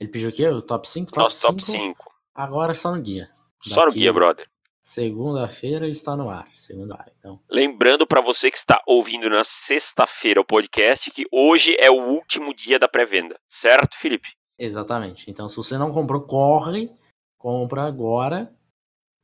ele 0.01 0.11
pediu 0.11 0.31
o 0.31 0.33
quê? 0.33 0.49
O 0.49 0.63
top 0.63 0.89
5? 0.89 1.13
Top 1.13 1.19
Nosso 1.19 1.47
top 1.47 1.63
5. 1.63 2.13
Agora 2.35 2.75
só 2.75 2.95
no 2.95 3.01
guia. 3.01 3.31
Só 3.63 3.87
no 3.87 3.93
guia, 3.93 4.13
brother. 4.13 4.49
Segunda-feira 4.87 5.89
está 5.89 6.17
no 6.17 6.31
ar. 6.31 6.49
Segunda 6.57 6.95
ar, 6.95 7.13
então. 7.19 7.41
Lembrando 7.51 8.07
para 8.07 8.21
você 8.21 8.53
que 8.53 8.57
está 8.57 8.81
ouvindo 8.87 9.29
na 9.29 9.43
sexta-feira 9.43 10.41
o 10.41 10.45
podcast 10.45 11.11
que 11.11 11.27
hoje 11.33 11.75
é 11.81 11.91
o 11.91 12.05
último 12.05 12.55
dia 12.55 12.79
da 12.79 12.87
pré-venda, 12.87 13.37
certo, 13.49 13.99
Felipe? 13.99 14.37
Exatamente. 14.57 15.29
Então, 15.29 15.49
se 15.49 15.57
você 15.57 15.77
não 15.77 15.91
comprou, 15.91 16.23
corre, 16.23 16.89
compra 17.37 17.83
agora, 17.83 18.57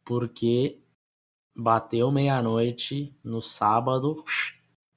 porque 0.04 0.80
bateu 1.54 2.10
meia-noite 2.10 3.16
no 3.22 3.40
sábado, 3.40 4.24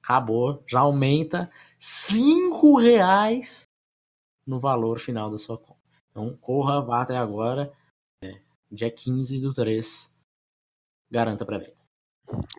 acabou, 0.02 0.64
já 0.66 0.80
aumenta 0.80 1.48
cinco 1.78 2.76
reais 2.76 3.68
no 4.44 4.58
valor 4.58 4.98
final 4.98 5.30
da 5.30 5.38
sua 5.38 5.56
compra. 5.56 5.76
Então, 6.10 6.36
corra, 6.38 6.80
vá 6.80 7.02
até 7.02 7.16
agora, 7.16 7.72
é, 8.20 8.40
dia 8.68 8.90
15 8.90 9.40
do 9.40 9.52
3 9.52 10.15
garanta 11.10 11.44
para 11.44 11.58
venda. 11.58 11.74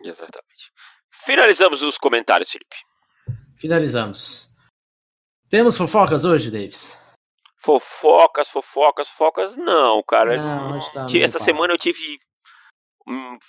Exatamente. 0.02 0.72
Finalizamos 1.10 1.82
os 1.82 1.98
comentários, 1.98 2.50
Felipe. 2.50 2.76
Finalizamos. 3.56 4.48
Temos 5.48 5.76
fofocas 5.76 6.24
hoje, 6.24 6.50
Davis? 6.50 6.98
Fofocas, 7.56 8.48
fofocas, 8.48 9.08
fofocas, 9.08 9.56
não, 9.56 10.02
cara. 10.02 10.36
Não, 10.36 10.78
tá 10.92 11.06
Essa 11.18 11.38
semana 11.38 11.72
eu 11.72 11.78
tive 11.78 12.18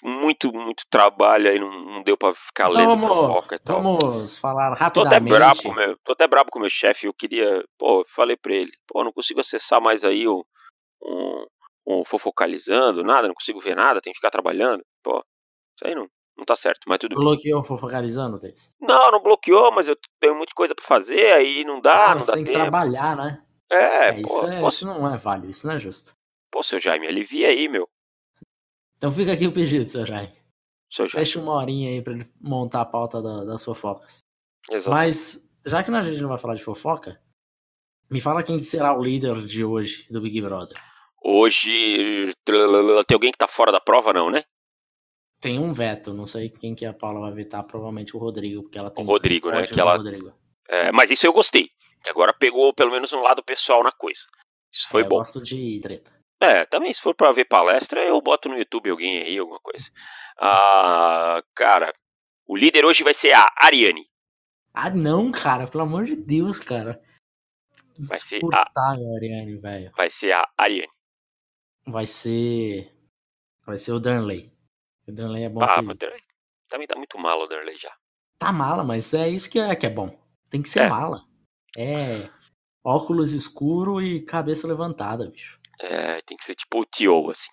muito, 0.01 0.51
muito 0.53 0.83
trabalho 0.89 1.49
aí, 1.49 1.59
não, 1.59 1.69
não 1.69 2.03
deu 2.03 2.17
pra 2.17 2.33
ficar 2.33 2.69
então, 2.69 2.79
lendo 2.79 2.89
vamos, 2.89 3.07
fofoca 3.07 3.55
e 3.55 3.59
tal. 3.59 3.81
Vamos 3.81 4.37
falar 4.37 4.73
rapidamente. 4.73 4.93
Tô 4.93 5.01
até 5.01 5.19
brabo 5.19 5.61
com 5.61 5.73
meu, 5.73 5.97
tô 6.03 6.11
até 6.13 6.27
brabo 6.27 6.51
com 6.51 6.59
meu 6.59 6.69
chefe, 6.69 7.07
eu 7.07 7.13
queria, 7.13 7.63
pô, 7.77 8.05
falei 8.07 8.37
pra 8.37 8.53
ele, 8.53 8.71
pô, 8.87 9.03
não 9.03 9.11
consigo 9.11 9.41
acessar 9.41 9.81
mais 9.81 10.03
aí 10.03 10.27
o, 10.27 10.45
um, 11.03 11.45
um 11.89 12.05
fofocalizando, 12.05 13.03
nada, 13.03 13.27
não 13.27 13.33
consigo 13.33 13.59
ver 13.59 13.75
nada, 13.75 13.99
tenho 13.99 14.13
que 14.13 14.19
ficar 14.19 14.29
trabalhando. 14.29 14.83
Pô, 15.03 15.23
isso 15.75 15.85
aí 15.85 15.95
não, 15.95 16.07
não 16.37 16.45
tá 16.45 16.55
certo, 16.55 16.81
mas 16.87 16.99
tudo 16.99 17.15
Bloqueou 17.15 17.63
fofocalizando, 17.63 18.39
Davis? 18.39 18.71
Não, 18.79 19.11
não 19.11 19.21
bloqueou, 19.21 19.71
mas 19.71 19.87
eu 19.87 19.97
tenho 20.19 20.35
muita 20.35 20.53
coisa 20.53 20.75
pra 20.75 20.85
fazer, 20.85 21.33
aí 21.33 21.63
não 21.65 21.81
dá, 21.81 22.11
ah, 22.11 22.15
não 22.15 22.25
dá 22.25 22.33
tem 22.33 22.43
tempo. 22.43 22.57
que 22.57 22.61
trabalhar, 22.61 23.15
né? 23.15 23.43
É, 23.71 24.09
é 24.09 24.13
pô, 24.13 24.19
isso, 24.19 24.45
é, 24.45 24.59
posso... 24.59 24.75
isso 24.77 24.85
não 24.85 25.13
é 25.13 25.17
válido, 25.17 25.49
isso 25.49 25.65
não 25.65 25.73
é 25.73 25.79
justo. 25.79 26.13
Pô, 26.51 26.61
seu 26.63 26.79
Jaime, 26.79 27.07
alivia 27.07 27.47
aí, 27.47 27.67
meu. 27.67 27.87
Então 28.97 29.11
fica 29.11 29.33
aqui 29.33 29.47
o 29.47 29.51
pedido, 29.51 29.85
seu 29.85 30.05
Jaime. 30.05 30.33
Seu 30.91 31.05
Jaime. 31.05 31.23
Deixa 31.23 31.39
uma 31.39 31.53
horinha 31.53 31.89
aí 31.89 32.01
pra 32.01 32.13
ele 32.13 32.25
montar 32.39 32.81
a 32.81 32.85
pauta 32.85 33.21
da, 33.21 33.43
das 33.43 33.63
fofocas. 33.63 34.23
Exato. 34.69 34.95
Mas, 34.95 35.47
já 35.65 35.83
que 35.83 35.91
a 35.91 36.03
gente 36.03 36.21
não 36.21 36.29
vai 36.29 36.37
falar 36.37 36.55
de 36.55 36.63
fofoca, 36.63 37.21
me 38.09 38.19
fala 38.19 38.43
quem 38.43 38.61
será 38.63 38.97
o 38.97 39.03
líder 39.03 39.45
de 39.45 39.63
hoje 39.63 40.07
do 40.09 40.19
Big 40.19 40.41
Brother. 40.41 40.88
Hoje 41.21 42.33
tem 42.45 43.13
alguém 43.13 43.31
que 43.31 43.37
tá 43.37 43.47
fora 43.47 43.71
da 43.71 43.81
prova, 43.81 44.13
não, 44.13 44.29
né? 44.29 44.43
Tem 45.41 45.59
um 45.59 45.73
veto, 45.73 46.13
não 46.13 46.27
sei 46.27 46.49
quem 46.49 46.75
que 46.75 46.85
a 46.85 46.93
Paula 46.93 47.21
vai 47.21 47.31
vetar, 47.31 47.63
provavelmente 47.63 48.15
o 48.15 48.19
Rodrigo, 48.19 48.63
porque 48.63 48.77
ela 48.77 48.89
tem 48.89 49.03
o 49.03 49.07
Rodrigo, 49.07 49.49
um 49.49 49.51
né? 49.51 49.65
Que 49.65 49.79
ela... 49.79 49.95
Rodrigo. 49.95 50.33
É, 50.67 50.91
mas 50.91 51.11
isso 51.11 51.25
eu 51.25 51.33
gostei. 51.33 51.69
Que 52.03 52.09
agora 52.09 52.33
pegou 52.33 52.73
pelo 52.73 52.91
menos 52.91 53.11
um 53.11 53.21
lado 53.21 53.43
pessoal 53.43 53.83
na 53.83 53.91
coisa. 53.91 54.21
Isso 54.71 54.87
foi 54.89 55.01
é, 55.01 55.03
bom. 55.03 55.15
Eu 55.15 55.19
gosto 55.19 55.41
de 55.41 55.79
treta. 55.81 56.11
É, 56.41 56.65
também 56.65 56.93
se 56.93 57.01
for 57.01 57.13
pra 57.13 57.31
ver 57.33 57.45
palestra, 57.45 58.03
eu 58.03 58.21
boto 58.21 58.47
no 58.47 58.57
YouTube 58.57 58.89
alguém 58.89 59.21
aí, 59.21 59.37
alguma 59.37 59.59
coisa. 59.59 59.89
Ah, 60.37 61.41
cara, 61.53 61.93
o 62.47 62.55
líder 62.55 62.85
hoje 62.85 63.03
vai 63.03 63.13
ser 63.13 63.33
a 63.33 63.49
Ariane. 63.61 64.07
Ah, 64.73 64.89
não, 64.89 65.31
cara, 65.31 65.67
pelo 65.67 65.83
amor 65.83 66.05
de 66.05 66.15
Deus, 66.15 66.59
cara. 66.59 67.01
Vai 67.99 68.19
ser 68.19 68.41
a 68.53 68.91
Ariane, 68.91 69.57
velho. 69.57 69.91
Vai 69.97 70.09
ser 70.09 70.31
a 70.31 70.47
Ariane 70.57 70.98
vai 71.91 72.05
ser. 72.05 72.91
Vai 73.65 73.77
ser 73.77 73.91
o 73.91 73.99
Darnley. 73.99 74.51
O 75.07 75.11
Darnley 75.11 75.43
é 75.43 75.49
bom. 75.49 75.61
Ah, 75.63 75.81
mas 75.81 75.97
Darnley 75.97 76.21
também 76.69 76.87
tá 76.87 76.95
muito 76.95 77.17
mal 77.17 77.41
o 77.41 77.47
Darnley 77.47 77.77
já. 77.77 77.91
Tá 78.37 78.53
mala, 78.53 78.83
mas 78.83 79.13
é 79.13 79.27
isso 79.27 79.49
que 79.49 79.59
é, 79.59 79.75
que 79.75 79.85
é 79.85 79.89
bom. 79.89 80.17
Tem 80.49 80.61
que 80.61 80.69
ser 80.69 80.81
é. 80.81 80.89
mala. 80.89 81.23
É. 81.77 82.29
Óculos 82.83 83.33
escuro 83.33 84.01
e 84.01 84.21
cabeça 84.21 84.67
levantada, 84.67 85.29
bicho. 85.29 85.59
É, 85.81 86.21
tem 86.21 86.35
que 86.35 86.43
ser 86.43 86.55
tipo 86.55 86.81
o 86.81 86.85
Tio, 86.85 87.29
assim. 87.29 87.49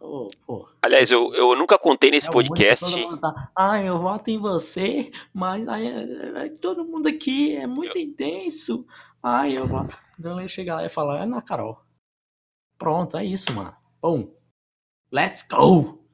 Oh. 0.00 0.66
Aliás, 0.80 1.10
eu, 1.10 1.32
eu 1.34 1.54
nunca 1.56 1.78
contei 1.78 2.10
nesse 2.10 2.28
é 2.28 2.32
podcast. 2.32 2.84
Ah, 3.54 3.82
eu 3.82 3.98
voto 3.98 4.30
em 4.30 4.38
você, 4.38 5.10
mas 5.32 5.68
aí, 5.68 6.50
todo 6.60 6.86
mundo 6.86 7.06
aqui 7.06 7.54
é 7.54 7.66
muito 7.66 7.98
eu... 7.98 8.02
intenso. 8.02 8.86
Ai, 9.22 9.58
eu 9.58 9.66
voto. 9.66 9.96
Então 10.18 10.48
chega 10.48 10.76
lá 10.76 10.86
e 10.86 10.88
fala, 10.88 11.22
é 11.22 11.26
na 11.26 11.42
Carol. 11.42 11.85
Pronto, 12.78 13.16
é 13.16 13.24
isso, 13.24 13.52
mano. 13.52 13.74
Bom, 14.00 14.34
let's 15.10 15.46
go! 15.48 16.04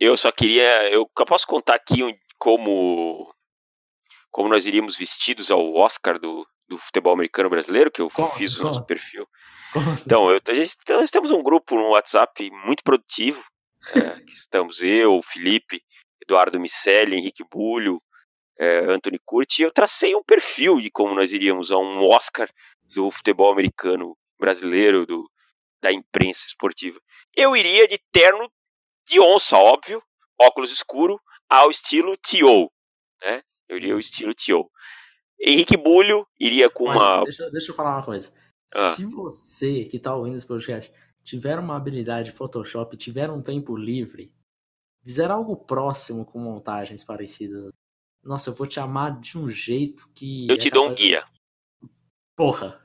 eu 0.00 0.16
só 0.16 0.32
queria. 0.32 0.90
Eu, 0.90 1.08
posso 1.26 1.46
contar 1.46 1.74
aqui 1.74 2.00
como. 2.38 3.32
Como 4.30 4.48
nós 4.48 4.66
iríamos 4.66 4.96
vestidos 4.96 5.50
ao 5.50 5.74
Oscar 5.74 6.18
do, 6.18 6.46
do 6.66 6.78
futebol 6.78 7.12
americano 7.12 7.50
brasileiro, 7.50 7.90
que 7.90 8.00
eu 8.00 8.08
fiz 8.34 8.58
o 8.58 8.64
nosso 8.64 8.84
perfil. 8.86 9.26
Então, 10.04 10.30
eu, 10.30 10.40
a 10.48 10.54
gente, 10.54 10.76
nós 10.88 11.10
temos 11.10 11.30
um 11.30 11.42
grupo 11.42 11.74
no 11.74 11.90
WhatsApp 11.90 12.50
muito 12.64 12.82
produtivo. 12.82 13.44
É, 13.94 14.20
que 14.20 14.32
estamos 14.32 14.80
eu, 14.80 15.20
Felipe, 15.24 15.82
Eduardo 16.22 16.60
Micelli, 16.60 17.16
Henrique 17.16 17.44
Bulho, 17.50 18.00
é, 18.58 18.78
Anthony 18.78 19.18
Curti, 19.24 19.62
e 19.62 19.64
eu 19.64 19.72
tracei 19.72 20.14
um 20.14 20.22
perfil 20.22 20.80
de 20.80 20.90
como 20.90 21.14
nós 21.14 21.32
iríamos 21.32 21.72
a 21.72 21.78
um 21.78 22.06
Oscar 22.08 22.48
do 22.94 23.10
futebol 23.10 23.50
americano 23.50 24.16
brasileiro, 24.42 25.06
do, 25.06 25.30
da 25.80 25.92
imprensa 25.92 26.46
esportiva. 26.46 27.00
Eu 27.34 27.56
iria 27.56 27.86
de 27.86 27.98
terno 28.10 28.50
de 29.06 29.20
onça, 29.20 29.56
óbvio, 29.56 30.02
óculos 30.40 30.72
escuro, 30.72 31.20
ao 31.48 31.70
estilo 31.70 32.16
T.O. 32.16 32.70
Né? 33.22 33.42
Eu 33.68 33.76
iria 33.76 33.96
o 33.96 34.00
estilo 34.00 34.34
T.O. 34.34 34.68
Henrique 35.40 35.76
Bulho 35.76 36.26
iria 36.38 36.68
com 36.68 36.84
Olha, 36.84 36.98
uma. 36.98 37.24
Deixa, 37.24 37.50
deixa, 37.50 37.70
eu 37.70 37.74
falar 37.74 37.96
uma 37.96 38.04
coisa. 38.04 38.32
Ah. 38.74 38.92
Se 38.94 39.04
você 39.04 39.84
que 39.84 39.96
está 39.96 40.14
ouvindo 40.14 40.36
esse 40.36 40.46
podcast 40.46 40.92
tiver 41.22 41.58
uma 41.58 41.76
habilidade 41.76 42.30
de 42.30 42.36
Photoshop, 42.36 42.96
tiver 42.96 43.30
um 43.30 43.42
tempo 43.42 43.76
livre, 43.76 44.32
fizer 45.02 45.30
algo 45.30 45.56
próximo 45.56 46.24
com 46.24 46.38
montagens 46.38 47.04
parecidas, 47.04 47.72
nossa, 48.24 48.50
eu 48.50 48.54
vou 48.54 48.66
te 48.66 48.78
amar 48.78 49.20
de 49.20 49.36
um 49.36 49.48
jeito 49.48 50.08
que. 50.14 50.48
Eu 50.48 50.58
te 50.58 50.68
é 50.68 50.70
dou 50.70 50.88
um 50.88 50.94
guia. 50.94 51.24
Porra, 52.36 52.81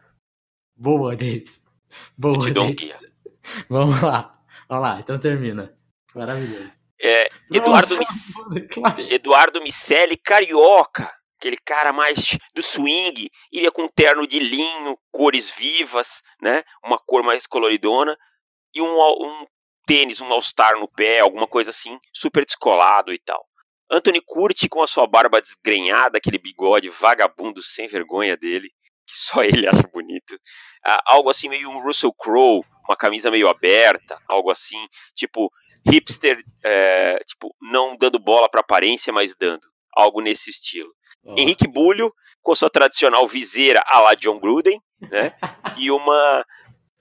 Boa, 0.77 1.15
Davis. 1.15 1.61
Boa, 2.17 2.51
Davis. 2.51 2.93
Vamos 3.69 4.01
lá. 4.01 4.39
Vamos 4.69 4.83
lá, 4.83 4.99
então 4.99 5.17
termina. 5.17 5.75
Maravilhoso. 6.13 6.71
É, 7.01 7.29
Eduardo, 7.51 7.95
Nossa, 7.95 8.49
Mic... 8.49 8.77
Eduardo 9.13 9.61
Micelli, 9.61 10.17
carioca. 10.17 11.11
Aquele 11.39 11.57
cara 11.57 11.93
mais 11.93 12.35
do 12.55 12.63
swing, 12.63 13.29
iria 13.51 13.71
com 13.71 13.83
um 13.83 13.87
terno 13.87 14.25
de 14.25 14.39
linho, 14.39 14.97
cores 15.11 15.51
vivas, 15.51 16.23
né? 16.41 16.63
Uma 16.83 16.97
cor 16.97 17.21
mais 17.21 17.45
coloridona 17.45 18.17
e 18.73 18.81
um, 18.81 18.99
um 18.99 19.45
tênis, 19.85 20.19
um 20.19 20.31
All-Star 20.33 20.79
no 20.79 20.87
pé, 20.87 21.19
alguma 21.19 21.47
coisa 21.47 21.69
assim, 21.69 21.99
super 22.11 22.43
descolado 22.43 23.13
e 23.13 23.19
tal. 23.19 23.47
Anthony 23.89 24.19
Curti 24.19 24.67
com 24.67 24.81
a 24.81 24.87
sua 24.87 25.07
barba 25.07 25.39
desgrenhada, 25.39 26.17
aquele 26.17 26.39
bigode 26.39 26.89
vagabundo 26.89 27.61
sem 27.61 27.87
vergonha 27.87 28.35
dele, 28.35 28.71
que 29.07 29.15
só 29.17 29.41
ele 29.41 29.67
acha 29.67 29.83
bonito. 29.93 30.37
Ah, 30.85 31.01
algo 31.05 31.29
assim 31.29 31.47
meio 31.47 31.69
um 31.69 31.81
Russell 31.81 32.13
Crowe, 32.13 32.63
uma 32.87 32.95
camisa 32.95 33.31
meio 33.31 33.47
aberta, 33.47 34.19
algo 34.27 34.51
assim, 34.51 34.85
tipo 35.15 35.51
hipster, 35.89 36.43
é, 36.63 37.17
tipo 37.25 37.55
não 37.61 37.95
dando 37.95 38.19
bola 38.19 38.49
para 38.49 38.61
aparência, 38.61 39.13
mas 39.13 39.33
dando, 39.35 39.65
algo 39.95 40.21
nesse 40.21 40.49
estilo. 40.49 40.93
Oh. 41.23 41.35
Henrique 41.37 41.67
Bulho 41.67 42.13
com 42.41 42.55
sua 42.55 42.69
tradicional 42.69 43.27
viseira 43.27 43.81
a 43.85 43.99
la 43.99 44.13
John 44.13 44.39
Gruden, 44.39 44.79
né? 45.09 45.33
e 45.77 45.89
uma 45.89 46.45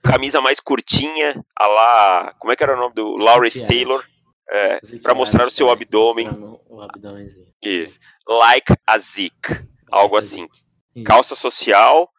camisa 0.03 0.39
mais 0.39 0.59
curtinha, 0.59 1.35
a 1.59 1.67
lá, 1.67 2.35
como 2.39 2.51
é 2.51 2.55
que 2.55 2.63
era 2.63 2.75
o 2.75 2.79
nome 2.79 2.95
do 2.95 3.15
Lawrence 3.17 3.65
Taylor? 3.65 4.05
É, 4.49 4.79
para 5.03 5.13
mostrar 5.13 5.45
o 5.45 5.51
seu 5.51 5.69
abdômen. 5.69 6.29
O 6.69 6.81
abdômenzinho. 6.81 7.47
Isso. 7.61 7.99
Like 8.25 8.73
a 8.85 8.97
Zik. 8.97 9.35
Algo 9.91 10.15
assim. 10.15 10.47
Calça 11.03 11.35
social, 11.35 12.09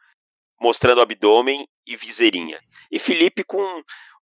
mostrando 0.60 0.98
o 0.98 1.02
abdômen 1.02 1.66
e 1.86 1.96
viseirinha. 1.96 2.60
E 2.90 2.98
Felipe 2.98 3.44
com 3.44 3.60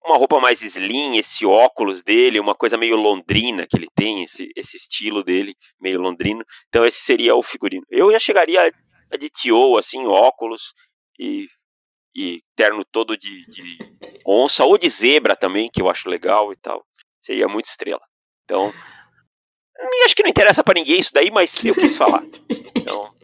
uma 0.03 0.17
roupa 0.17 0.39
mais 0.39 0.61
slim, 0.61 1.17
esse 1.17 1.45
óculos 1.45 2.03
dele, 2.03 2.39
uma 2.39 2.53
coisa 2.53 2.77
meio 2.77 2.95
londrina 2.95 3.65
que 3.67 3.75
ele 3.75 3.87
tem, 3.95 4.23
esse, 4.23 4.51
esse 4.55 4.77
estilo 4.77 5.23
dele, 5.23 5.55
meio 5.79 5.99
londrino. 5.99 6.43
Então 6.67 6.85
esse 6.85 6.99
seria 6.99 7.35
o 7.35 7.41
figurino. 7.41 7.83
Eu 7.89 8.11
já 8.11 8.19
chegaria 8.19 8.71
de 9.19 9.29
tio, 9.29 9.77
assim, 9.77 10.05
óculos 10.05 10.73
e, 11.19 11.47
e 12.15 12.41
terno 12.55 12.85
todo 12.85 13.17
de, 13.17 13.45
de 13.47 13.77
onça, 14.25 14.63
ou 14.63 14.77
de 14.77 14.89
zebra 14.89 15.35
também, 15.35 15.69
que 15.71 15.81
eu 15.81 15.89
acho 15.89 16.09
legal 16.09 16.53
e 16.53 16.55
tal 16.57 16.85
seria 17.25 17.47
muito 17.47 17.65
estrela. 17.65 18.01
Então, 18.43 18.71
acho 20.05 20.15
que 20.15 20.21
não 20.21 20.29
interessa 20.29 20.63
para 20.63 20.75
ninguém 20.75 20.99
isso 20.99 21.11
daí, 21.11 21.31
mas 21.31 21.65
eu 21.65 21.73
quis 21.73 21.95
falar. 21.95 22.23
Então, 22.85 23.14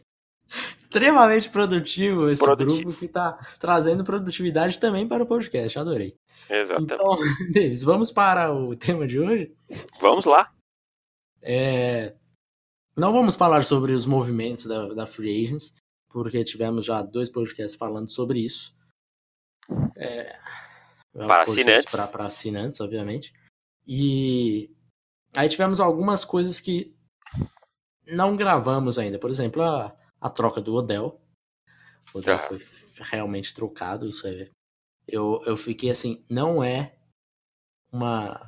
Extremamente 0.77 1.49
produtivo 1.49 2.29
esse 2.29 2.43
produtivo. 2.43 2.83
grupo 2.83 2.99
que 2.99 3.05
está 3.05 3.33
trazendo 3.59 4.03
produtividade 4.03 4.79
também 4.79 5.07
para 5.07 5.23
o 5.23 5.27
podcast. 5.27 5.79
Adorei. 5.79 6.15
Exatamente. 6.49 6.93
Então, 6.93 7.17
Davis, 7.53 7.83
vamos 7.83 8.11
para 8.11 8.53
o 8.53 8.75
tema 8.75 9.07
de 9.07 9.19
hoje? 9.19 9.55
Vamos 10.01 10.25
lá. 10.25 10.53
É, 11.41 12.13
não 12.95 13.13
vamos 13.13 13.35
falar 13.35 13.63
sobre 13.63 13.93
os 13.93 14.05
movimentos 14.05 14.65
da, 14.65 14.93
da 14.93 15.07
Free 15.07 15.45
Agents, 15.45 15.73
porque 16.09 16.43
tivemos 16.43 16.85
já 16.85 17.01
dois 17.01 17.29
podcasts 17.29 17.75
falando 17.75 18.11
sobre 18.11 18.39
isso. 18.39 18.75
É, 19.95 20.37
para 21.13 21.43
assinantes. 21.43 22.09
Para 22.11 22.25
assinantes, 22.25 22.81
obviamente. 22.81 23.33
E 23.87 24.69
aí 25.35 25.47
tivemos 25.49 25.79
algumas 25.79 26.23
coisas 26.25 26.59
que 26.59 26.93
não 28.05 28.35
gravamos 28.35 28.97
ainda. 28.99 29.17
Por 29.17 29.29
exemplo, 29.29 29.63
a, 29.63 29.95
a 30.21 30.29
troca 30.29 30.61
do 30.61 30.75
Odell. 30.75 31.19
O 32.13 32.19
Odell 32.19 32.39
foi 32.39 32.59
realmente 32.99 33.53
trocado. 33.53 34.07
Isso 34.07 34.27
é. 34.27 34.49
Eu, 35.07 35.41
eu 35.45 35.57
fiquei 35.57 35.89
assim, 35.89 36.23
não 36.29 36.63
é 36.63 36.95
uma. 37.91 38.39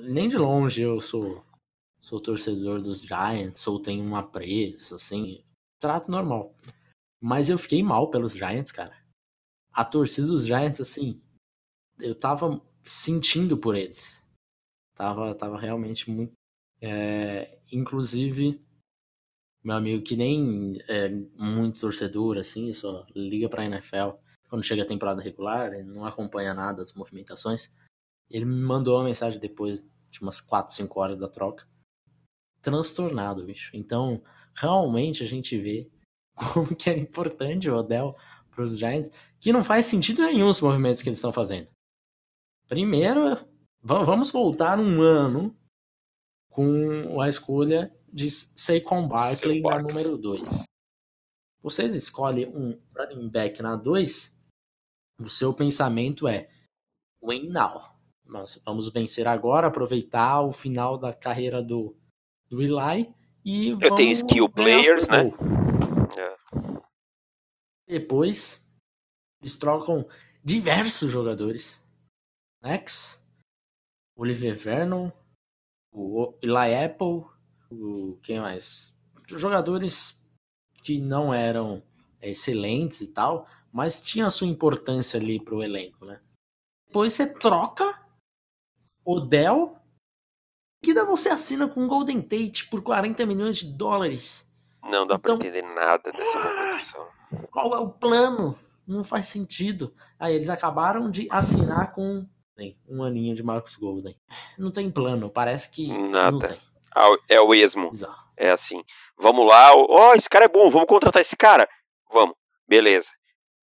Nem 0.00 0.28
de 0.28 0.38
longe 0.38 0.80
eu 0.80 1.00
sou 1.00 1.44
sou 2.00 2.20
torcedor 2.20 2.80
dos 2.80 3.02
Giants, 3.02 3.66
ou 3.66 3.80
tenho 3.80 4.04
um 4.04 4.16
apreço, 4.16 4.94
assim, 4.94 5.44
trato 5.80 6.10
normal. 6.10 6.54
Mas 7.20 7.50
eu 7.50 7.58
fiquei 7.58 7.82
mal 7.82 8.10
pelos 8.10 8.32
Giants, 8.32 8.72
cara. 8.72 8.96
A 9.72 9.84
torcida 9.84 10.26
dos 10.26 10.46
Giants, 10.46 10.80
assim, 10.80 11.20
eu 11.98 12.14
tava 12.14 12.62
sentindo 12.84 13.58
por 13.58 13.74
eles. 13.74 14.22
Tava, 14.94 15.34
tava 15.34 15.58
realmente 15.58 16.10
muito. 16.10 16.32
É, 16.80 17.60
inclusive, 17.72 18.64
meu 19.62 19.76
amigo 19.76 20.02
que 20.02 20.16
nem 20.16 20.78
é 20.88 21.08
muito 21.36 21.80
torcedor, 21.80 22.38
assim, 22.38 22.72
só 22.72 23.06
liga 23.14 23.48
pra 23.48 23.64
NFL 23.64 24.10
quando 24.48 24.64
chega 24.64 24.82
a 24.82 24.86
temporada 24.86 25.20
regular, 25.20 25.74
ele 25.74 25.84
não 25.84 26.06
acompanha 26.06 26.54
nada 26.54 26.80
as 26.80 26.94
movimentações. 26.94 27.70
Ele 28.30 28.46
me 28.46 28.54
mandou 28.54 28.96
uma 28.96 29.04
mensagem 29.04 29.38
depois 29.38 29.86
de 30.08 30.22
umas 30.22 30.40
4, 30.40 30.74
5 30.74 31.00
horas 31.00 31.16
da 31.16 31.28
troca. 31.28 31.68
Transtornado, 32.62 33.44
bicho. 33.44 33.70
Então, 33.74 34.22
realmente 34.54 35.22
a 35.22 35.26
gente 35.26 35.58
vê 35.58 35.90
como 36.34 36.74
que 36.74 36.88
é 36.88 36.96
importante 36.96 37.68
o 37.68 37.76
Odell 37.76 38.14
pros 38.50 38.78
Giants, 38.78 39.10
que 39.38 39.52
não 39.52 39.62
faz 39.62 39.86
sentido 39.86 40.22
nenhum 40.22 40.48
os 40.48 40.60
movimentos 40.60 41.02
que 41.02 41.08
eles 41.08 41.18
estão 41.18 41.32
fazendo. 41.32 41.70
Primeiro, 42.66 43.38
Vamos 43.80 44.32
voltar 44.32 44.80
um 44.80 45.00
ano 45.00 45.56
com 46.50 47.20
a 47.20 47.28
escolha 47.28 47.94
de 48.12 48.30
Saquon 48.30 49.08
Barkley 49.08 49.60
na 49.60 49.82
número 49.82 50.16
2. 50.16 50.64
Vocês 51.60 51.92
escolhem 51.94 52.46
um 52.48 52.80
running 52.96 53.28
back 53.28 53.60
na 53.62 53.76
2, 53.76 54.36
o 55.20 55.28
seu 55.28 55.52
pensamento 55.52 56.28
é 56.28 56.48
win 57.22 57.48
now. 57.48 57.96
Nós 58.24 58.60
vamos 58.64 58.90
vencer 58.90 59.26
agora, 59.26 59.66
aproveitar 59.66 60.42
o 60.42 60.52
final 60.52 60.96
da 60.98 61.12
carreira 61.12 61.62
do, 61.62 61.96
do 62.48 62.62
Eli 62.62 63.12
e 63.44 63.70
Eu 63.70 63.94
tenho 63.94 64.12
skill 64.12 64.48
players, 64.48 65.08
né? 65.08 65.30
É. 66.16 66.38
Depois, 67.86 68.62
eles 69.40 69.56
trocam 69.56 70.06
diversos 70.44 71.10
jogadores. 71.10 71.82
Next 72.62 73.20
Oliver 74.16 74.54
Vernon, 74.54 75.10
o 75.92 76.36
Eli 76.42 76.74
Apple, 76.74 77.24
o 77.70 78.18
quem 78.22 78.40
mais? 78.40 78.96
Jogadores 79.26 80.22
que 80.82 81.00
não 81.00 81.32
eram 81.32 81.82
excelentes 82.20 83.00
e 83.00 83.08
tal, 83.08 83.46
mas 83.72 84.00
tinha 84.00 84.26
a 84.26 84.30
sua 84.30 84.46
importância 84.46 85.18
ali 85.20 85.42
pro 85.42 85.62
elenco, 85.62 86.04
né? 86.04 86.20
Depois 86.86 87.12
você 87.12 87.26
troca 87.26 88.02
Odell, 89.04 89.76
que 90.82 90.94
dá 90.94 91.04
você 91.04 91.28
assina 91.28 91.68
com 91.68 91.86
Golden 91.86 92.20
Tate 92.22 92.68
por 92.68 92.82
40 92.82 93.26
milhões 93.26 93.56
de 93.56 93.66
dólares. 93.66 94.50
Não 94.82 95.06
dá 95.06 95.16
então, 95.16 95.38
pra 95.38 95.46
entender 95.46 95.66
nada 95.74 96.10
dessa 96.10 96.38
movimentação. 96.38 97.08
Qual 97.50 97.74
é 97.74 97.78
o 97.78 97.90
plano? 97.90 98.58
Não 98.86 99.04
faz 99.04 99.26
sentido. 99.26 99.94
Aí 100.18 100.34
eles 100.34 100.48
acabaram 100.48 101.10
de 101.10 101.28
assinar 101.30 101.92
com 101.92 102.26
um 102.88 103.02
aninho 103.02 103.34
de 103.34 103.42
Marcos 103.42 103.76
Golden. 103.76 104.16
Não 104.58 104.70
tem 104.70 104.90
plano, 104.90 105.30
parece 105.30 105.70
que 105.70 105.88
Nada. 105.88 106.30
não 106.30 106.38
tem. 106.38 106.58
Ah, 106.94 107.08
é 107.28 107.40
o 107.40 107.54
esmo. 107.54 107.90
É 108.36 108.50
assim. 108.50 108.82
Vamos 109.16 109.46
lá, 109.46 109.74
ó, 109.74 110.10
oh, 110.10 110.14
esse 110.14 110.28
cara 110.28 110.44
é 110.44 110.48
bom, 110.48 110.70
vamos 110.70 110.88
contratar 110.88 111.20
esse 111.20 111.36
cara. 111.36 111.68
Vamos, 112.10 112.36
beleza. 112.68 113.10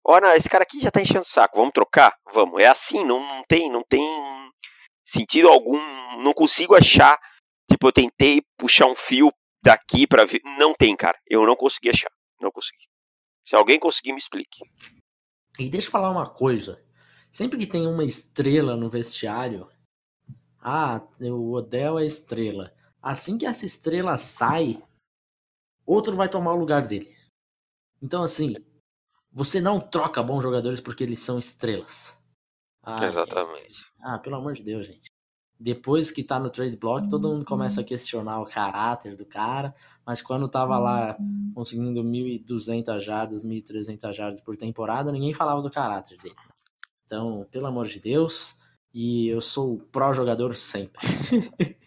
Ó, 0.05 0.19
oh, 0.19 0.25
esse 0.31 0.49
cara 0.49 0.63
aqui 0.63 0.81
já 0.81 0.91
tá 0.91 1.01
enchendo 1.01 1.21
o 1.21 1.25
saco, 1.25 1.57
vamos 1.57 1.73
trocar? 1.73 2.13
Vamos. 2.33 2.61
É 2.61 2.67
assim, 2.67 3.03
não, 3.03 3.19
não 3.19 3.43
tem, 3.47 3.71
não 3.71 3.83
tem 3.83 4.05
sentido 5.05 5.47
algum, 5.47 5.79
não 6.21 6.33
consigo 6.33 6.75
achar. 6.75 7.17
Tipo, 7.69 7.87
eu 7.87 7.91
tentei 7.91 8.41
puxar 8.57 8.85
um 8.85 8.95
fio 8.95 9.31
daqui 9.63 10.05
para 10.05 10.25
ver, 10.25 10.41
não 10.59 10.73
tem, 10.73 10.95
cara. 10.95 11.17
Eu 11.25 11.45
não 11.45 11.55
consegui 11.55 11.89
achar, 11.89 12.11
não 12.39 12.51
consegui. 12.51 12.85
Se 13.45 13.55
alguém 13.55 13.79
conseguir, 13.79 14.11
me 14.11 14.19
explique. 14.19 14.59
E 15.57 15.69
deixa 15.69 15.87
eu 15.87 15.91
falar 15.91 16.11
uma 16.11 16.29
coisa. 16.29 16.83
Sempre 17.31 17.57
que 17.57 17.67
tem 17.67 17.87
uma 17.87 18.03
estrela 18.03 18.75
no 18.75 18.89
vestiário, 18.89 19.69
ah, 20.59 21.01
o 21.21 21.53
Odell 21.53 21.99
é 21.99 22.05
estrela. 22.05 22.74
Assim 23.05 23.37
que 23.37 23.45
essa 23.45 23.67
estrela 23.67 24.17
sai, 24.17 24.81
outro 25.85 26.15
vai 26.15 26.27
tomar 26.27 26.53
o 26.53 26.55
lugar 26.55 26.87
dele. 26.87 27.15
Então, 28.01 28.23
assim, 28.23 28.55
você 29.31 29.61
não 29.61 29.79
troca 29.79 30.23
bons 30.23 30.41
jogadores 30.41 30.81
porque 30.81 31.03
eles 31.03 31.19
são 31.19 31.37
estrelas. 31.37 32.17
Ah, 32.81 33.05
Exatamente. 33.05 33.85
Ah, 34.01 34.17
pelo 34.17 34.37
amor 34.37 34.53
de 34.53 34.63
Deus, 34.63 34.87
gente. 34.87 35.05
Depois 35.59 36.09
que 36.09 36.23
tá 36.23 36.39
no 36.39 36.49
trade 36.49 36.77
block, 36.77 37.07
todo 37.07 37.29
mundo 37.29 37.45
começa 37.45 37.81
a 37.81 37.83
questionar 37.83 38.41
o 38.41 38.47
caráter 38.47 39.15
do 39.15 39.23
cara, 39.23 39.75
mas 40.03 40.23
quando 40.23 40.49
tava 40.49 40.79
lá 40.79 41.15
conseguindo 41.53 42.03
1.200 42.03 42.99
jardas, 42.99 43.43
1.300 43.43 44.13
jardas 44.13 44.41
por 44.41 44.57
temporada, 44.57 45.11
ninguém 45.11 45.31
falava 45.31 45.61
do 45.61 45.69
caráter 45.69 46.17
dele. 46.17 46.35
Então, 47.05 47.45
pelo 47.51 47.67
amor 47.67 47.85
de 47.85 47.99
Deus, 47.99 48.57
e 48.91 49.27
eu 49.27 49.41
sou 49.41 49.77
pró-jogador 49.91 50.55
sempre. 50.55 51.05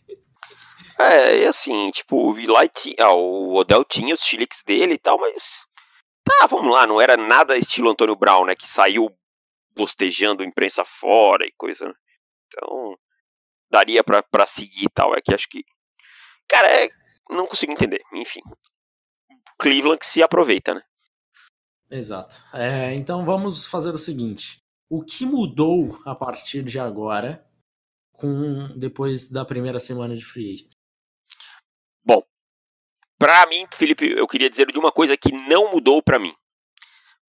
é, 0.99 1.43
e 1.43 1.47
assim, 1.47 1.91
tipo, 1.91 2.33
o 2.33 2.39
Eli 2.39 2.53
ah, 2.99 3.13
o 3.13 3.55
Odell 3.55 3.85
tinha 3.85 4.15
os 4.15 4.23
chiliques 4.23 4.63
dele 4.65 4.95
e 4.95 4.99
tal, 4.99 5.19
mas 5.19 5.65
tá, 6.25 6.47
vamos 6.47 6.73
lá, 6.73 6.87
não 6.87 7.01
era 7.01 7.17
nada 7.17 7.57
estilo 7.57 7.91
Antônio 7.91 8.17
Brown, 8.17 8.47
né, 8.47 8.55
que 8.55 8.67
saiu 8.67 9.09
postejando 9.79 10.43
imprensa 10.43 10.85
fora 10.85 11.47
e 11.47 11.53
coisa. 11.53 11.87
Né? 11.87 11.95
Então, 12.47 12.99
daria 13.71 14.03
para 14.03 14.47
seguir 14.47 14.85
e 14.85 14.91
tal. 14.91 15.15
É 15.15 15.21
que 15.21 15.33
acho 15.33 15.49
que. 15.49 15.65
Cara, 16.49 16.69
é, 16.69 16.89
não 17.31 17.47
consigo 17.47 17.73
entender. 17.73 18.03
Enfim. 18.13 18.41
Cleveland 19.59 19.99
que 19.99 20.07
se 20.07 20.23
aproveita, 20.23 20.75
né? 20.75 20.83
Exato. 21.91 22.43
É, 22.53 22.93
então 22.95 23.25
vamos 23.25 23.67
fazer 23.67 23.95
o 23.95 23.99
seguinte: 23.99 24.59
o 24.91 25.03
que 25.05 25.25
mudou 25.25 26.01
a 26.05 26.15
partir 26.15 26.63
de 26.63 26.79
agora, 26.79 27.47
com 28.13 28.77
depois 28.77 29.31
da 29.31 29.45
primeira 29.45 29.79
semana 29.79 30.17
de 30.17 30.25
free 30.25 30.55
agents? 30.55 30.78
Bom, 32.09 32.23
para 33.19 33.47
mim, 33.49 33.67
Felipe, 33.75 34.15
eu 34.17 34.27
queria 34.27 34.49
dizer 34.49 34.73
de 34.73 34.79
uma 34.79 34.91
coisa 34.91 35.15
que 35.15 35.31
não 35.31 35.71
mudou 35.71 36.03
para 36.03 36.19
mim. 36.19 36.35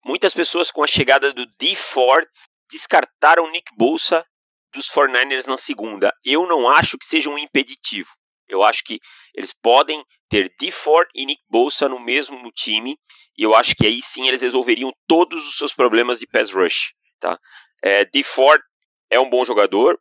Muitas 0.04 0.32
pessoas 0.32 0.70
com 0.70 0.84
a 0.84 0.86
chegada 0.86 1.32
do 1.32 1.44
D 1.58 1.74
Ford 1.74 2.24
descartaram 2.70 3.50
Nick 3.50 3.74
Bolsa 3.76 4.24
dos 4.72 4.88
49ers 4.88 5.48
na 5.48 5.58
segunda. 5.58 6.14
Eu 6.24 6.46
não 6.46 6.68
acho 6.68 6.96
que 6.96 7.04
seja 7.04 7.28
um 7.28 7.36
impeditivo. 7.36 8.08
Eu 8.48 8.62
acho 8.62 8.84
que 8.84 9.00
eles 9.34 9.52
podem 9.52 10.00
ter 10.28 10.54
D 10.60 10.70
Ford 10.70 11.08
e 11.12 11.26
Nick 11.26 11.42
Bolsa 11.50 11.88
no 11.88 11.98
mesmo 11.98 12.48
time, 12.52 12.96
e 13.36 13.42
eu 13.42 13.56
acho 13.56 13.74
que 13.74 13.84
aí 13.84 14.00
sim 14.00 14.28
eles 14.28 14.42
resolveriam 14.42 14.92
todos 15.08 15.44
os 15.48 15.58
seus 15.58 15.74
problemas 15.74 16.20
de 16.20 16.26
pass 16.28 16.52
rush. 16.52 16.92
Tá? 17.18 17.36
É, 17.82 18.04
D 18.04 18.22
Ford 18.22 18.62
é 19.10 19.18
um 19.18 19.28
bom 19.28 19.44
jogador, 19.44 20.00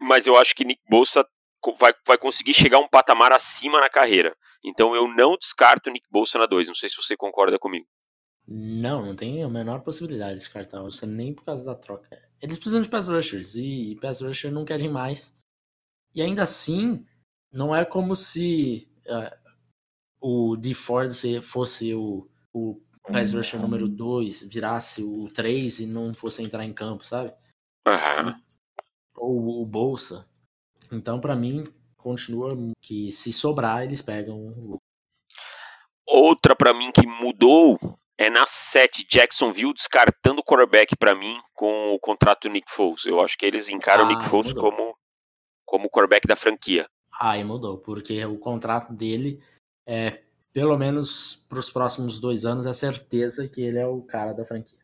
mas 0.00 0.24
eu 0.24 0.36
acho 0.36 0.54
que 0.54 0.64
Nick 0.64 0.80
Bolsa 0.88 1.26
vai, 1.74 1.92
vai 2.06 2.18
conseguir 2.18 2.54
chegar 2.54 2.78
um 2.78 2.88
patamar 2.88 3.32
acima 3.32 3.80
na 3.80 3.88
carreira. 3.88 4.36
Então 4.64 4.94
eu 4.94 5.08
não 5.08 5.36
descarto 5.36 5.90
Nick 5.90 6.06
Bolsa 6.10 6.38
na 6.38 6.46
2. 6.46 6.68
Não 6.68 6.74
sei 6.74 6.88
se 6.88 6.96
você 6.96 7.16
concorda 7.16 7.58
comigo. 7.58 7.86
Não, 8.46 9.04
não 9.04 9.16
tem 9.16 9.42
a 9.42 9.48
menor 9.48 9.80
possibilidade 9.80 10.34
de 10.34 10.38
descartar 10.40 10.80
você 10.80 11.04
nem 11.04 11.34
por 11.34 11.44
causa 11.44 11.64
da 11.64 11.74
troca. 11.74 12.22
Eles 12.40 12.56
precisam 12.56 12.80
de 12.80 12.88
pass 12.88 13.08
rushers 13.08 13.56
e 13.56 13.98
pass 14.00 14.20
rusher 14.20 14.52
não 14.52 14.64
querem 14.64 14.88
mais. 14.88 15.36
E 16.14 16.22
ainda 16.22 16.44
assim, 16.44 17.04
não 17.52 17.74
é 17.74 17.84
como 17.84 18.14
se 18.14 18.88
uh, 19.06 19.36
o 20.20 20.56
D 20.56 20.74
Ford 20.74 21.10
fosse 21.42 21.92
o, 21.94 22.28
o 22.52 22.80
pass 23.10 23.32
rusher 23.32 23.60
número 23.60 23.88
2, 23.88 24.42
virasse 24.42 25.02
o 25.02 25.28
3 25.30 25.80
e 25.80 25.86
não 25.86 26.14
fosse 26.14 26.42
entrar 26.42 26.64
em 26.64 26.72
campo, 26.72 27.04
sabe? 27.04 27.32
Uhum. 27.86 28.40
Ou 29.16 29.62
o 29.62 29.66
Bolsa. 29.66 30.26
Então, 30.92 31.20
para 31.20 31.36
mim, 31.36 31.64
continua 31.96 32.56
que 32.80 33.10
se 33.10 33.32
sobrar, 33.32 33.84
eles 33.84 34.02
pegam 34.02 34.36
o. 34.36 34.78
Outra 36.06 36.54
para 36.54 36.72
mim 36.72 36.92
que 36.92 37.06
mudou 37.06 37.78
é 38.16 38.30
na 38.30 38.46
7, 38.46 39.04
Jacksonville 39.08 39.74
descartando 39.74 40.40
o 40.40 40.44
quarterback 40.44 40.96
para 40.96 41.14
mim 41.14 41.38
com 41.52 41.94
o 41.94 41.98
contrato 41.98 42.42
do 42.42 42.52
Nick 42.52 42.70
Foles. 42.70 43.04
Eu 43.04 43.20
acho 43.20 43.36
que 43.36 43.44
eles 43.44 43.68
encaram 43.68 44.04
ah, 44.04 44.06
o 44.06 44.08
Nick 44.08 44.24
Foles 44.24 44.52
como 44.52 44.96
como 45.64 45.90
quarterback 45.90 46.28
da 46.28 46.36
franquia. 46.36 46.88
Ah, 47.12 47.36
e 47.36 47.42
mudou, 47.42 47.78
porque 47.78 48.24
o 48.24 48.38
contrato 48.38 48.92
dele 48.92 49.42
é, 49.84 50.22
pelo 50.52 50.78
menos 50.78 51.44
para 51.48 51.58
os 51.58 51.70
próximos 51.70 52.18
dois 52.18 52.46
anos, 52.46 52.66
é 52.66 52.72
certeza 52.72 53.48
que 53.48 53.60
ele 53.60 53.78
é 53.78 53.86
o 53.86 54.02
cara 54.02 54.32
da 54.32 54.44
franquia. 54.44 54.78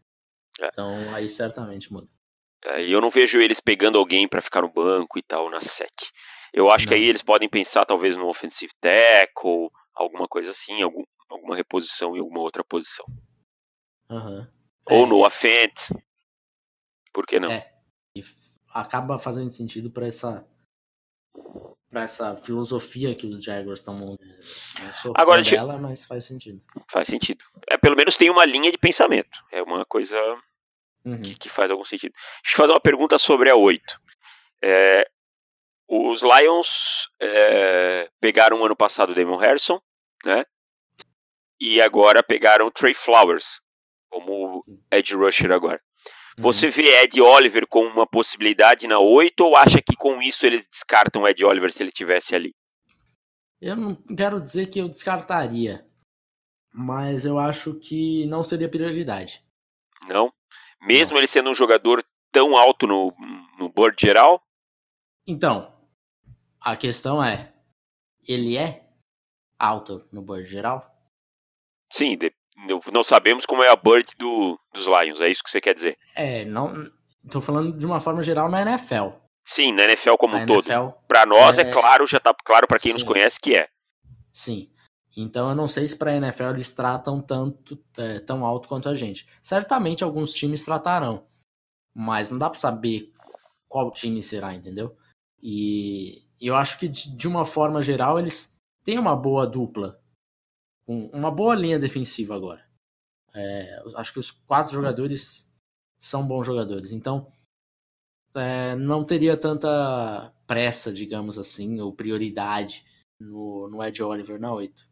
É. 0.61 0.67
Então 0.67 1.15
aí 1.15 1.29
certamente 1.29 1.93
muda. 1.93 2.09
É, 2.65 2.85
e 2.85 2.93
eu 2.93 3.01
não 3.01 3.11
vejo 3.11 3.41
eles 3.41 3.61
pegando 3.61 3.99
alguém 3.99 4.29
para 4.29 4.41
ficar 4.41 4.63
no 4.63 4.71
banco 4.71 5.19
e 5.19 5.23
tal 5.23 5.51
na 5.51 5.61
SEC. 5.61 5.91
Eu 6.53 6.71
acho 6.71 6.85
não. 6.85 6.91
que 6.91 6.95
aí 6.95 7.05
eles 7.05 7.23
podem 7.23 7.49
pensar 7.49 7.85
talvez 7.85 8.17
no 8.17 8.29
offensive 8.29 8.73
tackle, 8.81 9.71
alguma 9.95 10.29
coisa 10.29 10.51
assim, 10.53 10.83
algum, 10.83 11.03
alguma 11.29 11.57
reposição 11.57 12.17
em 12.17 12.21
alguma 12.21 12.41
outra 12.41 12.63
posição. 12.63 13.07
Uhum. 14.09 14.47
Ou 14.91 15.05
é, 15.05 15.09
no 15.09 15.27
offense. 15.27 15.95
Por 17.13 17.27
que 17.27 17.41
não? 17.41 17.51
É. 17.51 17.73
E 18.17 18.23
acaba 18.73 19.19
fazendo 19.19 19.51
sentido 19.51 19.91
para 19.91 20.07
essa 20.07 20.47
para 21.91 22.05
essa 22.05 22.35
filosofia 22.39 23.15
que 23.15 23.27
os 23.27 23.43
Jaguars 23.43 23.81
estão 23.81 24.17
Agora, 25.15 25.43
dela, 25.43 25.79
mas 25.79 26.07
faz 26.07 26.25
sentido. 26.25 26.63
Faz 26.91 27.07
sentido. 27.07 27.45
É, 27.69 27.77
pelo 27.77 27.95
menos 27.95 28.17
tem 28.17 28.31
uma 28.31 28.47
linha 28.47 28.73
de 28.73 28.79
pensamento. 28.79 29.39
É 29.53 29.63
uma 29.63 29.85
coisa 29.85 30.19
uhum. 31.05 31.21
que, 31.21 31.35
que, 31.35 31.49
faz 31.49 31.71
algum 31.71 31.85
sentido. 31.85 32.13
Deixa 32.43 32.55
eu 32.55 32.57
fazer 32.57 32.73
uma 32.73 32.81
pergunta 32.81 33.19
sobre 33.19 33.51
a 33.51 33.57
8. 33.57 33.83
É, 34.65 35.09
os 35.89 36.23
Lions 36.23 37.09
é, 37.21 38.09
pegaram 38.21 38.65
ano 38.65 38.77
passado 38.77 39.11
o 39.11 39.15
Damon 39.15 39.37
Harrison, 39.37 39.81
né? 40.25 40.45
E 41.61 41.81
agora 41.81 42.23
pegaram 42.23 42.67
o 42.67 42.71
Trey 42.71 42.95
Flowers 42.95 43.61
como 44.11 44.65
edge 44.91 45.15
rusher 45.15 45.53
agora. 45.53 45.81
Você 46.39 46.67
uhum. 46.67 46.73
vê 46.73 47.03
Ed 47.03 47.21
Oliver 47.21 47.67
como 47.67 47.91
uma 47.91 48.07
possibilidade 48.07 48.87
na 48.87 48.99
8 48.99 49.41
ou 49.45 49.57
acha 49.57 49.83
que 49.83 49.95
com 49.97 50.21
isso 50.23 50.47
eles 50.47 50.67
descartam 50.67 51.27
Ed 51.29 51.45
Oliver 51.45 51.73
se 51.73 51.83
ele 51.83 51.93
tivesse 51.93 52.35
ali? 52.35 52.55
Eu 53.61 53.77
não 53.77 53.95
quero 53.95 54.41
dizer 54.41 54.67
que 54.67 54.79
eu 54.79 54.89
descartaria, 54.89 55.87
mas 56.73 57.25
eu 57.25 57.39
acho 57.39 57.75
que 57.79 58.27
não 58.27 58.43
seria 58.43 58.69
prioridade. 58.69 59.45
Não? 60.09 60.33
Mesmo 60.83 61.15
não. 61.15 61.21
ele 61.21 61.27
sendo 61.27 61.51
um 61.51 61.55
jogador 61.55 62.05
tão 62.31 62.57
alto 62.57 62.87
no, 62.87 63.15
no 63.59 63.69
board 63.69 63.97
geral? 64.01 64.43
Então, 65.27 65.73
a 66.61 66.77
questão 66.77 67.23
é, 67.23 67.53
ele 68.27 68.57
é 68.57 68.85
alto 69.59 70.07
no 70.13 70.23
board 70.23 70.45
geral? 70.47 70.91
Sim, 71.93 72.17
de, 72.17 72.33
não 72.93 73.05
sabemos 73.05 73.47
como 73.47 73.63
é 73.63 73.69
a 73.69 73.77
bird 73.77 74.15
do, 74.19 74.59
dos 74.73 74.87
Lions, 74.87 75.21
é 75.21 75.29
isso 75.29 75.43
que 75.43 75.51
você 75.51 75.61
quer 75.61 75.75
dizer? 75.75 75.99
É, 76.15 76.45
não. 76.45 76.91
Tô 77.31 77.41
falando 77.41 77.77
de 77.77 77.87
uma 77.87 78.01
forma 78.01 78.23
geral 78.23 78.49
na 78.49 78.63
NFL. 78.63 79.11
Sim, 79.45 79.73
na 79.73 79.85
NFL 79.85 80.15
como 80.15 80.35
na 80.35 80.41
um 80.41 80.43
NFL, 80.43 80.69
todo. 80.69 80.95
Para 81.07 81.27
nós 81.27 81.59
é, 81.59 81.63
é, 81.63 81.71
claro, 81.71 82.07
já 82.07 82.19
tá 82.19 82.35
claro 82.45 82.67
para 82.67 82.79
quem 82.79 82.91
sim, 82.91 82.95
nos 82.95 83.03
conhece 83.03 83.41
que 83.41 83.55
é. 83.55 83.69
Sim. 84.33 84.72
Então 85.17 85.51
eu 85.51 85.55
não 85.55 85.69
sei 85.69 85.87
se 85.87 85.97
para 85.97 86.17
NFL 86.17 86.51
eles 86.51 86.73
tratam 86.73 87.21
tanto 87.21 87.79
é, 87.97 88.19
tão 88.21 88.45
alto 88.47 88.69
quanto 88.69 88.89
a 88.89 88.95
gente. 88.95 89.27
Certamente 89.43 90.05
alguns 90.05 90.33
times 90.33 90.65
tratarão, 90.65 91.25
mas 91.95 92.31
não 92.31 92.39
dá 92.39 92.49
para 92.49 92.59
saber 92.59 93.13
qual 93.69 93.91
time 93.91 94.23
será, 94.23 94.55
entendeu? 94.55 94.97
E 95.43 96.27
eu 96.41 96.57
acho 96.57 96.79
que 96.79 96.89
de 96.89 97.29
uma 97.29 97.45
forma 97.45 97.83
geral 97.83 98.19
eles 98.19 98.57
têm 98.85 98.99
uma 98.99 99.17
boa 99.17 99.47
dupla 99.47 100.03
uma 100.87 101.31
boa 101.31 101.55
linha 101.55 101.79
defensiva 101.79 102.35
agora. 102.35 102.65
É, 103.35 103.83
acho 103.97 104.13
que 104.13 104.19
os 104.19 104.31
quatro 104.31 104.73
jogadores 104.73 105.51
são 105.99 106.27
bons 106.27 106.45
jogadores. 106.45 106.93
Então, 106.93 107.27
é, 108.35 108.75
não 108.75 109.05
teria 109.05 109.37
tanta 109.37 110.33
pressa, 110.47 110.93
digamos 110.93 111.39
assim, 111.39 111.81
ou 111.81 111.93
prioridade 111.93 112.85
no, 113.19 113.69
no 113.69 113.83
Ed 113.83 114.03
Oliver 114.03 114.41
na 114.41 114.53
8. 114.53 114.92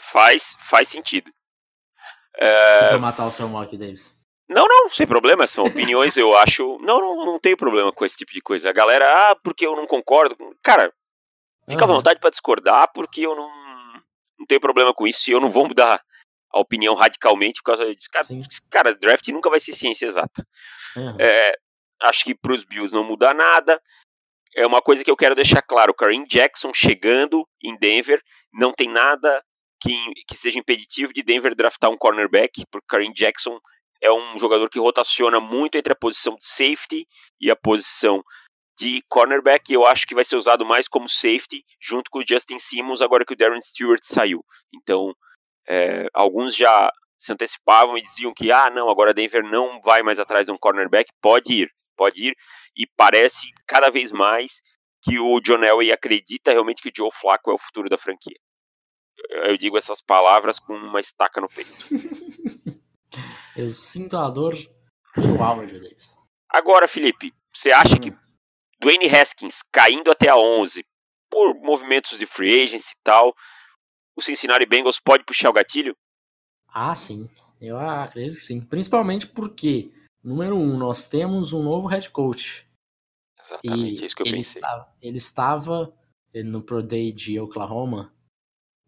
Faz, 0.00 0.56
faz 0.60 0.88
sentido. 0.88 1.30
É... 2.36 2.96
matar 2.98 3.26
o 3.26 3.30
seu 3.30 3.48
Mock 3.48 3.76
Davis. 3.76 4.14
Não, 4.48 4.66
não, 4.66 4.88
sem 4.88 5.06
problema, 5.06 5.46
são 5.46 5.64
opiniões, 5.64 6.16
eu 6.16 6.36
acho. 6.36 6.76
Não, 6.80 6.98
não, 6.98 7.24
não 7.24 7.38
tenho 7.38 7.56
problema 7.56 7.92
com 7.92 8.04
esse 8.04 8.16
tipo 8.16 8.32
de 8.32 8.40
coisa. 8.40 8.68
A 8.68 8.72
galera, 8.72 9.06
ah, 9.06 9.36
porque 9.36 9.64
eu 9.64 9.76
não 9.76 9.86
concordo. 9.86 10.36
Cara, 10.62 10.92
fica 11.68 11.84
uhum. 11.84 11.92
à 11.92 11.94
vontade 11.94 12.18
para 12.18 12.30
discordar, 12.30 12.90
porque 12.92 13.20
eu 13.20 13.36
não 13.36 13.60
não 14.40 14.46
tenho 14.46 14.60
problema 14.60 14.94
com 14.94 15.06
isso 15.06 15.30
e 15.30 15.34
eu 15.34 15.40
não 15.40 15.50
vou 15.50 15.68
mudar 15.68 16.02
a 16.52 16.58
opinião 16.58 16.94
radicalmente 16.94 17.60
por 17.60 17.66
causa 17.66 17.94
disso. 17.94 18.08
Cara, 18.10 18.26
cara 18.70 18.94
draft 18.94 19.28
nunca 19.28 19.50
vai 19.50 19.60
ser 19.60 19.74
ciência 19.74 20.06
exata. 20.06 20.44
Uhum. 20.96 21.16
É, 21.20 21.54
acho 22.02 22.24
que 22.24 22.34
para 22.34 22.52
os 22.52 22.64
Bills 22.64 22.92
não 22.92 23.04
muda 23.04 23.32
nada. 23.32 23.80
É 24.56 24.66
uma 24.66 24.82
coisa 24.82 25.04
que 25.04 25.10
eu 25.10 25.16
quero 25.16 25.34
deixar 25.34 25.62
claro: 25.62 25.92
o 25.92 25.94
Kareem 25.94 26.26
Jackson 26.26 26.72
chegando 26.74 27.46
em 27.62 27.76
Denver 27.78 28.20
não 28.52 28.72
tem 28.72 28.88
nada 28.88 29.44
que, 29.80 30.12
que 30.28 30.36
seja 30.36 30.58
impeditivo 30.58 31.12
de 31.12 31.22
Denver 31.22 31.54
draftar 31.54 31.90
um 31.90 31.96
cornerback, 31.96 32.64
porque 32.70 32.86
Kareem 32.88 33.12
Jackson 33.12 33.58
é 34.02 34.10
um 34.10 34.38
jogador 34.38 34.68
que 34.68 34.78
rotaciona 34.78 35.40
muito 35.40 35.76
entre 35.76 35.92
a 35.92 35.96
posição 35.96 36.34
de 36.34 36.46
safety 36.46 37.06
e 37.40 37.50
a 37.50 37.56
posição 37.56 38.22
de 38.78 39.02
cornerback, 39.08 39.70
eu 39.70 39.84
acho 39.84 40.06
que 40.06 40.14
vai 40.14 40.24
ser 40.24 40.36
usado 40.36 40.64
mais 40.64 40.88
como 40.88 41.06
safety, 41.06 41.62
junto 41.78 42.10
com 42.10 42.20
o 42.20 42.24
Justin 42.26 42.58
Simmons, 42.58 43.02
agora 43.02 43.26
que 43.26 43.34
o 43.34 43.36
Darren 43.36 43.60
Stewart 43.60 44.00
saiu. 44.02 44.42
Então, 44.74 45.14
é, 45.68 46.06
alguns 46.14 46.56
já 46.56 46.90
se 47.18 47.30
antecipavam 47.30 47.98
e 47.98 48.02
diziam 48.02 48.32
que, 48.32 48.50
ah, 48.50 48.70
não, 48.70 48.88
agora 48.88 49.12
Denver 49.12 49.42
não 49.42 49.78
vai 49.84 50.02
mais 50.02 50.18
atrás 50.18 50.46
de 50.46 50.52
um 50.52 50.56
cornerback, 50.56 51.12
pode 51.20 51.62
ir, 51.62 51.70
pode 51.94 52.28
ir, 52.28 52.36
e 52.74 52.86
parece 52.96 53.48
cada 53.66 53.90
vez 53.90 54.10
mais 54.10 54.62
que 55.02 55.18
o 55.18 55.38
John 55.40 55.62
Elway 55.62 55.92
acredita 55.92 56.50
realmente 56.50 56.80
que 56.80 56.88
o 56.88 56.92
Joe 56.94 57.10
Flacco 57.12 57.50
é 57.50 57.54
o 57.54 57.58
futuro 57.58 57.90
da 57.90 57.98
franquia. 57.98 58.36
Eu 59.30 59.56
digo 59.56 59.78
essas 59.78 60.00
palavras 60.00 60.58
com 60.58 60.74
uma 60.74 61.00
estaca 61.00 61.40
no 61.40 61.48
peito. 61.48 61.70
Eu 63.56 63.70
sinto 63.70 64.16
a 64.16 64.28
dor 64.28 64.56
pelo 65.14 65.36
Howard 65.36 65.72
Davis. 65.72 66.16
Agora, 66.48 66.88
Felipe, 66.88 67.32
você 67.52 67.70
acha 67.72 67.96
hum. 67.96 68.00
que 68.00 68.16
Dwayne 68.80 69.08
Haskins 69.08 69.62
caindo 69.72 70.10
até 70.10 70.28
a 70.28 70.36
11 70.36 70.84
por 71.28 71.54
movimentos 71.60 72.18
de 72.18 72.26
free 72.26 72.62
agency 72.62 72.92
e 72.92 73.02
tal, 73.04 73.34
o 74.16 74.22
Cincinnati 74.22 74.66
Bengals 74.66 74.98
pode 74.98 75.24
puxar 75.24 75.50
o 75.50 75.52
gatilho? 75.52 75.96
Ah, 76.68 76.94
sim. 76.94 77.28
Eu 77.60 77.78
acredito 77.78 78.34
que 78.34 78.40
sim. 78.40 78.60
Principalmente 78.60 79.26
porque, 79.26 79.92
número 80.22 80.56
um, 80.56 80.76
nós 80.76 81.08
temos 81.08 81.52
um 81.52 81.62
novo 81.62 81.86
head 81.88 82.10
coach. 82.10 82.68
Exatamente, 83.38 84.00
e 84.00 84.02
é 84.02 84.06
isso 84.06 84.16
que 84.16 84.22
eu 84.22 84.26
ele 84.26 84.36
pensei. 84.36 84.60
Estava, 84.60 84.94
ele 85.00 85.16
estava 85.16 85.94
no 86.44 86.62
Pro 86.62 86.82
Day 86.82 87.12
de 87.12 87.38
Oklahoma, 87.38 88.14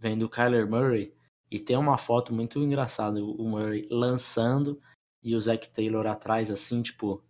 vendo 0.03 0.25
o 0.25 0.29
Kyler 0.29 0.69
Murray, 0.69 1.15
e 1.49 1.61
tem 1.61 1.77
uma 1.77 1.97
foto 1.97 2.35
muito 2.35 2.59
engraçada, 2.59 3.23
o 3.25 3.45
Murray 3.45 3.87
lançando 3.89 4.81
e 5.23 5.37
o 5.37 5.41
Zac 5.41 5.71
Taylor 5.71 6.07
atrás, 6.09 6.51
assim, 6.51 6.83
tipo, 6.83 7.25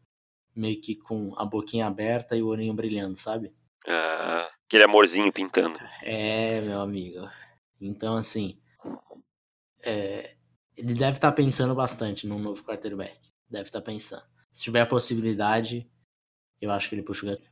meio 0.57 0.81
que 0.81 0.97
com 0.97 1.39
a 1.39 1.45
boquinha 1.45 1.87
aberta 1.87 2.35
e 2.35 2.43
o 2.43 2.47
olhinho 2.47 2.73
brilhando, 2.73 3.15
sabe? 3.19 3.53
Ah, 3.87 4.51
aquele 4.65 4.85
amorzinho 4.85 5.31
pintando. 5.31 5.79
É, 6.03 6.63
meu 6.63 6.81
amigo. 6.81 7.29
Então, 7.79 8.17
assim, 8.17 8.59
é, 9.83 10.35
ele 10.75 10.95
deve 10.95 11.19
estar 11.19 11.31
tá 11.31 11.33
pensando 11.33 11.75
bastante 11.75 12.27
num 12.27 12.39
novo 12.39 12.65
quarterback. 12.65 13.19
Deve 13.51 13.65
estar 13.65 13.81
tá 13.81 13.85
pensando. 13.85 14.25
Se 14.51 14.63
tiver 14.63 14.81
a 14.81 14.87
possibilidade, 14.87 15.91
eu 16.59 16.71
acho 16.71 16.89
que 16.89 16.95
ele 16.95 17.03
puxa 17.03 17.27
o 17.27 17.29
gatilho. 17.29 17.51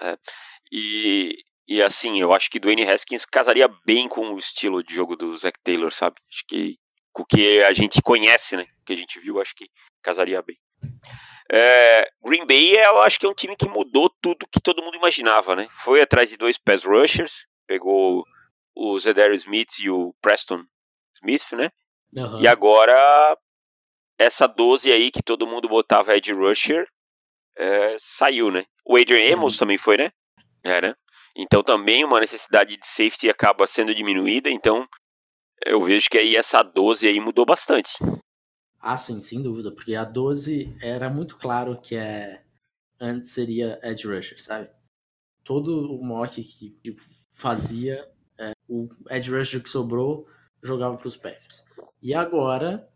É, 0.00 0.18
e, 0.72 1.44
e 1.68 1.82
assim, 1.82 2.20
eu 2.20 2.32
acho 2.32 2.48
que 2.48 2.60
Dwayne 2.60 2.88
Haskins 2.88 3.26
casaria 3.26 3.68
bem 3.84 4.08
com 4.08 4.32
o 4.32 4.38
estilo 4.38 4.84
de 4.84 4.94
jogo 4.94 5.16
do 5.16 5.36
Zach 5.36 5.58
Taylor, 5.64 5.92
sabe? 5.92 6.16
Acho 6.30 6.44
que 6.46 6.78
com 7.12 7.22
o 7.22 7.26
que 7.26 7.62
a 7.62 7.72
gente 7.72 8.00
conhece, 8.02 8.56
né? 8.56 8.66
Que 8.84 8.92
a 8.92 8.96
gente 8.96 9.18
viu, 9.18 9.40
acho 9.40 9.54
que 9.54 9.68
casaria 10.02 10.40
bem. 10.42 10.56
É, 11.50 12.08
Green 12.22 12.46
Bay, 12.46 12.76
eu 12.76 13.00
acho 13.00 13.18
que 13.18 13.26
é 13.26 13.28
um 13.28 13.34
time 13.34 13.56
que 13.56 13.68
mudou 13.68 14.10
tudo 14.20 14.46
que 14.46 14.60
todo 14.60 14.82
mundo 14.82 14.96
imaginava, 14.96 15.56
né? 15.56 15.68
Foi 15.72 16.00
atrás 16.00 16.28
de 16.28 16.36
dois 16.36 16.58
pass 16.58 16.84
rushers, 16.84 17.46
pegou 17.66 18.24
o 18.74 18.98
Zedarius 19.00 19.42
Smith 19.42 19.78
e 19.80 19.90
o 19.90 20.14
Preston 20.20 20.62
Smith, 21.16 21.52
né? 21.52 21.70
Uhum. 22.14 22.40
E 22.40 22.46
agora, 22.46 23.36
essa 24.18 24.46
12 24.46 24.92
aí 24.92 25.10
que 25.10 25.22
todo 25.22 25.46
mundo 25.46 25.68
botava 25.68 26.14
Ed 26.16 26.32
Rusher, 26.32 26.86
é, 27.56 27.96
saiu, 27.98 28.50
né? 28.50 28.64
O 28.84 28.96
Adrian 28.96 29.34
Amos 29.34 29.54
uhum. 29.54 29.58
também 29.60 29.78
foi, 29.78 29.96
né? 29.96 30.12
É, 30.62 30.80
né? 30.80 30.94
Então 31.36 31.62
também 31.62 32.04
uma 32.04 32.20
necessidade 32.20 32.76
de 32.76 32.86
safety 32.86 33.28
acaba 33.28 33.66
sendo 33.66 33.94
diminuída, 33.94 34.48
então 34.50 34.86
eu 35.64 35.82
vejo 35.84 36.08
que 36.08 36.16
aí 36.16 36.34
essa 36.34 36.62
12 36.62 37.06
aí 37.06 37.20
mudou 37.20 37.44
bastante. 37.44 37.92
Ah, 38.80 38.96
sim, 38.96 39.20
sem 39.22 39.42
dúvida, 39.42 39.70
porque 39.70 39.94
a 39.94 40.04
12 40.04 40.76
era 40.80 41.10
muito 41.10 41.36
claro 41.36 41.80
que 41.80 41.96
é 41.96 42.42
antes 43.00 43.30
seria 43.30 43.78
Edge 43.82 44.06
Rusher, 44.06 44.40
sabe? 44.40 44.70
Todo 45.44 45.92
o 45.92 46.04
mock 46.04 46.42
que 46.42 46.94
fazia 47.32 48.10
é, 48.38 48.52
o 48.68 48.88
Edge 49.10 49.30
Rusher 49.30 49.62
que 49.62 49.68
sobrou 49.68 50.26
jogava 50.62 50.96
para 50.96 51.08
os 51.08 51.16
Packers. 51.16 51.64
E 52.02 52.14
agora 52.14 52.88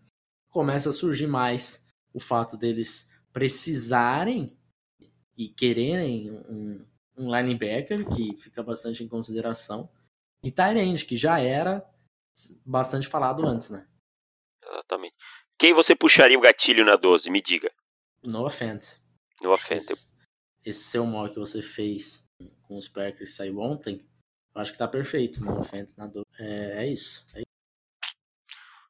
começa 0.49 0.91
a 0.91 0.93
surgir 0.93 1.27
mais 1.27 1.85
o 2.13 2.21
fato 2.21 2.57
deles 2.57 3.09
precisarem 3.33 4.57
e 5.37 5.49
quererem 5.49 6.31
um, 6.31 6.85
um 7.21 7.35
linebacker 7.35 8.09
que 8.09 8.37
fica 8.37 8.63
bastante 8.63 9.05
em 9.05 9.09
consideração 9.09 9.91
e 10.43 10.51
Tyrande 10.51 11.05
que 11.05 11.17
já 11.17 11.39
era 11.39 11.87
bastante 12.65 13.07
falado 13.07 13.47
antes, 13.47 13.69
né? 13.69 13.87
Exatamente. 14.63 15.15
Quem 15.59 15.75
você 15.75 15.95
puxaria 15.95 16.39
o 16.39 16.41
gatilho 16.41 16.85
na 16.85 16.97
12? 16.97 17.31
Me 17.31 17.43
diga. 17.43 17.71
No 18.25 18.47
offense. 18.47 18.99
No 19.43 19.53
offense. 19.53 19.93
Esse, 19.93 20.13
esse 20.65 20.85
seu 20.85 21.05
mock 21.05 21.35
que 21.35 21.39
você 21.39 21.61
fez 21.61 22.25
com 22.63 22.77
os 22.77 22.89
Packers 22.89 23.35
saiu 23.35 23.59
ontem, 23.59 24.07
eu 24.55 24.61
acho 24.61 24.73
que 24.73 24.79
tá 24.79 24.89
perfeito 24.89 25.45
no 25.45 25.61
offense 25.61 25.93
na 25.99 26.07
12. 26.07 26.25
É, 26.39 26.85
é 26.85 26.87
isso. 26.87 27.25
É 27.35 27.43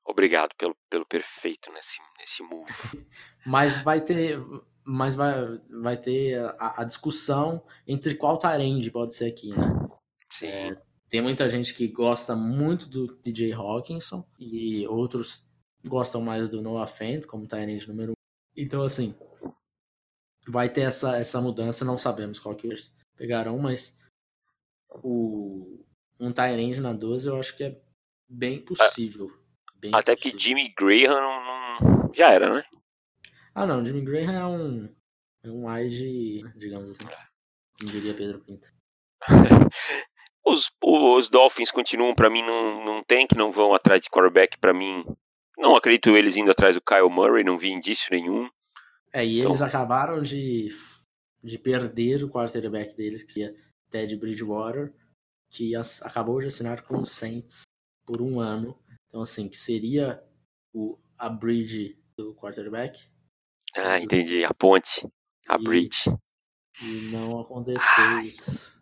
Obrigado 0.04 0.54
pelo, 0.56 0.76
pelo 0.88 1.06
perfeito 1.06 1.72
nesse, 1.72 1.98
nesse 2.18 2.42
move. 2.42 2.72
mas 3.46 3.76
vai 3.78 4.00
ter, 4.00 4.38
mas 4.84 5.14
vai, 5.14 5.60
vai 5.82 5.96
ter 5.96 6.38
a, 6.58 6.82
a 6.82 6.84
discussão 6.84 7.62
entre 7.86 8.14
qual 8.14 8.38
Tyrande 8.38 8.90
pode 8.90 9.14
ser 9.14 9.26
aqui, 9.26 9.50
né? 9.50 9.88
Sim. 10.32 10.76
Tem 11.08 11.20
muita 11.20 11.48
gente 11.48 11.74
que 11.74 11.88
gosta 11.88 12.36
muito 12.36 12.88
do 12.88 13.18
DJ 13.22 13.52
Hawkinson 13.52 14.24
e 14.38 14.86
outros 14.86 15.44
gostam 15.86 16.20
mais 16.20 16.48
do 16.48 16.62
Noah 16.62 16.86
Fent 16.86 17.26
como 17.26 17.46
Tyrande 17.46 17.88
número 17.88 18.10
1. 18.10 18.12
Um. 18.12 18.14
Então, 18.56 18.82
assim, 18.82 19.14
vai 20.46 20.68
ter 20.68 20.82
essa, 20.82 21.16
essa 21.16 21.40
mudança, 21.40 21.84
não 21.84 21.98
sabemos 21.98 22.38
qual 22.38 22.54
que 22.54 22.66
eles 22.66 22.94
pegarão, 23.16 23.58
mas 23.58 23.96
o, 25.02 25.84
um 26.18 26.32
Tyrande 26.32 26.80
na 26.80 26.92
12 26.92 27.28
eu 27.28 27.38
acho 27.38 27.56
que 27.56 27.64
é 27.64 27.80
bem 28.28 28.60
possível. 28.60 29.30
Bem 29.74 29.90
Até 29.94 30.14
possível. 30.14 30.38
que 30.38 30.44
Jimmy 30.44 30.72
Graham 30.78 32.10
já 32.14 32.32
era, 32.32 32.54
né? 32.54 32.64
Ah, 33.54 33.66
não, 33.66 33.84
Jimmy 33.84 34.02
Graham 34.02 34.32
é 34.32 34.46
um, 34.46 34.94
é 35.42 35.50
um 35.50 35.66
wide, 35.66 36.42
digamos 36.56 36.90
assim. 36.90 37.04
Como 37.78 37.90
diria 37.90 38.14
Pedro 38.14 38.40
Pinto. 38.40 38.72
os, 40.44 40.70
os 40.82 41.28
Dolphins 41.28 41.70
continuam, 41.70 42.14
para 42.14 42.30
mim, 42.30 42.42
não, 42.42 42.84
não 42.84 43.02
tem, 43.02 43.26
que 43.26 43.36
não 43.36 43.50
vão 43.50 43.74
atrás 43.74 44.02
de 44.02 44.10
quarterback, 44.10 44.58
para 44.58 44.72
mim. 44.72 45.04
Não 45.58 45.74
acredito 45.74 46.16
eles 46.16 46.36
indo 46.36 46.50
atrás 46.50 46.74
do 46.74 46.82
Kyle 46.82 47.10
Murray, 47.10 47.44
não 47.44 47.58
vi 47.58 47.70
indício 47.70 48.08
nenhum. 48.10 48.48
É, 49.12 49.24
e 49.24 49.40
eles 49.40 49.56
então... 49.56 49.66
acabaram 49.66 50.22
de, 50.22 50.68
de 51.42 51.58
perder 51.58 52.22
o 52.24 52.30
quarterback 52.30 52.96
deles, 52.96 53.22
que 53.22 53.32
seria 53.32 53.54
Ted 53.90 54.16
Bridgewater, 54.16 54.94
que 55.50 55.74
as, 55.74 56.00
acabou 56.02 56.40
de 56.40 56.46
assinar 56.46 56.82
com 56.82 56.98
os 56.98 57.10
Saints 57.10 57.64
por 58.06 58.22
um 58.22 58.40
ano. 58.40 58.78
Então, 59.06 59.20
assim, 59.20 59.48
que 59.48 59.56
seria 59.56 60.22
o, 60.72 60.98
a 61.18 61.28
bridge 61.28 61.98
do 62.16 62.34
quarterback. 62.34 63.09
Ah, 63.76 63.98
entendi. 63.98 64.44
A 64.44 64.52
ponte. 64.52 65.06
A 65.48 65.56
e, 65.56 65.62
bridge. 65.62 66.10
E 66.82 67.10
não 67.12 67.40
aconteceu 67.40 68.20
isso. 68.20 68.78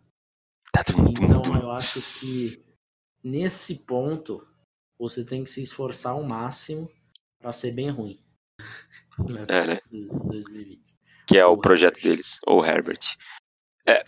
Tá 0.71 0.83
então, 1.09 1.55
eu 1.59 1.71
acho 1.71 1.99
que 2.19 2.63
nesse 3.23 3.75
ponto 3.75 4.47
você 4.99 5.25
tem 5.25 5.43
que 5.43 5.49
se 5.49 5.63
esforçar 5.63 6.13
ao 6.13 6.23
máximo 6.23 6.89
para 7.39 7.53
ser 7.53 7.71
bem 7.71 7.89
ruim. 7.89 8.19
É, 9.49 9.67
né? 9.67 9.81
2020. 9.91 10.81
Que 11.27 11.37
é 11.37 11.45
o, 11.45 11.51
o 11.51 11.57
projeto 11.59 11.97
Herbert. 11.97 12.11
deles, 12.11 12.39
ou 12.47 12.65
Herbert. 12.65 13.17
É. 13.85 14.05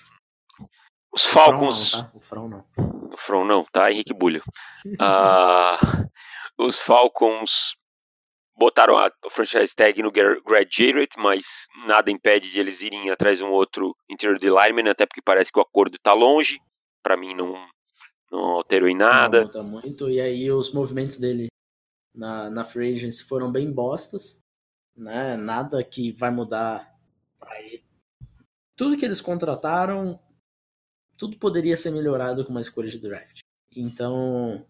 Os 1.14 1.26
Falcons. 1.26 1.96
O 2.14 2.22
Frão 2.22 2.48
não, 2.48 2.62
tá? 2.62 2.68
O 2.78 2.78
Frão 2.78 2.96
não. 2.96 3.12
O 3.12 3.18
Frão 3.18 3.46
não, 3.46 3.66
tá? 3.66 3.92
Henrique 3.92 4.14
Bulho. 4.14 4.42
ah, 5.02 5.78
os 6.58 6.80
Falcons 6.80 7.76
botaram 8.62 8.96
a 8.96 9.12
franchise 9.32 9.76
tag 9.76 10.04
no 10.04 10.12
Greg 10.12 10.70
Jarrett, 10.70 11.18
mas 11.18 11.66
nada 11.88 12.12
impede 12.12 12.52
de 12.52 12.60
eles 12.60 12.84
irem 12.84 13.10
atrás 13.10 13.40
de 13.40 13.44
um 13.44 13.50
outro 13.50 13.96
interior 14.08 14.38
de 14.38 14.50
lineman, 14.50 14.92
até 14.92 15.08
porque 15.08 15.22
parece 15.22 15.52
que 15.52 15.58
o 15.58 15.64
acordo 15.64 15.96
está 15.96 16.14
longe. 16.14 16.60
Para 17.02 17.18
mim 17.18 17.34
não, 17.34 17.56
não 18.32 18.40
alterou 18.52 18.88
em 18.88 18.96
nada. 18.96 19.40
Não 19.40 19.48
muda 19.48 19.64
muito. 19.64 20.10
E 20.12 20.22
aí 20.22 20.52
os 20.52 20.72
movimentos 20.72 21.18
dele 21.18 21.48
na, 22.14 22.52
na 22.52 22.64
free 22.64 22.94
agency 22.94 23.24
foram 23.24 23.52
bem 23.52 23.72
bostas. 23.72 24.40
Né? 24.96 25.36
Nada 25.38 25.84
que 25.84 26.12
vai 26.12 26.30
mudar 26.30 26.96
para 27.40 27.60
ele. 27.62 27.84
Tudo 28.76 28.96
que 28.96 29.06
eles 29.06 29.22
contrataram, 29.22 30.20
tudo 31.18 31.36
poderia 31.40 31.76
ser 31.76 31.90
melhorado 31.90 32.46
com 32.46 32.52
uma 32.52 32.62
escolha 32.62 32.90
de 32.90 33.00
draft. 33.00 33.40
Então, 33.76 34.64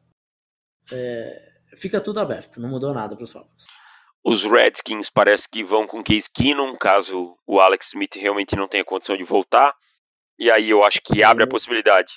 é, 0.94 1.60
fica 1.76 2.00
tudo 2.00 2.22
aberto, 2.22 2.62
não 2.62 2.70
mudou 2.70 2.94
nada 2.94 3.18
para 3.18 3.24
os 3.26 3.32
Falcons. 3.32 3.81
Os 4.24 4.44
Redskins 4.44 5.10
parece 5.10 5.48
que 5.50 5.64
vão 5.64 5.88
com 5.88 6.04
Case 6.04 6.30
Keenum, 6.32 6.76
caso 6.78 7.36
o 7.48 7.60
Alex 7.60 7.88
Smith 7.88 8.16
realmente 8.16 8.56
não 8.56 8.68
tenha 8.68 8.86
condição 8.86 9.18
de 9.18 9.24
voltar. 9.24 9.74
E 10.38 10.50
aí 10.50 10.70
eu 10.70 10.84
acho 10.84 11.02
que 11.04 11.24
abre 11.24 11.44
a 11.44 11.48
possibilidade 11.48 12.14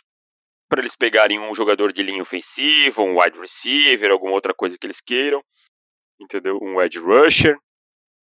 para 0.69 0.81
eles 0.81 0.97
pegarem 0.97 1.39
um 1.39 1.55
jogador 1.55 1.93
de 1.93 2.03
linha 2.03 2.23
ofensiva, 2.23 3.03
um 3.03 3.21
wide 3.21 3.39
receiver, 3.39 4.11
alguma 4.11 4.33
outra 4.33 4.53
coisa 4.53 4.77
que 4.79 4.87
eles 4.87 5.01
queiram. 5.01 5.43
Entendeu? 6.21 6.59
Um 6.61 6.81
edge 6.81 6.99
rusher. 6.99 7.57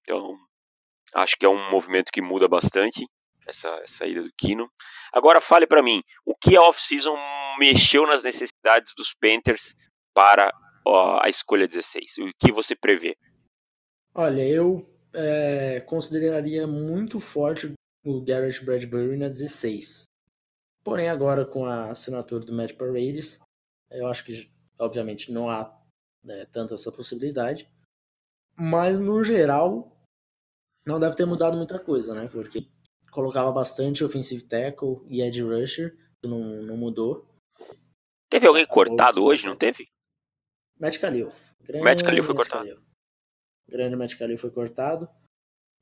Então, 0.04 0.36
acho 1.14 1.36
que 1.38 1.46
é 1.46 1.50
um 1.50 1.70
movimento 1.72 2.12
que 2.12 2.22
muda 2.22 2.48
bastante 2.48 3.06
essa, 3.48 3.70
essa 3.84 4.06
ida 4.06 4.22
do 4.22 4.32
Keenum. 4.38 4.68
Agora 5.12 5.42
fale 5.42 5.66
para 5.66 5.82
mim, 5.82 6.02
o 6.26 6.36
que 6.36 6.56
a 6.56 6.62
off-season 6.62 7.18
mexeu 7.58 8.06
nas 8.06 8.24
necessidades 8.24 8.94
dos 8.96 9.14
Panthers 9.14 9.74
para 10.14 10.52
ó, 10.86 11.20
a 11.24 11.30
escolha 11.30 11.68
16? 11.68 12.18
O 12.20 12.32
que 12.40 12.52
você 12.52 12.76
prevê? 12.76 13.18
Olha, 14.14 14.46
eu 14.46 14.90
é, 15.14 15.80
consideraria 15.82 16.68
muito 16.68 17.20
forte 17.20 17.74
o 18.06 18.22
Garrett 18.22 18.64
Bradbury 18.64 19.18
na 19.18 19.30
16. 19.30 20.04
Porém, 20.84 21.10
agora 21.10 21.46
com 21.46 21.66
a 21.66 21.92
assinatura 21.92 22.44
do 22.44 22.54
Matt 22.54 22.74
Paredes, 22.74 23.40
eu 23.90 24.08
acho 24.08 24.26
que, 24.26 24.52
obviamente, 24.80 25.32
não 25.32 25.50
há 25.50 25.80
né, 26.24 26.46
tanto 26.52 26.74
essa 26.74 26.92
possibilidade. 26.92 27.70
Mas, 28.56 29.00
no 29.00 29.24
geral, 29.24 29.96
não 30.86 31.00
deve 31.00 31.16
ter 31.16 31.26
mudado 31.26 31.56
muita 31.56 31.80
coisa, 31.80 32.14
né? 32.14 32.28
Porque 32.28 32.68
colocava 33.12 33.52
bastante 33.52 34.04
offensive 34.04 34.44
tackle 34.44 35.06
e 35.08 35.22
edge 35.22 35.42
rusher, 35.42 35.98
não, 36.24 36.62
não 36.64 36.78
mudou. 36.78 37.28
Teve 38.30 38.48
alguém 38.48 38.66
cortado 38.66 39.24
hoje, 39.24 39.46
não 39.46 39.56
teve? 39.56 39.88
Matt 40.80 40.98
Kalil. 41.00 41.32
Matt 41.84 42.04
Kalil 42.04 42.24
foi 42.24 42.36
cortado. 42.36 42.91
O 43.68 43.72
grande 43.72 43.96
Matt 43.96 44.18
Kalil 44.18 44.38
foi 44.38 44.52
cortado. 44.52 45.10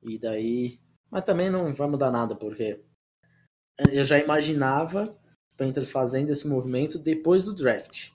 E 0.01 0.17
daí. 0.17 0.79
Mas 1.09 1.23
também 1.23 1.49
não 1.49 1.73
vai 1.73 1.87
mudar 1.87 2.11
nada, 2.11 2.35
porque 2.35 2.83
eu 3.91 4.03
já 4.03 4.19
imaginava 4.19 5.17
Panthers 5.57 5.89
fazendo 5.89 6.29
esse 6.29 6.47
movimento 6.47 6.99
depois 6.99 7.45
do 7.45 7.55
draft. 7.55 8.11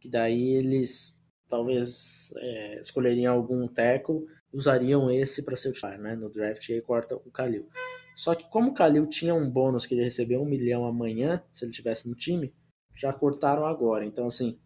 Que 0.00 0.08
daí 0.08 0.54
eles 0.54 1.18
talvez 1.48 2.32
é, 2.36 2.80
escolheriam 2.80 3.34
algum 3.34 3.66
tackle 3.66 4.26
usariam 4.52 5.10
esse 5.10 5.42
para 5.42 5.56
ser 5.56 5.72
titular, 5.72 5.98
né? 5.98 6.14
No 6.16 6.30
draft 6.30 6.68
e 6.68 6.74
aí 6.74 6.80
corta 6.80 7.16
o 7.16 7.30
Kalil. 7.30 7.68
Só 8.16 8.34
que 8.34 8.48
como 8.48 8.70
o 8.70 8.74
Kalil 8.74 9.06
tinha 9.06 9.34
um 9.34 9.48
bônus 9.48 9.86
que 9.86 9.94
ele 9.94 10.02
recebeu 10.02 10.42
um 10.42 10.48
milhão 10.48 10.84
amanhã, 10.84 11.42
se 11.52 11.64
ele 11.64 11.72
tivesse 11.72 12.08
no 12.08 12.14
time, 12.14 12.52
já 12.94 13.12
cortaram 13.12 13.64
agora. 13.64 14.04
Então, 14.04 14.26
assim, 14.26 14.58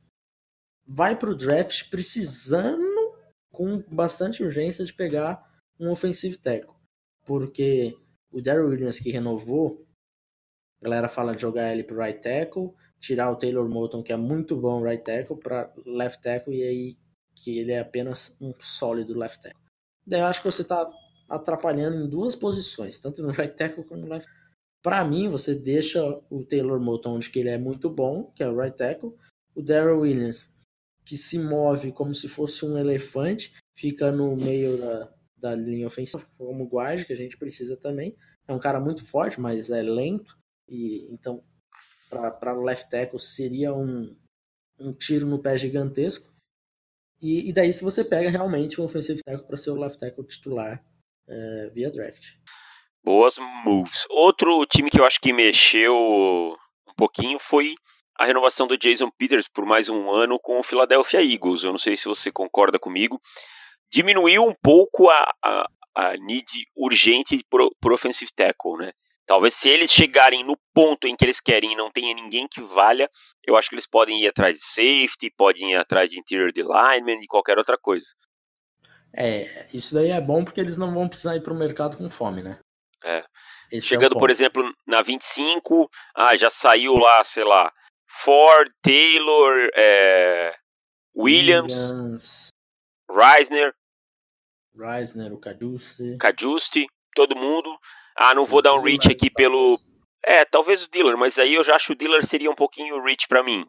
vai 0.86 1.18
pro 1.18 1.36
draft 1.36 1.90
precisando 1.90 2.91
com 3.52 3.82
bastante 3.88 4.42
urgência 4.42 4.84
de 4.84 4.92
pegar 4.92 5.48
um 5.78 5.90
offensive 5.90 6.38
tackle. 6.38 6.74
Porque 7.24 7.94
o 8.32 8.40
Daryl 8.40 8.68
Williams 8.68 8.98
que 8.98 9.10
renovou, 9.10 9.86
a 10.80 10.84
galera 10.84 11.08
fala 11.08 11.34
de 11.34 11.42
jogar 11.42 11.70
ele 11.70 11.84
pro 11.84 12.02
right 12.02 12.20
tackle, 12.20 12.72
tirar 12.98 13.30
o 13.30 13.36
Taylor 13.36 13.68
Moton, 13.68 14.02
que 14.02 14.12
é 14.12 14.16
muito 14.16 14.56
bom 14.56 14.82
right 14.82 15.04
tackle, 15.04 15.36
para 15.36 15.72
left 15.86 16.22
tackle, 16.22 16.56
e 16.56 16.62
aí 16.62 16.98
que 17.34 17.58
ele 17.58 17.72
é 17.72 17.80
apenas 17.80 18.36
um 18.40 18.52
sólido 18.58 19.16
left 19.16 19.40
tackle. 19.40 19.60
Daí 20.06 20.20
eu 20.20 20.26
acho 20.26 20.40
que 20.40 20.50
você 20.50 20.62
está 20.62 20.90
atrapalhando 21.28 22.04
em 22.04 22.08
duas 22.08 22.34
posições, 22.34 23.00
tanto 23.00 23.22
no 23.22 23.30
right 23.30 23.54
tackle 23.54 23.84
como 23.84 24.00
no 24.00 24.08
left. 24.08 24.28
Para 24.82 25.04
mim, 25.04 25.28
você 25.28 25.54
deixa 25.54 26.02
o 26.28 26.44
Taylor 26.44 26.80
Moton 26.80 27.14
onde 27.14 27.30
que 27.30 27.38
ele 27.38 27.50
é 27.50 27.58
muito 27.58 27.88
bom, 27.88 28.32
que 28.34 28.42
é 28.42 28.48
o 28.48 28.58
right 28.58 28.76
tackle, 28.76 29.14
o 29.54 29.62
Daryl 29.62 30.00
Williams, 30.00 30.52
que 31.04 31.16
se 31.16 31.38
move 31.38 31.92
como 31.92 32.14
se 32.14 32.28
fosse 32.28 32.64
um 32.64 32.78
elefante, 32.78 33.52
fica 33.74 34.12
no 34.12 34.36
meio 34.36 34.78
da, 34.78 35.12
da 35.36 35.54
linha 35.54 35.86
ofensiva, 35.86 36.24
como 36.36 36.66
guarda, 36.66 37.04
que 37.04 37.12
a 37.12 37.16
gente 37.16 37.36
precisa 37.36 37.76
também. 37.76 38.16
É 38.46 38.52
um 38.52 38.58
cara 38.58 38.80
muito 38.80 39.04
forte, 39.04 39.40
mas 39.40 39.70
é 39.70 39.82
lento, 39.82 40.38
e 40.68 41.12
então 41.12 41.44
para 42.08 42.58
o 42.58 42.62
left 42.62 42.90
tackle 42.90 43.18
seria 43.18 43.72
um, 43.72 44.14
um 44.78 44.92
tiro 44.92 45.26
no 45.26 45.40
pé 45.40 45.56
gigantesco. 45.56 46.30
E, 47.20 47.48
e 47.48 47.52
daí 47.52 47.72
se 47.72 47.82
você 47.82 48.04
pega 48.04 48.28
realmente 48.28 48.80
um 48.80 48.84
offensive 48.84 49.20
tackle 49.24 49.46
para 49.46 49.56
ser 49.56 49.70
o 49.70 49.78
left 49.78 49.98
tackle 49.98 50.26
titular 50.26 50.84
é, 51.28 51.70
via 51.72 51.90
draft. 51.90 52.36
Boas 53.04 53.36
moves. 53.64 54.06
Outro 54.10 54.64
time 54.66 54.90
que 54.90 55.00
eu 55.00 55.04
acho 55.04 55.20
que 55.20 55.32
mexeu 55.32 55.94
um 56.88 56.94
pouquinho 56.96 57.38
foi 57.38 57.74
a 58.22 58.24
renovação 58.24 58.68
do 58.68 58.78
Jason 58.78 59.10
Peters 59.10 59.48
por 59.48 59.66
mais 59.66 59.88
um 59.88 60.08
ano 60.08 60.38
com 60.38 60.60
o 60.60 60.62
Philadelphia 60.62 61.20
Eagles. 61.20 61.64
Eu 61.64 61.72
não 61.72 61.78
sei 61.78 61.96
se 61.96 62.04
você 62.04 62.30
concorda 62.30 62.78
comigo. 62.78 63.20
Diminuiu 63.90 64.44
um 64.44 64.54
pouco 64.62 65.10
a, 65.10 65.34
a, 65.44 65.68
a 65.92 66.16
need 66.18 66.64
urgente 66.76 67.44
por, 67.50 67.68
por 67.80 67.92
offensive 67.92 68.30
tackle, 68.32 68.76
né? 68.78 68.92
Talvez 69.26 69.54
se 69.56 69.68
eles 69.68 69.90
chegarem 69.90 70.44
no 70.44 70.56
ponto 70.72 71.08
em 71.08 71.16
que 71.16 71.24
eles 71.24 71.40
querem 71.40 71.72
e 71.72 71.76
não 71.76 71.90
tenha 71.90 72.14
ninguém 72.14 72.46
que 72.48 72.60
valha, 72.60 73.10
eu 73.44 73.56
acho 73.56 73.68
que 73.68 73.74
eles 73.74 73.88
podem 73.88 74.22
ir 74.22 74.28
atrás 74.28 74.56
de 74.56 74.62
safety, 74.66 75.28
podem 75.36 75.72
ir 75.72 75.76
atrás 75.76 76.08
de 76.08 76.16
interior 76.16 76.52
de 76.52 76.62
lineman 76.62 77.20
e 77.20 77.26
qualquer 77.26 77.58
outra 77.58 77.76
coisa. 77.76 78.06
É, 79.16 79.66
isso 79.74 79.94
daí 79.94 80.10
é 80.10 80.20
bom 80.20 80.44
porque 80.44 80.60
eles 80.60 80.78
não 80.78 80.94
vão 80.94 81.08
precisar 81.08 81.34
ir 81.34 81.42
para 81.42 81.52
o 81.52 81.58
mercado 81.58 81.96
com 81.96 82.08
fome, 82.08 82.40
né? 82.40 82.60
É. 83.04 83.24
Esse 83.70 83.88
Chegando, 83.88 84.16
é 84.16 84.18
por 84.18 84.30
exemplo, 84.30 84.72
na 84.86 85.02
25, 85.02 85.90
ah, 86.14 86.36
já 86.36 86.48
saiu 86.48 86.94
lá, 86.94 87.24
sei 87.24 87.42
lá, 87.42 87.72
Ford, 88.12 88.70
Taylor, 88.82 89.70
é, 89.74 90.54
Williams, 91.16 91.90
Williams, 91.90 92.48
Reisner. 93.10 93.74
Reisner, 94.76 95.32
o 95.32 95.38
Cajuste. 95.38 96.16
Cajuste, 96.18 96.86
todo 97.14 97.36
mundo. 97.36 97.74
Ah, 98.16 98.34
não 98.34 98.44
vou 98.44 98.60
dar 98.60 98.74
um 98.74 98.82
reach 98.82 99.10
aqui 99.10 99.30
pelo. 99.30 99.78
É, 100.24 100.44
talvez 100.44 100.84
o 100.84 100.90
dealer, 100.90 101.16
mas 101.16 101.38
aí 101.38 101.54
eu 101.54 101.64
já 101.64 101.74
acho 101.74 101.92
o 101.92 101.96
dealer 101.96 102.24
seria 102.24 102.50
um 102.50 102.54
pouquinho 102.54 103.02
reach 103.02 103.26
para 103.26 103.42
mim. 103.42 103.64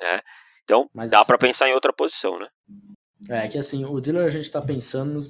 Né? 0.00 0.20
Então, 0.64 0.88
mas... 0.94 1.10
dá 1.10 1.24
para 1.24 1.36
pensar 1.36 1.68
em 1.68 1.74
outra 1.74 1.92
posição, 1.92 2.38
né? 2.38 2.48
É, 3.28 3.48
que 3.48 3.58
assim, 3.58 3.84
o 3.84 4.00
dealer 4.00 4.26
a 4.26 4.30
gente 4.30 4.50
tá 4.50 4.62
pensando 4.62 5.20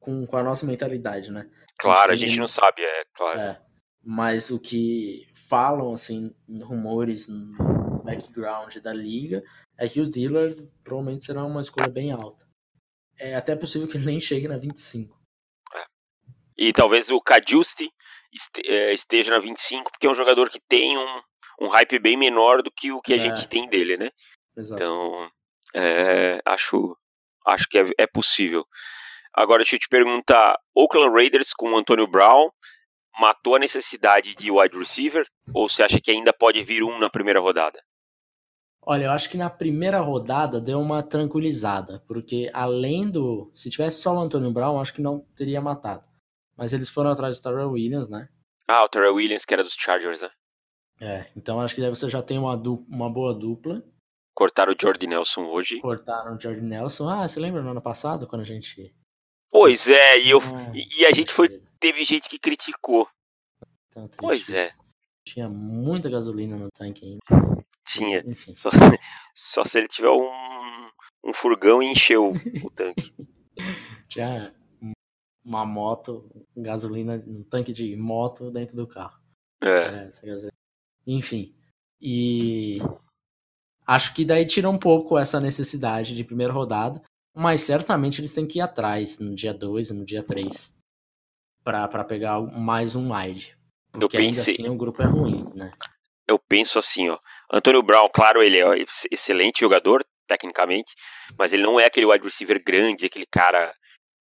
com, 0.00 0.26
com 0.26 0.36
a 0.36 0.42
nossa 0.42 0.66
mentalidade, 0.66 1.30
né? 1.30 1.48
Claro, 1.78 2.12
a 2.12 2.16
gente, 2.16 2.26
a 2.26 2.28
gente 2.28 2.40
não 2.40 2.48
sabe, 2.48 2.82
é 2.82 3.04
claro. 3.14 3.38
É, 3.38 3.62
mas 4.02 4.50
o 4.50 4.58
que 4.58 5.26
falam, 5.48 5.92
assim, 5.92 6.34
rumores 6.62 7.28
background 8.16 8.76
da 8.76 8.92
liga 8.92 9.42
é 9.78 9.88
que 9.88 10.00
o 10.00 10.08
dealer 10.08 10.54
provavelmente 10.84 11.24
será 11.24 11.44
uma 11.44 11.60
escolha 11.60 11.88
bem 11.88 12.12
alta. 12.12 12.48
É 13.18 13.34
até 13.34 13.54
possível 13.54 13.86
que 13.88 13.96
ele 13.96 14.06
nem 14.06 14.20
chegue 14.20 14.48
na 14.48 14.56
25. 14.56 15.20
E 16.56 16.74
talvez 16.74 17.08
o 17.08 17.18
Cajusti 17.20 17.90
é, 18.66 18.92
esteja 18.92 19.30
na 19.30 19.38
25, 19.38 19.90
porque 19.90 20.06
é 20.06 20.10
um 20.10 20.14
jogador 20.14 20.50
que 20.50 20.60
tem 20.68 20.98
um, 20.98 21.22
um 21.62 21.68
hype 21.68 21.98
bem 21.98 22.18
menor 22.18 22.62
do 22.62 22.70
que 22.70 22.92
o 22.92 23.00
que 23.00 23.14
a 23.14 23.16
é. 23.16 23.20
gente 23.20 23.48
tem 23.48 23.66
dele, 23.66 23.96
né? 23.96 24.10
Exato. 24.54 24.82
Então, 24.82 25.30
é, 25.74 26.38
acho, 26.44 26.94
acho 27.46 27.66
que 27.66 27.78
é, 27.78 27.86
é, 27.98 28.06
possível. 28.06 28.66
Agora, 29.32 29.60
deixa 29.60 29.76
eu 29.76 29.80
te 29.80 29.88
perguntar: 29.88 30.58
Oakland 30.74 31.14
Raiders 31.14 31.54
com 31.54 31.72
o 31.72 31.76
Antonio 31.76 32.06
Brown 32.06 32.50
matou 33.18 33.56
a 33.56 33.58
necessidade 33.58 34.34
de 34.34 34.50
wide 34.50 34.76
receiver? 34.78 35.26
Ou 35.54 35.66
você 35.66 35.82
acha 35.82 35.98
que 35.98 36.10
ainda 36.10 36.32
pode 36.32 36.62
vir 36.62 36.82
um 36.82 36.98
na 36.98 37.08
primeira 37.08 37.40
rodada? 37.40 37.82
Olha, 38.82 39.04
eu 39.04 39.10
acho 39.10 39.28
que 39.28 39.36
na 39.36 39.50
primeira 39.50 40.00
rodada 40.00 40.60
deu 40.60 40.80
uma 40.80 41.02
tranquilizada, 41.02 42.02
porque 42.06 42.50
além 42.52 43.10
do. 43.10 43.50
Se 43.54 43.70
tivesse 43.70 44.00
só 44.00 44.14
o 44.14 44.20
Antonio 44.20 44.50
Brown, 44.50 44.80
acho 44.80 44.94
que 44.94 45.02
não 45.02 45.20
teria 45.36 45.60
matado. 45.60 46.08
Mas 46.56 46.72
eles 46.72 46.88
foram 46.88 47.10
atrás 47.10 47.38
do 47.38 47.42
Terrell 47.42 47.70
Williams, 47.70 48.08
né? 48.08 48.28
Ah, 48.66 48.84
o 48.84 48.88
Terrell 48.88 49.14
Williams, 49.14 49.44
que 49.44 49.52
era 49.52 49.62
dos 49.62 49.74
Chargers, 49.74 50.22
né? 50.22 50.30
É, 51.00 51.26
então 51.34 51.58
acho 51.60 51.74
que 51.74 51.80
daí 51.80 51.88
você 51.90 52.08
já 52.10 52.22
tem 52.22 52.38
uma, 52.38 52.56
dupla, 52.56 52.86
uma 52.94 53.10
boa 53.10 53.34
dupla. 53.34 53.82
Cortaram 54.34 54.72
o 54.72 54.76
Jordi 54.80 55.06
Nelson 55.06 55.44
hoje. 55.46 55.80
Cortaram 55.80 56.36
o 56.36 56.40
Jordi 56.40 56.60
Nelson. 56.60 57.08
Ah, 57.08 57.26
você 57.26 57.40
lembra 57.40 57.62
no 57.62 57.70
ano 57.70 57.82
passado, 57.82 58.26
quando 58.26 58.42
a 58.42 58.44
gente... 58.44 58.94
Pois 59.50 59.88
é, 59.88 60.20
e, 60.20 60.30
eu, 60.30 60.38
ah, 60.40 60.72
e 60.74 61.04
a 61.06 61.12
gente 61.12 61.32
foi... 61.32 61.48
Teve 61.80 62.04
gente 62.04 62.28
que 62.28 62.38
criticou. 62.38 63.08
Então, 63.88 64.08
pois 64.18 64.50
é. 64.50 64.70
Tinha 65.26 65.48
muita 65.48 66.08
gasolina 66.08 66.56
no 66.56 66.68
tanque 66.70 67.04
ainda. 67.04 67.64
Tinha. 67.84 68.24
Só, 68.54 68.68
só 69.34 69.64
se 69.64 69.78
ele 69.78 69.88
tiver 69.88 70.10
um, 70.10 70.90
um 71.24 71.32
furgão 71.32 71.82
e 71.82 71.86
encheu 71.86 72.32
o 72.64 72.70
tanque. 72.70 73.12
Já 74.08 74.52
uma 75.44 75.64
moto, 75.64 76.30
gasolina, 76.56 77.22
um 77.26 77.42
tanque 77.42 77.72
de 77.72 77.96
moto 77.96 78.50
dentro 78.50 78.76
do 78.76 78.86
carro. 78.86 79.18
É. 79.62 80.08
é 80.24 80.50
Enfim. 81.06 81.54
E 82.00 82.78
acho 83.86 84.14
que 84.14 84.24
daí 84.24 84.46
tira 84.46 84.68
um 84.68 84.78
pouco 84.78 85.18
essa 85.18 85.40
necessidade 85.40 86.14
de 86.14 86.24
primeira 86.24 86.52
rodada, 86.52 87.02
mas 87.34 87.62
certamente 87.62 88.20
eles 88.20 88.32
têm 88.32 88.46
que 88.46 88.58
ir 88.58 88.62
atrás 88.62 89.18
no 89.18 89.34
dia 89.34 89.52
2 89.52 89.90
e 89.90 89.94
no 89.94 90.04
dia 90.04 90.22
3 90.22 90.74
para 91.62 92.04
pegar 92.04 92.40
mais 92.40 92.96
um 92.96 93.12
wide. 93.12 93.56
Porque 93.92 94.04
Eu 94.04 94.08
pensei... 94.08 94.54
ainda 94.54 94.62
assim 94.62 94.74
o 94.74 94.78
grupo 94.78 95.02
é 95.02 95.06
ruim, 95.06 95.44
né? 95.54 95.70
Eu 96.26 96.38
penso 96.38 96.78
assim, 96.78 97.08
ó. 97.08 97.18
Antônio 97.52 97.82
Brown, 97.82 98.08
claro, 98.12 98.42
ele 98.42 98.58
é 98.58 98.84
excelente 99.10 99.60
jogador, 99.60 100.04
tecnicamente, 100.28 100.94
mas 101.36 101.52
ele 101.52 101.64
não 101.64 101.80
é 101.80 101.86
aquele 101.86 102.06
wide 102.06 102.24
receiver 102.24 102.62
grande, 102.64 103.06
aquele 103.06 103.26
cara 103.26 103.74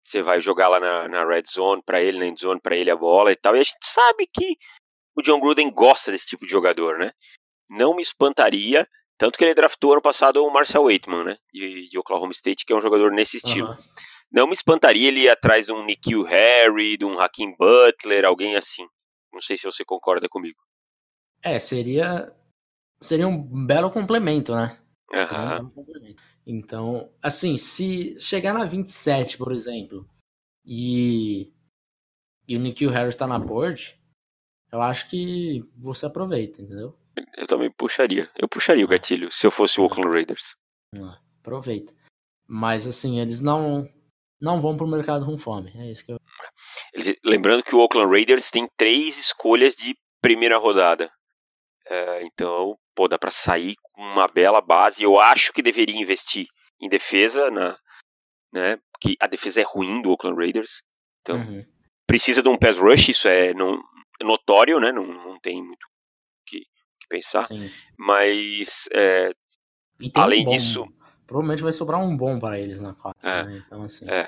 você 0.04 0.24
vai 0.24 0.42
jogar 0.42 0.68
lá 0.68 0.80
na, 0.80 1.08
na 1.08 1.26
red 1.26 1.44
zone 1.48 1.84
para 1.86 2.02
ele, 2.02 2.18
na 2.18 2.26
end 2.26 2.42
zone 2.42 2.60
para 2.60 2.76
ele 2.76 2.90
a 2.90 2.96
bola 2.96 3.32
e 3.32 3.36
tal. 3.36 3.56
E 3.56 3.60
a 3.60 3.64
gente 3.64 3.78
sabe 3.84 4.26
que 4.26 4.58
o 5.16 5.22
John 5.22 5.40
Gruden 5.40 5.70
gosta 5.72 6.12
desse 6.12 6.26
tipo 6.26 6.46
de 6.46 6.52
jogador, 6.52 6.98
né? 6.98 7.12
Não 7.70 7.96
me 7.96 8.02
espantaria, 8.02 8.88
tanto 9.18 9.38
que 9.38 9.44
ele 9.44 9.54
draftou 9.54 9.92
ano 9.92 10.02
passado 10.02 10.44
o 10.44 10.52
Marcel 10.52 10.84
Waitman, 10.84 11.24
né? 11.24 11.38
De, 11.54 11.88
de 11.90 12.00
Oklahoma 12.00 12.32
State, 12.32 12.66
que 12.66 12.74
é 12.74 12.76
um 12.76 12.82
jogador 12.82 13.12
nesse 13.12 13.38
estilo. 13.38 13.70
Uhum. 13.70 13.78
Não 14.32 14.48
me 14.48 14.54
espantaria 14.54 15.08
ele 15.08 15.22
ir 15.22 15.30
atrás 15.30 15.68
de 15.68 15.72
um 15.72 15.86
Nikhil 15.86 16.24
Harry, 16.24 16.98
de 16.98 17.06
um 17.06 17.20
Hakim 17.20 17.56
Butler, 17.56 18.26
alguém 18.26 18.56
assim. 18.56 18.88
Não 19.32 19.42
sei 19.42 19.58
se 19.58 19.66
você 19.66 19.86
concorda 19.86 20.28
comigo. 20.28 20.58
É, 21.44 21.60
seria 21.60 22.34
seria 23.02 23.28
um 23.28 23.66
belo 23.66 23.90
complemento, 23.90 24.54
né? 24.54 24.78
Uhum. 25.12 25.66
Um 25.66 25.70
complemento. 25.70 26.22
Então, 26.46 27.12
assim, 27.22 27.58
se 27.58 28.16
chegar 28.18 28.54
na 28.54 28.66
27, 28.66 29.38
por 29.38 29.52
exemplo, 29.52 30.08
e, 30.66 31.54
e 32.48 32.56
o 32.56 32.60
Nikhil 32.60 32.90
Harris 32.90 33.16
tá 33.16 33.28
na 33.28 33.40
board, 33.40 34.00
eu 34.72 34.82
acho 34.82 35.10
que 35.10 35.62
você 35.78 36.06
aproveita, 36.06 36.62
entendeu? 36.62 36.98
Eu 37.38 37.48
também 37.48 37.72
puxaria. 37.72 38.30
Eu 38.38 38.48
puxaria 38.48 38.86
o 38.86 38.88
ah. 38.88 38.92
gatilho 38.92 39.32
se 39.32 39.46
eu 39.46 39.52
fosse 39.52 39.80
o 39.80 39.84
Oakland 39.84 40.10
Raiders. 40.10 40.56
Ah, 40.96 41.20
aproveita. 41.40 41.94
Mas 42.48 42.88
assim, 42.88 43.20
eles 43.20 43.42
não 43.42 43.88
não 44.42 44.62
vão 44.62 44.78
pro 44.78 44.88
mercado 44.88 45.26
com 45.26 45.38
fome. 45.38 45.72
É 45.76 45.92
isso 45.92 46.06
que 46.06 46.14
eu. 46.14 46.20
Lembrando 47.26 47.64
que 47.64 47.76
o 47.76 47.80
Oakland 47.80 48.12
Raiders 48.12 48.50
tem 48.50 48.68
três 48.78 49.18
escolhas 49.18 49.76
de 49.76 49.96
primeira 50.22 50.58
rodada. 50.58 51.12
É, 51.90 52.24
então, 52.24 52.78
pô, 52.96 53.08
dá 53.08 53.18
para 53.18 53.32
sair 53.32 53.74
com 53.82 54.02
uma 54.02 54.28
bela 54.28 54.62
base. 54.62 55.04
Eu 55.04 55.20
acho 55.20 55.52
que 55.52 55.62
deveria 55.62 56.00
investir 56.00 56.46
em 56.82 56.88
defesa, 56.88 57.50
na, 57.50 57.78
né? 58.54 58.78
que 59.02 59.16
a 59.20 59.28
defesa 59.28 59.62
é 59.62 59.64
ruim 59.64 60.02
do 60.02 60.12
Oakland 60.12 60.38
Raiders. 60.38 60.82
Então, 61.22 61.38
Uhum. 61.38 61.66
precisa 62.08 62.42
de 62.44 62.50
um 62.50 62.58
pass 62.58 62.78
rush, 62.78 63.10
isso 63.10 63.28
é 63.28 63.54
não, 63.54 63.82
notório, 64.22 64.80
né? 64.80 64.92
Não, 64.92 65.06
não 65.06 65.40
tem 65.40 65.56
muito 65.64 65.84
o 65.84 65.90
que, 66.46 66.60
que 66.60 67.08
pensar. 67.10 67.46
Sim. 67.46 67.70
Mas 67.98 68.88
é, 68.94 69.32
um 70.02 70.22
Além 70.22 70.46
bom- 70.46 70.52
disso- 70.52 70.86
Provavelmente 71.26 71.62
vai 71.62 71.72
sobrar 71.74 72.00
um 72.02 72.18
bom 72.18 72.40
para 72.40 72.60
eles 72.60 72.80
na 72.80 72.96
4, 72.96 73.30
É. 73.30 73.44
né? 73.44 73.64
Então, 73.66 73.84
assim. 73.84 74.10
É. 74.10 74.28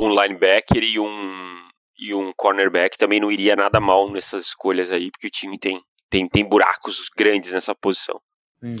um 0.00 0.08
linebacker 0.08 0.82
e 0.82 0.98
um, 0.98 1.68
e 1.98 2.12
um 2.14 2.32
cornerback 2.32 2.96
também 2.98 3.20
não 3.20 3.30
iria 3.30 3.54
nada 3.54 3.78
mal 3.78 4.10
nessas 4.10 4.46
escolhas 4.46 4.90
aí, 4.90 5.10
porque 5.10 5.26
o 5.26 5.30
time 5.30 5.58
tem, 5.58 5.80
tem, 6.10 6.28
tem 6.28 6.44
buracos 6.46 7.08
grandes 7.16 7.52
nessa 7.52 7.74
posição. 7.74 8.20
uhum. 8.62 8.76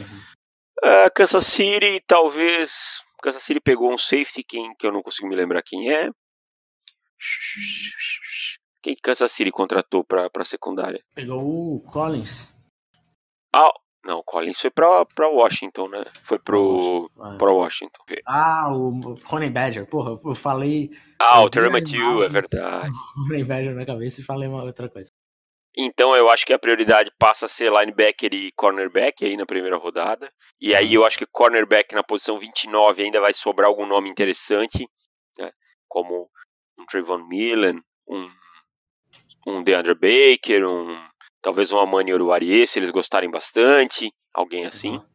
Ah, 0.82 1.10
Kansas 1.10 1.46
City, 1.46 2.02
talvez. 2.06 3.02
Kansas 3.22 3.42
City 3.42 3.60
pegou 3.60 3.92
um 3.92 3.98
safety, 3.98 4.42
quem, 4.42 4.74
que 4.76 4.86
eu 4.86 4.92
não 4.92 5.02
consigo 5.02 5.28
me 5.28 5.36
lembrar 5.36 5.62
quem 5.62 5.92
é. 5.92 6.08
Quem 8.82 8.94
que 8.94 9.02
Kansas 9.02 9.30
City 9.30 9.50
contratou 9.50 10.02
pra, 10.02 10.30
pra 10.30 10.44
secundária? 10.44 11.04
Pegou 11.14 11.76
o 11.76 11.80
Collins. 11.80 12.50
Ah, 13.54 13.70
não, 14.02 14.20
o 14.20 14.24
Collins 14.24 14.58
foi 14.58 14.70
pra, 14.70 15.04
pra 15.04 15.28
Washington, 15.28 15.88
né? 15.88 16.02
Foi 16.22 16.38
pro, 16.38 17.10
Ah, 17.20 17.36
pra 17.36 17.50
Washington. 17.52 18.02
Ah, 18.26 18.72
o 18.72 19.18
Honey 19.30 19.50
Badger. 19.50 19.86
Porra, 19.86 20.18
eu 20.24 20.34
falei 20.34 20.90
Ah, 21.20 21.40
Eu 21.40 21.44
o 21.44 21.50
Terry 21.50 21.68
Matthew, 21.70 22.22
é 22.22 22.28
verdade. 22.30 22.90
Honey 23.28 23.44
Badger 23.44 23.74
na 23.74 23.84
cabeça 23.84 24.22
e 24.22 24.24
falei 24.24 24.48
uma 24.48 24.62
outra 24.62 24.88
coisa. 24.88 25.10
Então 25.76 26.16
eu 26.16 26.28
acho 26.28 26.44
que 26.44 26.52
a 26.52 26.58
prioridade 26.58 27.10
passa 27.18 27.46
a 27.46 27.48
ser 27.48 27.70
linebacker 27.72 28.34
e 28.34 28.50
cornerback 28.52 29.24
aí 29.24 29.36
na 29.36 29.46
primeira 29.46 29.76
rodada. 29.76 30.32
E 30.60 30.74
aí 30.74 30.88
Uhum. 30.88 31.02
eu 31.02 31.04
acho 31.06 31.16
que 31.18 31.26
cornerback 31.26 31.94
na 31.94 32.02
posição 32.02 32.38
29 32.38 33.02
ainda 33.02 33.20
vai 33.20 33.32
sobrar 33.32 33.68
algum 33.68 33.86
nome 33.86 34.10
interessante, 34.10 34.88
né? 35.38 35.52
como 35.88 36.28
um 36.78 36.84
Trayvon 36.86 37.26
Millen, 37.26 37.80
um, 38.08 38.30
um 39.46 39.62
DeAndre 39.62 39.94
Baker, 39.94 40.66
um 40.66 41.08
talvez 41.40 41.70
um 41.72 41.78
Amani 41.78 42.12
Oruarie, 42.12 42.66
se 42.66 42.78
eles 42.78 42.90
gostarem 42.90 43.30
bastante, 43.30 44.12
alguém 44.34 44.66
assim. 44.66 44.96
Uhum. 44.96 45.06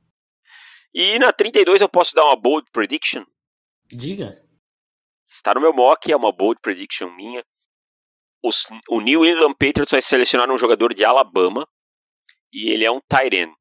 E 0.94 1.20
na 1.20 1.34
32 1.34 1.82
eu 1.82 1.90
posso 1.90 2.16
dar 2.16 2.24
uma 2.24 2.36
bold 2.36 2.70
prediction. 2.72 3.24
Diga. 3.92 4.42
Está 5.28 5.54
no 5.54 5.60
meu 5.62 5.74
mock, 5.74 6.10
é 6.12 6.16
uma 6.16 6.32
bold 6.32 6.60
prediction 6.62 7.10
minha. 7.12 7.44
Os- 8.48 8.66
o 8.90 9.00
New 9.02 9.26
England 9.26 9.54
Patriots 9.54 9.92
vai 9.92 10.02
selecionar 10.02 10.50
um 10.52 10.58
jogador 10.58 10.94
de 10.94 11.04
Alabama 11.04 11.68
e 12.54 12.70
ele 12.70 12.86
é 12.86 12.92
um 12.92 13.02
tight 13.08 13.36
end. 13.36 13.54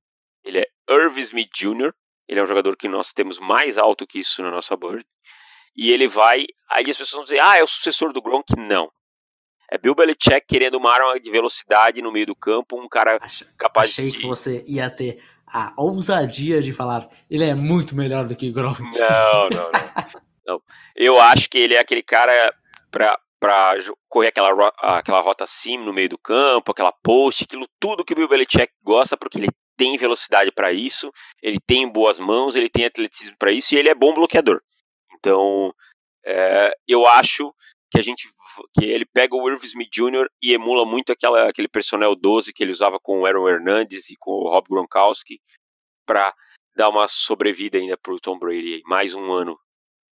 Ele 0.44 0.58
é 0.58 0.66
Irv 0.90 1.18
Smith 1.20 1.50
Jr. 1.54 1.92
Ele 2.28 2.40
é 2.40 2.42
um 2.42 2.46
jogador 2.46 2.76
que 2.76 2.88
nós 2.88 3.12
temos 3.12 3.38
mais 3.38 3.78
alto 3.78 4.06
que 4.06 4.18
isso 4.20 4.42
na 4.42 4.50
nossa 4.50 4.76
board. 4.76 5.04
E 5.76 5.90
ele 5.90 6.06
vai. 6.06 6.44
Aí 6.70 6.88
as 6.90 6.96
pessoas 6.96 7.16
vão 7.16 7.24
dizer: 7.24 7.40
ah, 7.40 7.56
é 7.58 7.62
o 7.62 7.66
sucessor 7.66 8.12
do 8.12 8.22
Gronk. 8.22 8.44
Não. 8.56 8.90
É 9.70 9.78
Bill 9.78 9.94
Belichick 9.94 10.46
querendo 10.46 10.74
uma 10.76 10.92
arma 10.92 11.18
de 11.18 11.30
velocidade 11.30 12.02
no 12.02 12.12
meio 12.12 12.26
do 12.26 12.36
campo, 12.36 12.78
um 12.80 12.88
cara 12.88 13.18
capaz 13.56 13.90
Achei 13.90 14.10
de. 14.10 14.18
que 14.18 14.26
você 14.26 14.62
ia 14.68 14.90
ter 14.90 15.22
a 15.46 15.72
ousadia 15.78 16.60
de 16.62 16.72
falar 16.72 17.08
ele 17.30 17.44
é 17.44 17.54
muito 17.54 17.94
melhor 17.96 18.26
do 18.28 18.36
que 18.36 18.50
Gronk. 18.52 18.80
Não, 18.80 19.48
não, 19.48 19.72
não. 19.72 19.72
Não. 20.46 20.62
Eu 20.94 21.18
acho 21.18 21.48
que 21.48 21.56
ele 21.56 21.72
é 21.74 21.78
aquele 21.78 22.02
cara 22.02 22.54
pra, 22.90 23.18
jo- 23.84 23.96
correr 24.08 24.28
aquela, 24.28 24.72
aquela 24.78 25.20
rota 25.20 25.46
sim 25.46 25.76
no 25.78 25.92
meio 25.92 26.08
do 26.08 26.18
campo, 26.18 26.70
aquela 26.72 26.92
post, 27.02 27.44
aquilo 27.44 27.66
tudo 27.80 28.04
que 28.04 28.12
o 28.12 28.16
Bill 28.16 28.28
Belichick 28.28 28.72
gosta, 28.82 29.16
porque 29.16 29.38
ele 29.38 29.48
tem 29.76 29.96
velocidade 29.96 30.50
pra 30.52 30.72
isso, 30.72 31.10
ele 31.42 31.58
tem 31.66 31.88
boas 31.88 32.18
mãos, 32.18 32.54
ele 32.56 32.68
tem 32.70 32.84
atleticismo 32.84 33.36
pra 33.38 33.50
isso 33.52 33.74
e 33.74 33.78
ele 33.78 33.88
é 33.88 33.94
bom 33.94 34.14
bloqueador. 34.14 34.60
Então, 35.14 35.74
é, 36.24 36.72
eu 36.88 37.06
acho 37.06 37.52
que 37.90 37.98
a 37.98 38.02
gente 38.02 38.28
que 38.78 38.84
ele 38.84 39.04
pega 39.04 39.34
o 39.34 39.48
Irv 39.50 39.62
Smith 39.64 39.90
Jr. 39.92 40.26
e 40.42 40.52
emula 40.52 40.84
muito 40.86 41.12
aquela, 41.12 41.48
aquele 41.48 41.66
personnel 41.68 42.14
12 42.14 42.52
que 42.52 42.62
ele 42.62 42.70
usava 42.72 42.98
com 43.00 43.20
o 43.20 43.26
Aaron 43.26 43.48
Hernandez 43.48 44.10
e 44.10 44.16
com 44.16 44.30
o 44.30 44.48
Rob 44.48 44.68
Gronkowski 44.68 45.40
pra 46.06 46.32
dar 46.76 46.88
uma 46.88 47.08
sobrevida 47.08 47.78
ainda 47.78 47.96
pro 47.96 48.18
Tom 48.20 48.38
Brady, 48.38 48.80
mais 48.86 49.12
um 49.14 49.30
ano 49.32 49.58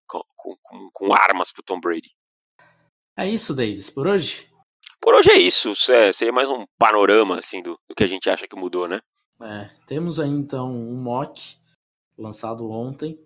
com, 0.07 0.23
com, 0.37 0.91
com- 0.93 1.13
armas 1.15 1.53
pro 1.53 1.63
Tom 1.63 1.79
Brady. 1.81 2.11
É 3.21 3.29
isso, 3.29 3.55
Davis, 3.55 3.91
por 3.91 4.07
hoje? 4.07 4.49
Por 4.99 5.15
hoje 5.15 5.31
é 5.31 5.37
isso, 5.39 5.73
é- 5.93 6.11
seria 6.11 6.33
mais 6.33 6.49
um 6.49 6.65
panorama 6.79 7.39
assim 7.39 7.61
do, 7.63 7.79
do 7.87 7.95
que 7.95 8.03
a 8.03 8.07
gente 8.07 8.31
acha 8.31 8.49
que 8.49 8.57
mudou, 8.57 8.89
né? 8.89 8.99
É, 9.43 9.71
temos 9.87 10.19
aí 10.19 10.31
então 10.31 10.73
um 10.73 10.97
mock 10.97 11.59
lançado 12.17 12.71
ontem. 12.71 13.23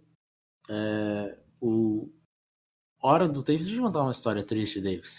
É, 0.68 1.38
o 1.60 2.12
Hora 3.00 3.28
do 3.28 3.40
Davis. 3.40 3.66
Deixa 3.66 3.80
eu 3.80 3.84
contar 3.84 4.00
uma 4.00 4.10
história 4.10 4.42
triste, 4.42 4.80
Davis. 4.80 5.18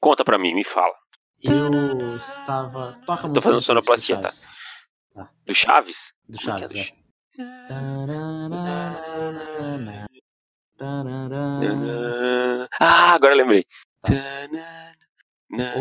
Conta 0.00 0.24
pra 0.24 0.38
mim, 0.38 0.54
me 0.54 0.64
fala. 0.64 0.94
Eu 1.40 2.16
estava. 2.16 2.94
Toca 3.06 3.28
música 3.28 3.42
fazendo 3.42 3.60
do 3.60 3.64
sonoplastia. 3.64 4.20
Do 5.46 5.54
Chaves? 5.54 6.12
Do 6.28 6.36
é 6.36 6.38
é 6.38 6.42
Chaves, 6.42 6.72
do 6.72 6.78
é. 6.78 6.82
Chaves? 6.82 6.92
Ah, 12.80 13.12
agora 13.14 13.34
lembrei. 13.34 13.64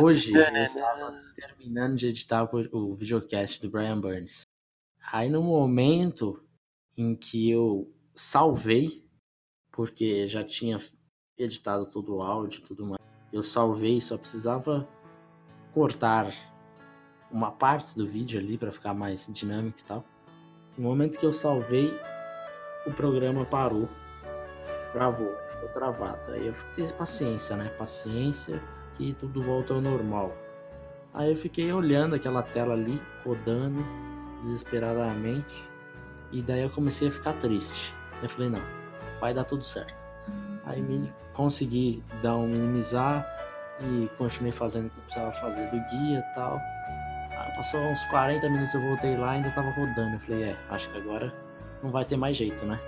Hoje 0.01 0.31
eu 0.33 0.55
estava 0.63 1.21
terminando 1.35 1.95
de 1.95 2.07
editar 2.07 2.43
o- 2.71 2.93
videocast 2.95 3.61
do 3.61 3.69
Brian 3.69 3.99
Burns. 3.99 4.41
Aí 5.11 5.29
no 5.29 5.41
momento 5.43 6.43
em 6.97 7.15
que 7.15 7.49
eu 7.49 7.93
salvei, 8.15 9.05
porque 9.71 10.27
já 10.27 10.43
tinha 10.43 10.79
editado 11.37 11.85
todo 11.89 12.15
o 12.15 12.21
áudio 12.21 12.59
e 12.59 12.63
tudo 12.63 12.85
mais, 12.85 13.01
eu 13.31 13.43
salvei, 13.43 13.99
só 14.01 14.17
precisava 14.17 14.87
cortar 15.73 16.31
uma 17.29 17.51
parte 17.51 17.95
do 17.97 18.07
vídeo 18.07 18.39
ali 18.39 18.57
para 18.57 18.71
ficar 18.71 18.93
mais 18.93 19.27
dinâmico 19.27 19.79
e 19.79 19.83
tal. 19.83 20.05
No 20.77 20.83
momento 20.83 21.19
que 21.19 21.25
eu 21.25 21.33
salvei, 21.33 21.91
o 22.87 22.93
programa 22.93 23.45
parou, 23.45 23.89
travou, 24.95 25.35
ficou 25.45 25.67
travado. 25.69 26.31
Aí 26.31 26.47
eu 26.47 26.53
fiquei 26.53 26.87
paciência, 26.93 27.57
né? 27.57 27.67
Paciência 27.77 28.61
que 28.93 29.13
tudo 29.19 29.43
volta 29.43 29.73
ao 29.73 29.81
normal. 29.81 30.33
Aí 31.13 31.29
eu 31.31 31.35
fiquei 31.35 31.71
olhando 31.73 32.15
aquela 32.15 32.41
tela 32.41 32.73
ali, 32.73 33.01
rodando 33.25 33.85
desesperadamente. 34.39 35.53
E 36.31 36.41
daí 36.41 36.61
eu 36.63 36.69
comecei 36.69 37.09
a 37.09 37.11
ficar 37.11 37.33
triste. 37.33 37.93
Eu 38.23 38.29
falei, 38.29 38.49
não, 38.49 38.61
vai 39.19 39.33
dar 39.33 39.43
tudo 39.43 39.63
certo. 39.65 39.93
Aí 40.65 40.81
mini- 40.81 41.13
consegui 41.33 42.01
dar 42.21 42.37
um 42.37 42.47
minimizar 42.47 43.25
e 43.81 44.09
continuei 44.17 44.53
fazendo 44.53 44.87
o 44.87 44.89
que 44.89 44.97
eu 44.97 45.03
precisava 45.03 45.31
fazer 45.33 45.65
do 45.71 45.77
guia 45.89 46.19
e 46.19 46.33
tal. 46.35 46.57
Aí 47.37 47.53
passou 47.53 47.81
uns 47.81 48.03
40 48.05 48.49
minutos, 48.49 48.73
eu 48.73 48.81
voltei 48.81 49.17
lá 49.17 49.33
e 49.33 49.37
ainda 49.37 49.49
tava 49.51 49.69
rodando. 49.71 50.13
Eu 50.15 50.19
falei, 50.19 50.43
é, 50.45 50.57
acho 50.69 50.89
que 50.89 50.97
agora 50.97 51.33
não 51.83 51.91
vai 51.91 52.05
ter 52.05 52.15
mais 52.15 52.37
jeito, 52.37 52.65
né? 52.65 52.79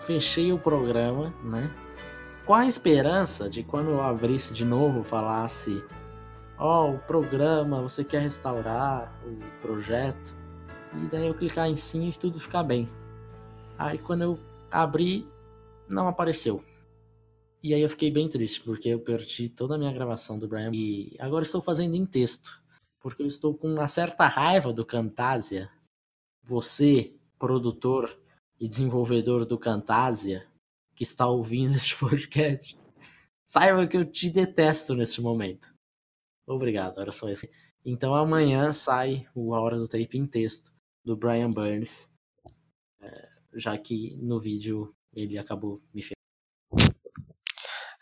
Fechei 0.00 0.52
o 0.52 0.58
programa, 0.58 1.34
né? 1.42 1.70
Com 2.44 2.54
a 2.54 2.66
esperança 2.66 3.48
de 3.48 3.62
quando 3.62 3.90
eu 3.90 4.02
abrisse 4.02 4.52
de 4.52 4.64
novo, 4.64 5.02
falasse: 5.02 5.82
Ó, 6.58 6.90
o 6.90 6.98
programa, 6.98 7.80
você 7.80 8.04
quer 8.04 8.20
restaurar 8.20 9.12
o 9.24 9.60
projeto? 9.62 10.34
E 11.02 11.06
daí 11.06 11.26
eu 11.26 11.34
clicar 11.34 11.68
em 11.68 11.76
sim 11.76 12.08
e 12.08 12.12
tudo 12.12 12.38
ficar 12.38 12.62
bem. 12.62 12.88
Aí 13.78 13.98
quando 13.98 14.22
eu 14.22 14.38
abri, 14.70 15.26
não 15.88 16.06
apareceu. 16.06 16.62
E 17.62 17.72
aí 17.72 17.80
eu 17.80 17.88
fiquei 17.88 18.10
bem 18.10 18.28
triste, 18.28 18.60
porque 18.60 18.90
eu 18.90 19.00
perdi 19.00 19.48
toda 19.48 19.74
a 19.74 19.78
minha 19.78 19.92
gravação 19.92 20.38
do 20.38 20.46
Brian. 20.46 20.70
E 20.74 21.16
agora 21.18 21.44
estou 21.44 21.62
fazendo 21.62 21.94
em 21.94 22.04
texto. 22.04 22.62
Porque 23.00 23.22
eu 23.22 23.26
estou 23.26 23.54
com 23.54 23.72
uma 23.72 23.88
certa 23.88 24.26
raiva 24.26 24.72
do 24.72 24.84
Camtasia. 24.84 25.70
Você, 26.42 27.14
produtor 27.38 28.18
e 28.60 28.68
desenvolvedor 28.68 29.44
do 29.44 29.58
Camtasia, 29.58 30.46
que 30.94 31.02
está 31.02 31.26
ouvindo 31.26 31.74
este 31.74 31.96
podcast, 31.98 32.78
saiba 33.46 33.86
que 33.86 33.96
eu 33.96 34.04
te 34.04 34.30
detesto 34.30 34.94
nesse 34.94 35.20
momento. 35.20 35.72
Obrigado, 36.46 37.00
era 37.00 37.12
só 37.12 37.28
isso. 37.28 37.46
Então 37.84 38.14
amanhã 38.14 38.72
sai 38.72 39.26
o 39.34 39.54
A 39.54 39.60
Hora 39.60 39.76
do 39.76 39.88
Tape 39.88 40.18
em 40.18 40.26
texto 40.26 40.72
do 41.04 41.16
Brian 41.16 41.50
Burns, 41.50 42.10
é, 43.00 43.28
já 43.54 43.76
que 43.76 44.16
no 44.16 44.38
vídeo 44.38 44.94
ele 45.12 45.38
acabou 45.38 45.82
me. 45.92 46.02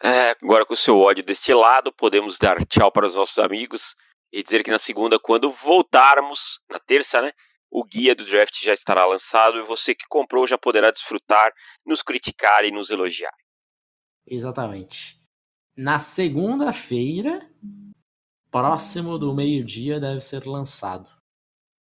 É, 0.03 0.36
agora 0.42 0.64
com 0.64 0.74
o 0.74 0.76
seu 0.76 0.98
ódio 0.98 1.24
destilado, 1.24 1.92
podemos 1.92 2.38
dar 2.38 2.64
tchau 2.64 2.90
para 2.90 3.07
os 3.07 3.14
nossos 3.14 3.38
amigos 3.38 3.94
e 4.32 4.42
dizer 4.42 4.64
que 4.64 4.70
na 4.70 4.78
segunda, 4.78 5.18
quando 5.18 5.50
voltarmos, 5.50 6.61
na 6.70 6.78
terça, 6.78 7.20
né? 7.20 7.32
O 7.74 7.84
guia 7.84 8.14
do 8.14 8.26
draft 8.26 8.62
já 8.62 8.74
estará 8.74 9.06
lançado 9.06 9.56
e 9.56 9.62
você 9.62 9.94
que 9.94 10.06
comprou 10.06 10.46
já 10.46 10.58
poderá 10.58 10.90
desfrutar, 10.90 11.54
nos 11.86 12.02
criticar 12.02 12.66
e 12.66 12.70
nos 12.70 12.90
elogiar. 12.90 13.34
Exatamente. 14.26 15.18
Na 15.74 15.98
segunda-feira, 15.98 17.50
próximo 18.50 19.18
do 19.18 19.34
meio-dia, 19.34 19.98
deve 19.98 20.20
ser 20.20 20.46
lançado. 20.46 21.08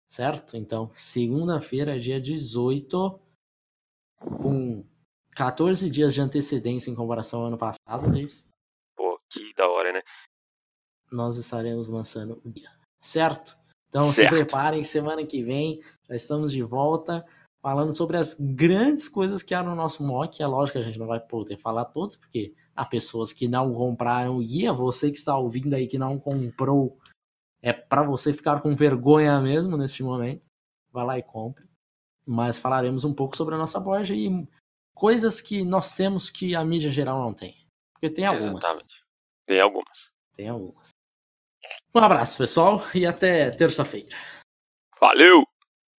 Certo? 0.08 0.58
Então, 0.58 0.92
segunda-feira, 0.96 2.00
dia 2.00 2.20
18, 2.20 3.20
com 4.42 4.84
14 5.36 5.88
dias 5.88 6.16
de 6.16 6.22
antecedência 6.22 6.90
em 6.90 6.96
comparação 6.96 7.42
ao 7.42 7.48
ano 7.48 7.60
passado, 7.60 8.12
Davis. 8.12 8.50
Pô, 8.96 9.20
que 9.30 9.54
da 9.54 9.70
hora, 9.70 9.92
né? 9.92 10.02
Nós 11.12 11.38
estaremos 11.38 11.90
lançando 11.90 12.42
o 12.44 12.50
guia. 12.50 12.72
Certo? 13.00 13.56
Então 13.96 14.12
Certo. 14.12 14.36
se 14.36 14.36
preparem, 14.36 14.84
semana 14.84 15.26
que 15.26 15.42
vem 15.42 15.80
já 16.10 16.16
estamos 16.16 16.52
de 16.52 16.62
volta 16.62 17.26
falando 17.62 17.94
sobre 17.94 18.18
as 18.18 18.34
grandes 18.38 19.08
coisas 19.08 19.42
que 19.42 19.54
há 19.54 19.64
no 19.64 19.74
nosso 19.74 20.04
mock. 20.04 20.44
É 20.44 20.46
lógico 20.46 20.74
que 20.74 20.84
a 20.84 20.86
gente 20.86 21.00
não 21.00 21.08
vai 21.08 21.22
poder 21.22 21.56
falar 21.56 21.86
todos, 21.86 22.18
porque 22.18 22.54
há 22.76 22.84
pessoas 22.84 23.32
que 23.32 23.48
não 23.48 23.72
compraram 23.72 24.36
o 24.36 24.40
guia. 24.40 24.74
Você 24.74 25.10
que 25.10 25.18
está 25.18 25.38
ouvindo 25.38 25.74
aí 25.74 25.88
que 25.88 25.98
não 25.98 26.20
comprou, 26.20 27.00
é 27.62 27.72
para 27.72 28.04
você 28.04 28.34
ficar 28.34 28.62
com 28.62 28.76
vergonha 28.76 29.40
mesmo 29.40 29.78
neste 29.78 30.04
momento. 30.04 30.44
Vai 30.92 31.06
lá 31.06 31.18
e 31.18 31.24
compre. 31.24 31.66
Mas 32.26 32.58
falaremos 32.58 33.06
um 33.06 33.14
pouco 33.14 33.38
sobre 33.38 33.56
a 33.56 33.58
nossa 33.58 33.80
borja 33.80 34.14
e 34.14 34.46
coisas 34.94 35.40
que 35.40 35.64
nós 35.64 35.96
temos 35.96 36.30
que 36.30 36.54
a 36.54 36.66
mídia 36.66 36.92
geral 36.92 37.24
não 37.24 37.34
tem. 37.34 37.56
Porque 37.94 38.10
tem 38.10 38.26
algumas. 38.26 38.62
Exatamente. 38.62 39.06
Tem 39.48 39.62
algumas. 39.62 40.12
Tem 40.36 40.50
algumas. 40.50 40.95
Um 41.94 42.00
abraço, 42.00 42.38
pessoal, 42.38 42.84
e 42.94 43.06
até 43.06 43.52
terça-feira. 43.52 44.18
Valeu! 45.00 45.45